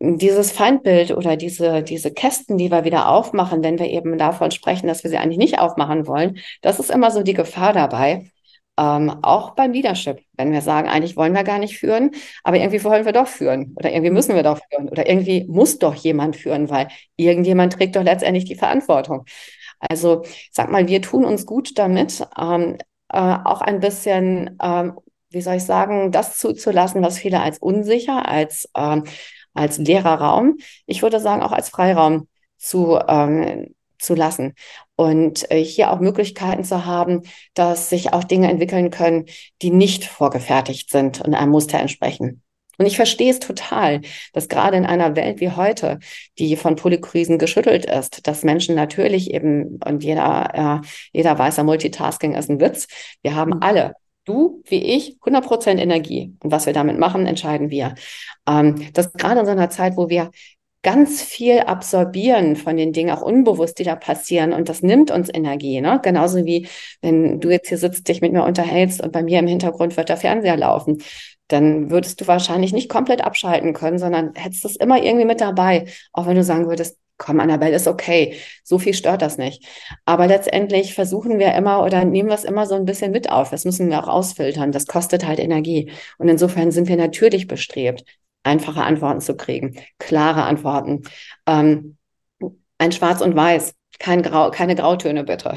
dieses 0.00 0.52
Feindbild 0.52 1.10
oder 1.10 1.36
diese, 1.36 1.82
diese 1.82 2.12
Kästen, 2.12 2.56
die 2.56 2.70
wir 2.70 2.84
wieder 2.84 3.08
aufmachen, 3.08 3.64
wenn 3.64 3.78
wir 3.78 3.86
eben 3.90 4.16
davon 4.16 4.50
sprechen, 4.52 4.86
dass 4.86 5.02
wir 5.02 5.10
sie 5.10 5.18
eigentlich 5.18 5.38
nicht 5.38 5.58
aufmachen 5.58 6.06
wollen, 6.06 6.38
das 6.62 6.78
ist 6.78 6.90
immer 6.90 7.10
so 7.10 7.22
die 7.22 7.34
Gefahr 7.34 7.72
dabei. 7.72 8.30
Ähm, 8.78 9.18
auch 9.22 9.50
beim 9.56 9.72
Leadership, 9.72 10.20
wenn 10.34 10.52
wir 10.52 10.62
sagen, 10.62 10.88
eigentlich 10.88 11.16
wollen 11.16 11.34
wir 11.34 11.44
gar 11.44 11.58
nicht 11.58 11.78
führen, 11.78 12.12
aber 12.44 12.58
irgendwie 12.58 12.82
wollen 12.84 13.04
wir 13.04 13.12
doch 13.12 13.26
führen 13.26 13.74
oder 13.76 13.90
irgendwie 13.90 14.12
müssen 14.12 14.36
wir 14.36 14.42
doch 14.44 14.60
führen 14.70 14.88
oder 14.88 15.08
irgendwie 15.08 15.44
muss 15.48 15.78
doch 15.78 15.94
jemand 15.94 16.36
führen, 16.36 16.70
weil 16.70 16.88
irgendjemand 17.16 17.72
trägt 17.74 17.96
doch 17.96 18.04
letztendlich 18.04 18.44
die 18.44 18.54
Verantwortung. 18.54 19.24
Also 19.80 20.22
sag 20.52 20.70
mal, 20.70 20.88
wir 20.88 21.02
tun 21.02 21.24
uns 21.24 21.46
gut 21.46 21.78
damit, 21.78 22.26
ähm, 22.38 22.78
äh, 23.08 23.18
auch 23.44 23.60
ein 23.60 23.80
bisschen, 23.80 24.56
ähm, 24.62 24.94
wie 25.30 25.40
soll 25.40 25.56
ich 25.56 25.64
sagen, 25.64 26.12
das 26.12 26.38
zuzulassen, 26.38 27.02
was 27.02 27.18
viele 27.18 27.40
als 27.40 27.58
unsicher, 27.58 28.28
als 28.28 28.70
ähm, 28.76 29.04
als 29.54 29.78
leerer 29.78 30.14
Raum, 30.20 30.58
ich 30.86 31.02
würde 31.02 31.20
sagen 31.20 31.42
auch 31.42 31.52
als 31.52 31.68
Freiraum 31.68 32.28
zu, 32.56 32.98
ähm, 33.08 33.74
zu 33.98 34.14
lassen. 34.14 34.54
Und 34.96 35.50
äh, 35.50 35.62
hier 35.62 35.92
auch 35.92 36.00
Möglichkeiten 36.00 36.64
zu 36.64 36.84
haben, 36.84 37.22
dass 37.54 37.90
sich 37.90 38.12
auch 38.12 38.24
Dinge 38.24 38.50
entwickeln 38.50 38.90
können, 38.90 39.26
die 39.62 39.70
nicht 39.70 40.04
vorgefertigt 40.04 40.90
sind 40.90 41.20
und 41.20 41.34
einem 41.34 41.52
Muster 41.52 41.78
entsprechen. 41.78 42.42
Und 42.78 42.86
ich 42.86 42.96
verstehe 42.96 43.32
es 43.32 43.40
total, 43.40 44.02
dass 44.32 44.48
gerade 44.48 44.76
in 44.76 44.86
einer 44.86 45.16
Welt 45.16 45.40
wie 45.40 45.50
heute, 45.50 45.98
die 46.38 46.54
von 46.54 46.76
Polykrisen 46.76 47.38
geschüttelt 47.38 47.84
ist, 47.84 48.26
dass 48.28 48.44
Menschen 48.44 48.76
natürlich 48.76 49.32
eben, 49.34 49.80
und 49.84 50.04
jeder, 50.04 50.82
äh, 50.82 50.86
jeder 51.12 51.36
weiß 51.36 51.58
Multitasking 51.64 52.34
ist 52.34 52.48
ein 52.48 52.60
Witz, 52.60 52.86
wir 53.22 53.34
haben 53.34 53.56
mhm. 53.56 53.62
alle 53.62 53.94
du 54.28 54.62
wie 54.66 54.82
ich 54.96 55.18
100% 55.22 55.78
Energie. 55.78 56.36
Und 56.40 56.52
was 56.52 56.66
wir 56.66 56.72
damit 56.72 56.98
machen, 56.98 57.26
entscheiden 57.26 57.70
wir. 57.70 57.94
Ähm, 58.46 58.88
das 58.92 59.12
gerade 59.14 59.40
in 59.40 59.46
so 59.46 59.52
einer 59.52 59.70
Zeit, 59.70 59.96
wo 59.96 60.08
wir 60.08 60.30
ganz 60.82 61.22
viel 61.22 61.60
absorbieren 61.60 62.56
von 62.56 62.76
den 62.76 62.92
Dingen, 62.92 63.10
auch 63.10 63.22
unbewusst, 63.22 63.78
die 63.78 63.84
da 63.84 63.96
passieren. 63.96 64.52
Und 64.52 64.68
das 64.68 64.82
nimmt 64.82 65.10
uns 65.10 65.28
Energie. 65.32 65.80
Ne? 65.80 66.00
Genauso 66.02 66.44
wie 66.44 66.68
wenn 67.02 67.40
du 67.40 67.50
jetzt 67.50 67.68
hier 67.68 67.78
sitzt, 67.78 68.08
dich 68.08 68.20
mit 68.20 68.32
mir 68.32 68.44
unterhältst 68.44 69.02
und 69.02 69.12
bei 69.12 69.22
mir 69.22 69.40
im 69.40 69.46
Hintergrund 69.46 69.96
wird 69.96 70.08
der 70.08 70.16
Fernseher 70.16 70.56
laufen. 70.56 71.02
Dann 71.48 71.90
würdest 71.90 72.20
du 72.20 72.26
wahrscheinlich 72.26 72.72
nicht 72.72 72.88
komplett 72.88 73.24
abschalten 73.24 73.72
können, 73.72 73.98
sondern 73.98 74.34
hättest 74.34 74.64
es 74.64 74.76
immer 74.76 75.02
irgendwie 75.02 75.24
mit 75.24 75.40
dabei. 75.40 75.86
Auch 76.12 76.26
wenn 76.26 76.36
du 76.36 76.44
sagen 76.44 76.68
würdest, 76.68 76.98
komm, 77.18 77.40
Annabelle, 77.40 77.74
ist 77.74 77.88
okay. 77.88 78.36
So 78.62 78.78
viel 78.78 78.94
stört 78.94 79.22
das 79.22 79.38
nicht. 79.38 79.66
Aber 80.04 80.26
letztendlich 80.26 80.94
versuchen 80.94 81.38
wir 81.38 81.54
immer 81.54 81.84
oder 81.84 82.04
nehmen 82.04 82.28
wir 82.28 82.36
es 82.36 82.44
immer 82.44 82.66
so 82.66 82.76
ein 82.76 82.84
bisschen 82.84 83.10
mit 83.10 83.30
auf. 83.30 83.50
Das 83.50 83.64
müssen 83.64 83.90
wir 83.90 84.02
auch 84.02 84.08
ausfiltern. 84.08 84.72
Das 84.72 84.86
kostet 84.86 85.26
halt 85.26 85.40
Energie. 85.40 85.90
Und 86.18 86.28
insofern 86.28 86.70
sind 86.70 86.88
wir 86.88 86.96
natürlich 86.96 87.48
bestrebt, 87.48 88.04
einfache 88.48 88.82
Antworten 88.82 89.20
zu 89.20 89.36
kriegen, 89.36 89.78
klare 89.98 90.42
Antworten. 90.42 91.02
Ähm, 91.46 91.96
ein 92.78 92.92
Schwarz 92.92 93.20
und 93.20 93.36
Weiß, 93.36 93.74
kein 93.98 94.22
Grau, 94.22 94.50
keine 94.50 94.74
Grautöne 94.74 95.24
bitte. 95.24 95.56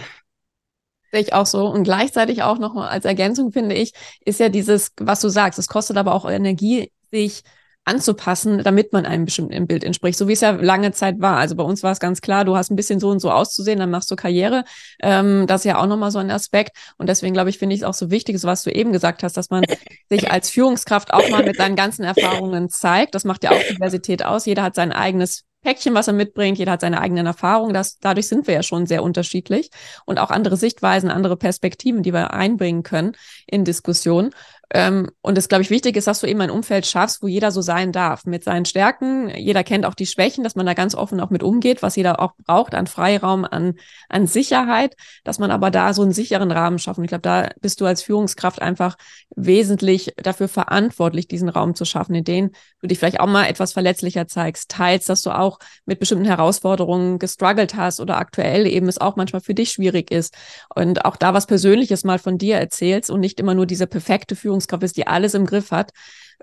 Sehe 1.11 1.21
ich 1.21 1.33
auch 1.33 1.45
so. 1.45 1.67
Und 1.67 1.83
gleichzeitig 1.83 2.43
auch 2.43 2.57
noch 2.57 2.75
als 2.75 3.05
Ergänzung 3.05 3.51
finde 3.51 3.75
ich, 3.75 3.93
ist 4.25 4.39
ja 4.39 4.49
dieses, 4.49 4.91
was 4.99 5.21
du 5.21 5.29
sagst, 5.29 5.59
es 5.59 5.67
kostet 5.67 5.97
aber 5.97 6.13
auch 6.13 6.29
Energie, 6.29 6.91
sich 7.11 7.43
anzupassen, 7.83 8.63
damit 8.63 8.93
man 8.93 9.05
einem 9.05 9.25
bestimmten 9.25 9.65
Bild 9.65 9.83
entspricht, 9.83 10.17
so 10.17 10.27
wie 10.27 10.33
es 10.33 10.41
ja 10.41 10.51
lange 10.51 10.91
Zeit 10.91 11.19
war. 11.19 11.37
Also 11.37 11.55
bei 11.55 11.63
uns 11.63 11.81
war 11.81 11.91
es 11.91 11.99
ganz 11.99 12.21
klar, 12.21 12.45
du 12.45 12.55
hast 12.55 12.69
ein 12.69 12.75
bisschen 12.75 12.99
so 12.99 13.09
und 13.09 13.19
so 13.19 13.31
auszusehen, 13.31 13.79
dann 13.79 13.89
machst 13.89 14.11
du 14.11 14.15
Karriere. 14.15 14.63
Ähm, 15.01 15.47
das 15.47 15.61
ist 15.61 15.65
ja 15.65 15.79
auch 15.79 15.87
nochmal 15.87 16.11
so 16.11 16.19
ein 16.19 16.29
Aspekt. 16.29 16.77
Und 16.97 17.09
deswegen 17.09 17.33
glaube 17.33 17.49
ich, 17.49 17.57
finde 17.57 17.75
ich 17.75 17.81
es 17.81 17.87
auch 17.87 17.95
so 17.95 18.11
wichtig, 18.11 18.39
so 18.39 18.47
was 18.47 18.63
du 18.63 18.71
eben 18.71 18.91
gesagt 18.91 19.23
hast, 19.23 19.35
dass 19.35 19.49
man 19.49 19.63
sich 20.09 20.31
als 20.31 20.49
Führungskraft 20.51 21.11
auch 21.13 21.27
mal 21.29 21.43
mit 21.43 21.57
seinen 21.57 21.75
ganzen 21.75 22.03
Erfahrungen 22.03 22.69
zeigt. 22.69 23.15
Das 23.15 23.23
macht 23.23 23.43
ja 23.43 23.51
auch 23.51 23.63
Diversität 23.69 24.23
aus. 24.23 24.45
Jeder 24.45 24.61
hat 24.61 24.75
sein 24.75 24.91
eigenes 24.91 25.45
Päckchen, 25.63 25.93
was 25.93 26.07
er 26.07 26.13
mitbringt. 26.13 26.57
Jeder 26.57 26.73
hat 26.73 26.81
seine 26.81 26.99
eigenen 27.01 27.25
Erfahrungen. 27.25 27.73
Das, 27.73 27.97
dadurch 27.99 28.27
sind 28.27 28.47
wir 28.47 28.55
ja 28.55 28.63
schon 28.63 28.85
sehr 28.85 29.03
unterschiedlich 29.03 29.69
und 30.05 30.19
auch 30.19 30.31
andere 30.31 30.57
Sichtweisen, 30.57 31.11
andere 31.11 31.37
Perspektiven, 31.37 32.03
die 32.03 32.13
wir 32.13 32.33
einbringen 32.33 32.83
können 32.83 33.13
in 33.47 33.63
Diskussionen. 33.63 34.31
Ähm, 34.73 35.09
und 35.21 35.37
es, 35.37 35.49
glaube 35.49 35.63
ich, 35.63 35.69
wichtig 35.69 35.97
ist, 35.97 36.07
dass 36.07 36.21
du 36.21 36.27
eben 36.27 36.39
ein 36.39 36.49
Umfeld 36.49 36.85
schaffst, 36.85 37.21
wo 37.21 37.27
jeder 37.27 37.51
so 37.51 37.61
sein 37.61 37.91
darf, 37.91 38.25
mit 38.25 38.45
seinen 38.45 38.63
Stärken. 38.63 39.29
Jeder 39.29 39.65
kennt 39.65 39.85
auch 39.85 39.95
die 39.95 40.05
Schwächen, 40.05 40.45
dass 40.45 40.55
man 40.55 40.65
da 40.65 40.73
ganz 40.73 40.95
offen 40.95 41.19
auch 41.19 41.29
mit 41.29 41.43
umgeht, 41.43 41.81
was 41.81 41.97
jeder 41.97 42.21
auch 42.21 42.33
braucht 42.45 42.73
an 42.73 42.87
Freiraum, 42.87 43.43
an, 43.43 43.75
an 44.07 44.27
Sicherheit, 44.27 44.95
dass 45.25 45.39
man 45.39 45.51
aber 45.51 45.71
da 45.71 45.93
so 45.93 46.03
einen 46.03 46.13
sicheren 46.13 46.51
Rahmen 46.51 46.79
schafft. 46.79 46.99
Und 46.99 47.03
ich 47.03 47.09
glaube, 47.09 47.21
da 47.21 47.49
bist 47.59 47.81
du 47.81 47.85
als 47.85 48.01
Führungskraft 48.01 48.61
einfach 48.61 48.95
wesentlich 49.35 50.13
dafür 50.15 50.47
verantwortlich, 50.47 51.27
diesen 51.27 51.49
Raum 51.49 51.75
zu 51.75 51.83
schaffen, 51.83 52.15
in 52.15 52.23
dem 52.23 52.51
du 52.81 52.87
dich 52.87 52.99
vielleicht 52.99 53.19
auch 53.19 53.27
mal 53.27 53.47
etwas 53.47 53.73
verletzlicher 53.73 54.27
zeigst, 54.27 54.71
teilst, 54.71 55.09
dass 55.09 55.21
du 55.21 55.31
auch 55.31 55.59
mit 55.85 55.99
bestimmten 55.99 56.25
Herausforderungen 56.25 57.19
gestruggelt 57.19 57.75
hast 57.75 57.99
oder 57.99 58.17
aktuell 58.17 58.65
eben 58.65 58.87
es 58.87 59.01
auch 59.01 59.17
manchmal 59.17 59.41
für 59.41 59.53
dich 59.53 59.71
schwierig 59.71 60.11
ist 60.11 60.33
und 60.73 61.03
auch 61.03 61.17
da 61.17 61.33
was 61.33 61.45
Persönliches 61.45 62.05
mal 62.05 62.19
von 62.19 62.37
dir 62.37 62.55
erzählst 62.55 63.09
und 63.09 63.19
nicht 63.19 63.39
immer 63.39 63.53
nur 63.53 63.65
diese 63.65 63.85
perfekte 63.85 64.37
Führung 64.37 64.60
Führungskraft 64.61 64.83
ist, 64.83 64.97
die 64.97 65.07
alles 65.07 65.33
im 65.33 65.45
Griff 65.45 65.71
hat, 65.71 65.91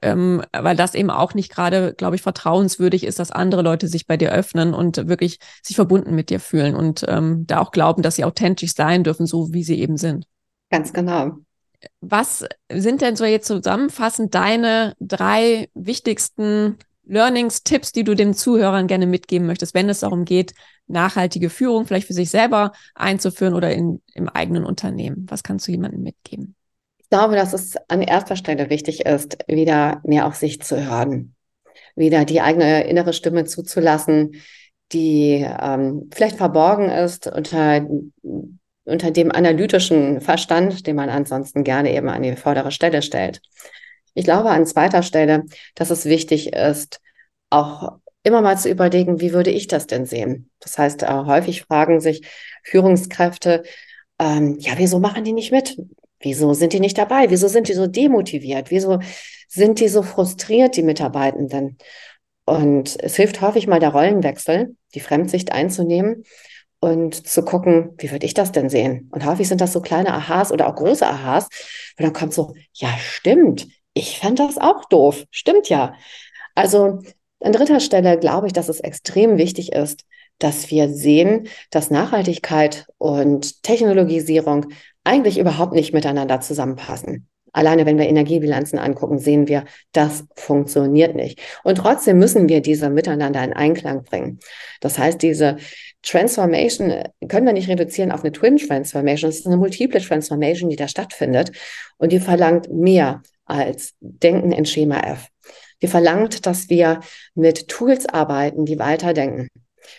ähm, 0.03 0.43
weil 0.53 0.77
das 0.77 0.95
eben 0.95 1.11
auch 1.11 1.35
nicht 1.35 1.51
gerade, 1.51 1.95
glaube 1.95 2.17
ich, 2.17 2.23
vertrauenswürdig 2.23 3.05
ist, 3.05 3.19
dass 3.19 3.31
andere 3.31 3.63
Leute 3.63 3.89
sich 3.89 4.07
bei 4.07 4.17
dir 4.17 4.33
öffnen 4.33 4.75
und 4.75 5.09
wirklich 5.09 5.39
sich 5.63 5.77
verbunden 5.77 6.15
mit 6.15 6.31
dir 6.31 6.41
fühlen 6.41 6.75
und 6.75 7.05
ähm, 7.09 7.47
da 7.47 7.61
auch 7.61 7.71
glauben, 7.71 8.03
dass 8.03 8.17
sie 8.17 8.25
authentisch 8.25 8.75
sein 8.75 9.05
dürfen, 9.05 9.27
so 9.27 9.53
wie 9.53 9.65
sie 9.65 9.81
eben 9.81 9.97
sind. 9.97 10.27
Ganz 10.71 10.93
genau. 10.93 11.39
Was 12.01 12.45
sind 12.73 13.03
denn 13.03 13.17
so 13.17 13.25
jetzt 13.25 13.47
zusammenfassend 13.47 14.35
deine 14.35 14.95
drei 15.01 15.69
wichtigsten 15.75 16.77
Learnings, 17.05 17.63
Tipps, 17.63 17.93
die 17.93 18.05
du 18.05 18.15
den 18.15 18.35
Zuhörern 18.35 18.87
gerne 18.87 19.07
mitgeben 19.07 19.47
möchtest, 19.47 19.75
wenn 19.75 19.89
es 19.89 20.01
darum 20.01 20.25
geht, 20.25 20.53
nachhaltige 20.89 21.51
Führung 21.51 21.87
vielleicht 21.87 22.07
für 22.07 22.13
sich 22.13 22.31
selber 22.31 22.73
einzuführen 22.95 23.55
oder 23.55 23.73
in, 23.73 24.03
im 24.15 24.29
eigenen 24.29 24.65
Unternehmen? 24.65 25.27
Was 25.29 25.43
kannst 25.43 25.67
du 25.67 25.73
jemandem 25.73 26.03
mitgeben? 26.03 26.55
Ich 27.11 27.17
glaube, 27.17 27.37
dass 27.37 27.55
es 27.55 27.75
an 27.89 28.03
erster 28.03 28.37
Stelle 28.37 28.69
wichtig 28.69 29.07
ist, 29.07 29.39
wieder 29.47 30.03
mehr 30.05 30.27
auf 30.27 30.35
sich 30.35 30.61
zu 30.61 30.77
hören, 30.85 31.35
wieder 31.97 32.27
die 32.27 32.43
eigene 32.43 32.85
innere 32.87 33.15
Stimme 33.15 33.47
zuzulassen, 33.47 34.43
die 34.93 35.47
ähm, 35.59 36.11
vielleicht 36.13 36.37
verborgen 36.37 36.91
ist 36.91 37.27
unter, 37.27 37.87
unter 38.85 39.11
dem 39.11 39.33
analytischen 39.33 40.21
Verstand, 40.21 40.87
den 40.87 40.97
man 40.97 41.09
ansonsten 41.09 41.65
gerne 41.65 41.95
eben 41.95 42.11
an 42.11 42.23
die 42.23 42.37
vordere 42.37 42.73
Stelle 42.73 43.01
stellt. 43.01 43.41
Ich 44.13 44.25
glaube 44.25 44.51
an 44.51 44.67
zweiter 44.67 45.03
Stelle, 45.03 45.45
dass 45.77 45.89
es 45.89 46.05
wichtig 46.05 46.53
ist, 46.53 47.01
auch 47.49 48.01
immer 48.23 48.43
mal 48.43 48.59
zu 48.59 48.69
überlegen, 48.69 49.19
wie 49.23 49.33
würde 49.33 49.51
ich 49.51 49.67
das 49.67 49.87
denn 49.87 50.05
sehen? 50.05 50.51
Das 50.61 50.77
heißt, 50.77 51.05
äh, 51.05 51.07
häufig 51.07 51.63
fragen 51.63 52.01
sich 52.01 52.27
Führungskräfte, 52.65 53.63
ähm, 54.19 54.59
ja, 54.59 54.73
wieso 54.77 54.99
machen 54.99 55.25
die 55.25 55.33
nicht 55.33 55.53
mit? 55.53 55.79
Wieso 56.21 56.55
sind 56.55 56.73
die 56.73 56.81
nicht 56.81 56.99
dabei? 56.99 57.31
Wieso 57.31 57.49
sind 57.49 57.69
die 57.69 57.75
so 57.75 57.87
demotiviert? 57.87 58.71
Wieso 58.71 59.01
sind 59.49 59.81
die 59.81 59.89
so 59.89 60.03
frustriert, 60.03 60.77
die 60.77 60.83
Mitarbeitenden? 60.83 61.79
Und 62.45 62.97
es 63.03 63.17
hilft 63.17 63.41
häufig 63.41 63.67
mal 63.67 63.81
der 63.81 63.91
Rollenwechsel, 63.91 64.75
die 64.95 65.01
Fremdsicht 65.01 65.53
einzunehmen 65.53 66.25
und 66.81 67.27
zu 67.27 67.43
gucken, 67.45 67.91
wie 67.99 68.11
würde 68.11 68.27
ich 68.27 68.35
das 68.35 68.53
denn 68.53 68.71
sehen? 68.71 69.11
Und 69.13 69.27
häufig 69.27 69.49
sind 69.49 69.61
das 69.61 69.73
so 69.73 69.81
kleine 69.81 70.15
Aha's 70.15 70.53
oder 70.53 70.69
auch 70.69 70.75
große 70.75 71.07
Aha's, 71.07 71.49
und 71.99 72.05
dann 72.05 72.13
kommt 72.13 72.33
so, 72.33 72.55
ja, 72.73 72.89
stimmt, 72.99 73.67
ich 73.95 74.19
fand 74.19 74.39
das 74.39 74.59
auch 74.59 74.85
doof, 74.87 75.25
stimmt 75.31 75.69
ja. 75.69 75.95
Also 76.55 77.01
an 77.41 77.53
dritter 77.53 77.81
Stelle 77.81 78.19
glaube 78.19 78.47
ich, 78.47 78.53
dass 78.53 78.69
es 78.69 78.81
extrem 78.81 79.39
wichtig 79.39 79.73
ist, 79.73 80.05
dass 80.39 80.71
wir 80.71 80.89
sehen, 80.89 81.49
dass 81.71 81.91
Nachhaltigkeit 81.91 82.87
und 82.99 83.63
Technologisierung 83.63 84.67
eigentlich 85.09 85.39
überhaupt 85.39 85.73
nicht 85.73 85.93
miteinander 85.93 86.41
zusammenpassen. 86.41 87.29
Alleine 87.53 87.87
wenn 87.87 87.99
wir 87.99 88.07
Energiebilanzen 88.07 88.79
angucken, 88.79 89.19
sehen 89.19 89.49
wir, 89.49 89.65
das 89.93 90.25
funktioniert 90.37 91.17
nicht. 91.17 91.41
Und 91.65 91.79
trotzdem 91.79 92.19
müssen 92.19 92.49
wir 92.49 92.61
diese 92.61 92.91
miteinander 92.91 93.43
in 93.43 93.55
Einklang 93.55 94.05
bringen. 94.05 94.39
Das 94.81 94.99
heißt, 94.99 95.23
diese 95.23 95.57
Transformation 96.03 96.93
können 97.27 97.47
wir 97.47 97.55
nicht 97.55 97.69
reduzieren 97.69 98.13
auf 98.13 98.23
eine 98.23 98.33
Twin 98.33 98.59
Transformation. 98.59 99.31
Es 99.31 99.41
ist 99.41 99.47
eine 99.47 99.57
multiple 99.57 100.01
Transformation, 100.01 100.69
die 100.69 100.77
da 100.77 100.89
stattfindet. 100.89 101.53
Und 101.97 102.13
die 102.13 102.21
verlangt 102.21 102.71
mehr 102.71 103.23
als 103.47 103.95
Denken 104.01 104.53
in 104.53 104.67
Schema 104.67 105.01
F. 105.01 105.29
Die 105.81 105.89
verlangt, 105.89 106.45
dass 106.45 106.69
wir 106.69 107.01
mit 107.35 107.69
Tools 107.69 108.07
arbeiten, 108.07 108.67
die 108.67 108.79
weiterdenken. 108.79 109.49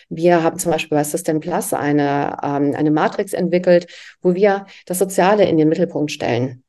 Wir 0.08 0.42
haben 0.42 0.58
zum 0.58 0.72
Beispiel 0.72 0.96
bei 0.96 1.04
System 1.04 1.40
Plus 1.40 1.72
eine, 1.72 2.36
ähm, 2.42 2.74
eine 2.74 2.90
Matrix 2.90 3.32
entwickelt, 3.32 3.86
wo 4.22 4.34
wir 4.34 4.66
das 4.86 4.98
Soziale 4.98 5.44
in 5.48 5.58
den 5.58 5.68
Mittelpunkt 5.68 6.10
stellen. 6.10 6.62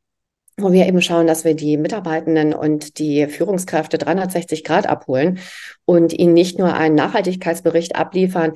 Wo 0.58 0.72
wir 0.74 0.86
eben 0.86 1.02
schauen, 1.02 1.28
dass 1.28 1.46
wir 1.46 1.56
die 1.56 1.78
Mitarbeitenden 1.78 2.54
und 2.54 3.00
die 3.00 3.26
Führungskräfte 3.26 3.98
360 3.98 4.64
Grad 4.64 4.86
abholen 4.86 5.40
und 5.86 6.14
ihnen 6.14 6.34
nicht 6.34 6.60
nur 6.60 6.74
einen 6.74 6.94
Nachhaltigkeitsbericht 6.94 7.96
abliefern, 7.96 8.54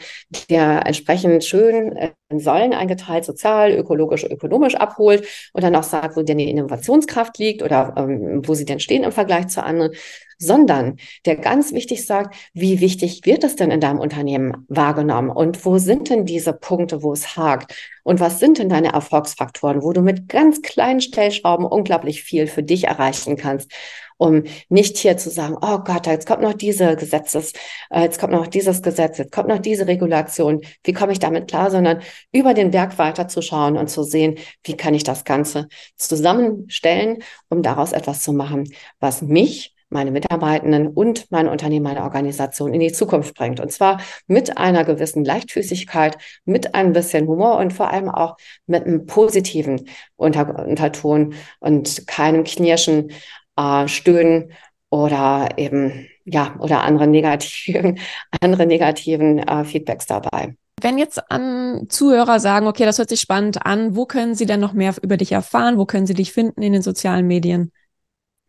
der 0.49 0.85
entsprechend 0.85 1.45
schön 1.45 1.97
in 2.29 2.39
Säulen 2.39 2.73
eingeteilt, 2.73 3.25
sozial, 3.25 3.71
ökologisch, 3.71 4.25
ökonomisch 4.25 4.75
abholt 4.75 5.25
und 5.53 5.63
dann 5.63 5.75
auch 5.75 5.83
sagt, 5.83 6.17
wo 6.17 6.21
denn 6.21 6.37
die 6.37 6.49
Innovationskraft 6.49 7.37
liegt 7.39 7.63
oder 7.63 7.93
ähm, 7.97 8.41
wo 8.45 8.53
sie 8.53 8.65
denn 8.65 8.79
stehen 8.79 9.03
im 9.03 9.11
Vergleich 9.11 9.47
zu 9.47 9.63
anderen, 9.63 9.91
sondern 10.37 10.97
der 11.25 11.35
ganz 11.35 11.73
wichtig 11.73 12.05
sagt, 12.05 12.35
wie 12.53 12.79
wichtig 12.79 13.21
wird 13.25 13.43
es 13.43 13.55
denn 13.55 13.71
in 13.71 13.79
deinem 13.79 13.99
Unternehmen 13.99 14.65
wahrgenommen? 14.67 15.29
Und 15.29 15.65
wo 15.65 15.77
sind 15.77 16.09
denn 16.09 16.25
diese 16.25 16.53
Punkte, 16.53 17.03
wo 17.03 17.13
es 17.13 17.35
hakt? 17.35 17.75
Und 18.03 18.19
was 18.19 18.39
sind 18.39 18.59
denn 18.59 18.69
deine 18.69 18.93
Erfolgsfaktoren, 18.93 19.81
wo 19.81 19.91
du 19.91 20.01
mit 20.01 20.29
ganz 20.29 20.61
kleinen 20.61 21.01
Stellschrauben 21.01 21.65
unglaublich 21.65 22.23
viel 22.23 22.47
für 22.47 22.63
dich 22.63 22.85
erreichen 22.85 23.35
kannst 23.35 23.71
um 24.17 24.43
nicht 24.69 24.97
hier 24.97 25.17
zu 25.17 25.29
sagen, 25.29 25.57
oh 25.61 25.79
Gott, 25.79 26.07
jetzt 26.07 26.27
kommt 26.27 26.41
noch 26.41 26.53
diese 26.53 26.95
Gesetzes, 26.95 27.53
äh, 27.89 28.01
jetzt 28.01 28.19
kommt 28.19 28.33
noch 28.33 28.47
dieses 28.47 28.81
Gesetz, 28.81 29.17
jetzt 29.17 29.31
kommt 29.31 29.49
noch 29.49 29.59
diese 29.59 29.87
Regulation, 29.87 30.61
wie 30.83 30.93
komme 30.93 31.11
ich 31.11 31.19
damit 31.19 31.49
klar, 31.49 31.71
sondern 31.71 32.01
über 32.31 32.53
den 32.53 32.71
Berg 32.71 32.97
weiterzuschauen 32.97 33.77
und 33.77 33.89
zu 33.89 34.03
sehen, 34.03 34.37
wie 34.63 34.77
kann 34.77 34.93
ich 34.93 35.03
das 35.03 35.23
Ganze 35.25 35.67
zusammenstellen, 35.97 37.23
um 37.49 37.61
daraus 37.61 37.91
etwas 37.91 38.23
zu 38.23 38.33
machen, 38.33 38.71
was 38.99 39.21
mich 39.21 39.74
meine 39.95 40.11
Mitarbeitenden 40.11 40.87
und 40.89 41.31
mein 41.31 41.47
Unternehmen, 41.47 41.85
meine 41.85 42.03
Organisation 42.03 42.73
in 42.73 42.81
die 42.81 42.91
Zukunft 42.91 43.33
bringt. 43.33 43.59
Und 43.59 43.71
zwar 43.71 43.99
mit 44.27 44.57
einer 44.57 44.83
gewissen 44.83 45.25
Leichtfüßigkeit, 45.25 46.17
mit 46.43 46.75
ein 46.75 46.93
bisschen 46.93 47.27
Humor 47.27 47.57
und 47.57 47.73
vor 47.73 47.91
allem 47.91 48.09
auch 48.09 48.37
mit 48.67 48.85
einem 48.85 49.05
positiven 49.07 49.87
Unter 50.17 50.67
Unterton 50.67 51.33
und 51.59 52.05
keinem 52.05 52.43
Knirschen 52.43 53.11
äh, 53.57 53.87
Stöhnen 53.87 54.51
oder 54.89 55.49
eben 55.57 56.07
ja 56.25 56.55
oder 56.59 56.83
andere 56.83 57.07
negativen 57.07 57.99
andere 58.41 58.65
negativen 58.65 59.39
äh, 59.39 59.63
Feedbacks 59.63 60.05
dabei. 60.05 60.55
Wenn 60.81 60.97
jetzt 60.97 61.31
an 61.31 61.87
Zuhörer 61.89 62.39
sagen, 62.39 62.67
okay, 62.67 62.85
das 62.85 62.97
hört 62.97 63.09
sich 63.09 63.21
spannend 63.21 63.65
an, 63.65 63.95
wo 63.95 64.05
können 64.05 64.35
sie 64.35 64.45
denn 64.45 64.59
noch 64.59 64.73
mehr 64.73 64.93
über 65.01 65.17
dich 65.17 65.31
erfahren? 65.31 65.77
Wo 65.77 65.85
können 65.85 66.05
sie 66.05 66.13
dich 66.13 66.33
finden 66.33 66.61
in 66.61 66.73
den 66.73 66.81
sozialen 66.81 67.25
Medien? 67.25 67.71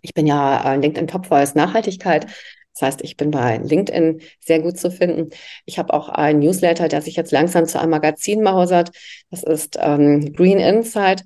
Ich 0.07 0.15
bin 0.15 0.27
ja 0.27 0.75
äh, 0.75 0.77
LinkedIn 0.77 1.09
Top 1.09 1.27
Voice 1.27 1.55
Nachhaltigkeit. 1.55 2.27
Das 2.75 2.83
heißt, 2.83 3.03
ich 3.03 3.17
bin 3.17 3.31
bei 3.31 3.57
LinkedIn 3.59 4.21
sehr 4.41 4.61
gut 4.61 4.79
zu 4.79 4.91
finden. 4.91 5.31
Ich 5.65 5.79
habe 5.79 5.93
auch 5.95 6.09
einen 6.09 6.41
Newsletter, 6.41 6.89
der 6.89 7.03
sich 7.03 7.17
jetzt 7.17 7.33
langsam 7.33 7.67
zu 7.67 7.81
einem 7.81 7.91
Magazin 7.91 8.43
mausert. 8.43 8.91
Das 9.31 9.43
ist 9.43 9.79
ähm, 9.81 10.33
Green 10.35 10.59
Insight 10.59 11.25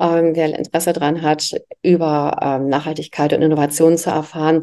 ähm, 0.00 0.34
wer 0.34 0.58
Interesse 0.58 0.92
daran 0.92 1.22
hat, 1.22 1.50
über 1.82 2.38
ähm, 2.42 2.68
Nachhaltigkeit 2.68 3.32
und 3.32 3.42
Innovation 3.42 3.98
zu 3.98 4.10
erfahren. 4.10 4.62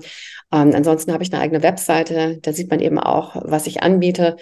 Ähm, 0.51 0.71
ansonsten 0.73 1.13
habe 1.13 1.23
ich 1.23 1.31
eine 1.31 1.41
eigene 1.41 1.63
Webseite, 1.63 2.39
da 2.41 2.53
sieht 2.53 2.71
man 2.71 2.79
eben 2.79 2.99
auch, 2.99 3.35
was 3.43 3.67
ich 3.67 3.83
anbiete. 3.83 4.37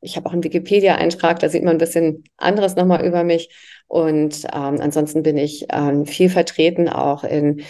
Ich 0.00 0.16
habe 0.16 0.26
auch 0.28 0.32
einen 0.32 0.44
Wikipedia-Eintrag, 0.44 1.40
da 1.40 1.48
sieht 1.48 1.64
man 1.64 1.74
ein 1.74 1.78
bisschen 1.78 2.24
anderes 2.36 2.76
nochmal 2.76 3.04
über 3.04 3.24
mich. 3.24 3.50
Und 3.88 4.44
ähm, 4.44 4.80
ansonsten 4.80 5.22
bin 5.22 5.36
ich 5.36 5.66
ähm, 5.70 6.06
viel 6.06 6.30
vertreten, 6.30 6.88
auch 6.88 7.24
in 7.24 7.62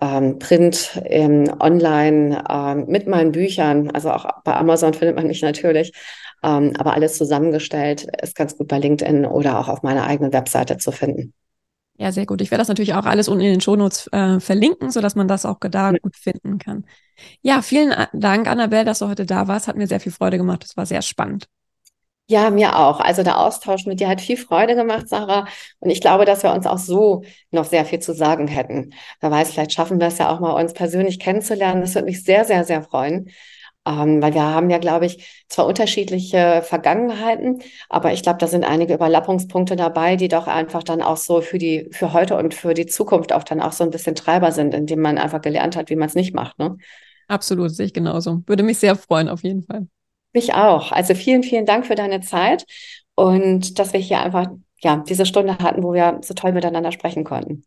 ähm, 0.00 0.38
Print, 0.38 1.00
ähm, 1.04 1.50
online, 1.60 2.44
ähm, 2.48 2.86
mit 2.86 3.06
meinen 3.06 3.32
Büchern. 3.32 3.90
Also 3.90 4.10
auch 4.10 4.26
bei 4.44 4.54
Amazon 4.54 4.94
findet 4.94 5.16
man 5.16 5.26
mich 5.26 5.42
natürlich. 5.42 5.92
Ähm, 6.42 6.72
aber 6.78 6.94
alles 6.94 7.16
zusammengestellt 7.16 8.06
ist 8.22 8.36
ganz 8.36 8.56
gut 8.56 8.68
bei 8.68 8.78
LinkedIn 8.78 9.26
oder 9.26 9.58
auch 9.58 9.68
auf 9.68 9.82
meiner 9.82 10.04
eigenen 10.04 10.32
Webseite 10.32 10.76
zu 10.76 10.92
finden. 10.92 11.34
Ja, 12.00 12.12
sehr 12.12 12.26
gut. 12.26 12.40
Ich 12.40 12.52
werde 12.52 12.60
das 12.60 12.68
natürlich 12.68 12.94
auch 12.94 13.06
alles 13.06 13.26
unten 13.26 13.44
in 13.44 13.50
den 13.54 13.60
Shownotes 13.60 14.08
äh, 14.12 14.38
verlinken, 14.38 14.92
sodass 14.92 15.16
man 15.16 15.26
das 15.26 15.44
auch 15.44 15.58
da 15.58 15.90
gut 15.90 16.16
finden 16.16 16.58
kann. 16.58 16.84
Ja, 17.42 17.60
vielen 17.60 17.92
Dank, 18.12 18.46
Annabelle, 18.46 18.84
dass 18.84 19.00
du 19.00 19.08
heute 19.08 19.26
da 19.26 19.48
warst. 19.48 19.66
Hat 19.66 19.76
mir 19.76 19.88
sehr 19.88 19.98
viel 19.98 20.12
Freude 20.12 20.38
gemacht. 20.38 20.62
Das 20.62 20.76
war 20.76 20.86
sehr 20.86 21.02
spannend. 21.02 21.48
Ja, 22.30 22.50
mir 22.50 22.76
auch. 22.78 23.00
Also 23.00 23.22
der 23.22 23.38
Austausch 23.38 23.86
mit 23.86 24.00
dir 24.00 24.08
hat 24.08 24.20
viel 24.20 24.36
Freude 24.36 24.74
gemacht, 24.74 25.08
Sarah. 25.08 25.46
Und 25.80 25.88
ich 25.88 26.02
glaube, 26.02 26.26
dass 26.26 26.42
wir 26.42 26.52
uns 26.52 26.66
auch 26.66 26.76
so 26.76 27.22
noch 27.50 27.64
sehr 27.64 27.86
viel 27.86 28.00
zu 28.00 28.12
sagen 28.12 28.46
hätten. 28.48 28.90
Wer 29.20 29.30
weiß, 29.30 29.50
vielleicht 29.52 29.72
schaffen 29.72 29.98
wir 29.98 30.08
es 30.08 30.18
ja 30.18 30.30
auch 30.30 30.38
mal, 30.38 30.52
uns 30.52 30.74
persönlich 30.74 31.20
kennenzulernen. 31.20 31.80
Das 31.80 31.94
würde 31.94 32.04
mich 32.04 32.24
sehr, 32.24 32.44
sehr, 32.44 32.64
sehr 32.64 32.82
freuen. 32.82 33.30
Ähm, 33.86 34.20
weil 34.20 34.34
wir 34.34 34.42
haben 34.42 34.68
ja, 34.68 34.76
glaube 34.76 35.06
ich, 35.06 35.46
zwar 35.48 35.64
unterschiedliche 35.66 36.60
Vergangenheiten, 36.62 37.62
aber 37.88 38.12
ich 38.12 38.22
glaube, 38.22 38.38
da 38.38 38.46
sind 38.46 38.64
einige 38.64 38.92
Überlappungspunkte 38.92 39.76
dabei, 39.76 40.16
die 40.16 40.28
doch 40.28 40.46
einfach 40.46 40.82
dann 40.82 41.00
auch 41.00 41.16
so 41.16 41.40
für 41.40 41.56
die, 41.56 41.88
für 41.92 42.12
heute 42.12 42.36
und 42.36 42.52
für 42.52 42.74
die 42.74 42.84
Zukunft 42.84 43.32
auch 43.32 43.44
dann 43.44 43.62
auch 43.62 43.72
so 43.72 43.84
ein 43.84 43.90
bisschen 43.90 44.14
Treiber 44.14 44.52
sind, 44.52 44.74
indem 44.74 45.00
man 45.00 45.16
einfach 45.16 45.40
gelernt 45.40 45.76
hat, 45.76 45.88
wie 45.88 45.96
man 45.96 46.08
es 46.08 46.14
nicht 46.14 46.34
macht. 46.34 46.58
Ne? 46.58 46.76
Absolut, 47.28 47.70
sehe 47.70 47.86
ich 47.86 47.94
genauso. 47.94 48.42
Würde 48.46 48.62
mich 48.62 48.78
sehr 48.78 48.96
freuen, 48.96 49.30
auf 49.30 49.42
jeden 49.42 49.62
Fall. 49.62 49.86
Mich 50.32 50.54
auch. 50.54 50.92
Also 50.92 51.14
vielen, 51.14 51.42
vielen 51.42 51.66
Dank 51.66 51.86
für 51.86 51.94
deine 51.94 52.20
Zeit 52.20 52.64
und 53.14 53.78
dass 53.78 53.92
wir 53.92 54.00
hier 54.00 54.20
einfach 54.20 54.48
ja 54.80 54.98
diese 55.08 55.26
Stunde 55.26 55.58
hatten, 55.58 55.82
wo 55.82 55.92
wir 55.92 56.20
so 56.22 56.34
toll 56.34 56.52
miteinander 56.52 56.92
sprechen 56.92 57.24
konnten. 57.24 57.64